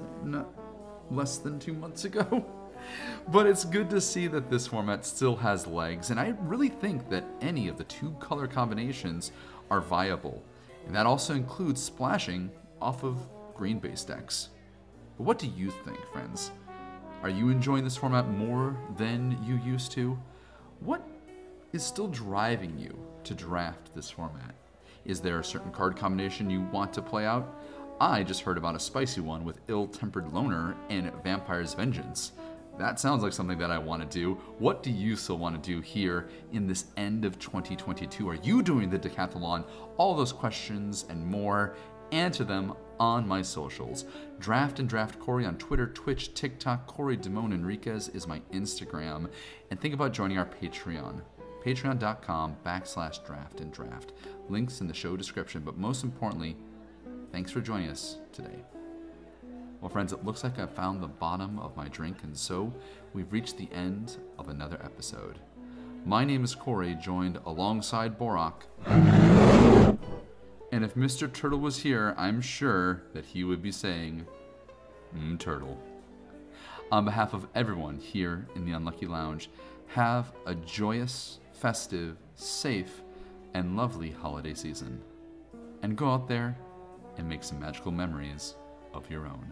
less 1.10 1.38
than 1.38 1.60
two 1.60 1.74
months 1.74 2.06
ago. 2.06 2.45
but 3.30 3.47
it's 3.47 3.66
good 3.66 3.89
to 3.89 4.02
see 4.02 4.28
that 4.28 4.49
this 4.49 4.68
format 4.68 5.06
still 5.06 5.36
has 5.36 5.68
legs, 5.68 6.10
and 6.10 6.20
I 6.20 6.36
really 6.41 6.70
think 6.70 7.10
that 7.10 7.26
any 7.41 7.68
of 7.68 7.78
the 7.78 7.84
two 7.86 8.12
color 8.20 8.47
combinations 8.47 9.32
are 9.70 9.82
viable. 9.82 10.43
And 10.86 10.95
that 10.95 11.06
also 11.06 11.34
includes 11.34 11.82
splashing 11.82 12.52
off 12.82 13.04
of 13.04 13.18
green 13.54 13.80
base 13.80 14.04
decks. 14.04 14.49
But 15.18 15.24
what 15.24 15.39
do 15.39 15.47
you 15.47 15.72
think, 15.86 15.99
friends? 16.12 16.52
Are 17.24 17.30
you 17.30 17.49
enjoying 17.49 17.84
this 17.84 17.95
format 17.95 18.28
more 18.30 18.76
than 18.97 19.38
you 19.45 19.59
used 19.63 19.91
to? 19.91 20.17
What 20.80 21.07
is 21.72 21.86
still 21.86 22.07
driving 22.07 22.80
you 22.80 22.97
to 23.26 23.36
draft 23.36 23.93
this 23.93 24.09
format? 24.09 24.55
Is 25.05 25.19
there 25.19 25.39
a 25.39 25.43
certain 25.43 25.72
card 25.72 25.95
combination 25.95 26.49
you 26.49 26.61
want 26.61 26.91
to 26.93 27.01
play 27.03 27.28
out? 27.28 27.61
I 27.99 28.24
just 28.24 28.41
heard 28.41 28.57
about 28.57 28.76
a 28.76 28.80
spicy 28.80 29.22
one 29.22 29.43
with 29.43 29.59
Ill 29.67 29.86
Tempered 29.86 30.34
Loner 30.34 30.76
and 30.89 31.11
Vampire's 31.24 31.76
Vengeance. 31.76 32.32
That 32.80 32.99
sounds 32.99 33.22
like 33.22 33.34
something 33.34 33.59
that 33.59 33.69
I 33.69 33.78
want 33.78 34.01
to 34.01 34.07
do. 34.07 34.34
What 34.57 34.82
do 34.82 34.89
you 34.89 35.15
still 35.15 35.38
want 35.38 35.61
to 35.61 35.69
do 35.69 35.80
here 35.80 36.28
in 36.53 36.65
this 36.65 36.86
end 36.97 37.24
of 37.24 37.38
2022? 37.38 38.28
Are 38.30 38.36
you 38.36 38.63
doing 38.63 38.89
the 38.89 38.97
decathlon? 38.97 39.65
All 39.97 40.15
those 40.15 40.34
questions 40.34 41.05
and 41.07 41.24
more, 41.24 41.76
answer 42.12 42.43
them 42.43 42.74
on 42.99 43.28
my 43.28 43.41
socials. 43.41 44.05
Draft 44.39 44.80
and 44.80 44.88
Draft 44.88 45.20
Corey 45.20 45.45
on 45.45 45.57
Twitter, 45.57 45.88
Twitch, 45.88 46.34
TikTok. 46.34 46.86
Corey 46.88 47.18
Damone 47.18 47.53
Enriquez 47.53 48.09
is 48.09 48.28
my 48.28 48.41
Instagram. 48.53 49.30
And 49.70 49.80
think 49.80 49.93
about 49.93 50.14
joining 50.14 50.38
our 50.38 50.45
Patreon. 50.45 51.22
Patreon.com 51.64 52.57
backslash 52.66 53.26
draft 53.26 53.59
and 53.59 53.72
draft. 53.72 54.14
Links 54.49 54.82
in 54.82 54.88
the 54.88 54.93
show 54.93 55.16
description. 55.16 55.62
But 55.64 55.78
most 55.78 56.03
importantly, 56.03 56.55
thanks 57.32 57.51
for 57.51 57.62
joining 57.62 57.89
us 57.89 58.18
today. 58.34 58.64
Well, 59.80 59.89
friends, 59.89 60.14
it 60.14 60.24
looks 60.24 60.43
like 60.43 60.59
I've 60.59 60.72
found 60.76 61.01
the 61.01 61.07
bottom 61.07 61.57
of 61.57 61.76
my 61.76 61.88
drink, 61.88 62.18
and 62.22 62.38
so 62.38 62.72
we've 63.14 63.32
reached 63.34 63.57
the 63.57 63.68
end 63.74 64.18
of 64.38 64.47
another 64.47 64.80
episode. 64.84 65.39
My 66.05 66.24
name 66.24 66.43
is 66.43 66.53
Corey, 66.53 66.95
joined 66.95 67.39
alongside 67.45 68.20
Borak. 68.20 68.62
And 70.72 70.86
if 70.86 70.95
Mr. 70.95 71.32
Turtle 71.32 71.59
was 71.59 71.80
here, 71.80 72.15
I'm 72.17 72.39
sure 72.39 73.03
that 73.13 73.26
he 73.26 73.43
would 73.43 73.61
be 73.61 73.72
saying, 73.72 74.26
mm, 75.15 75.38
Turtle. 75.38 75.78
On 76.91 77.03
behalf 77.03 77.34
of 77.34 77.47
everyone 77.55 77.99
here 77.99 78.47
in 78.55 78.65
the 78.65 78.72
Unlucky 78.72 79.05
Lounge, 79.05 79.49
have 79.88 80.32
a 80.45 80.55
joyous, 80.55 81.39
festive, 81.51 82.17
safe, 82.36 83.01
and 83.53 83.76
lovely 83.76 84.11
holiday 84.11 84.53
season. 84.53 85.01
And 85.82 85.97
go 85.97 86.09
out 86.09 86.30
there 86.30 86.57
and 87.17 87.28
make 87.28 87.43
some 87.43 87.59
magical 87.59 87.91
memories 87.91 88.55
of 88.93 89.09
your 89.09 89.26
own. 89.28 89.51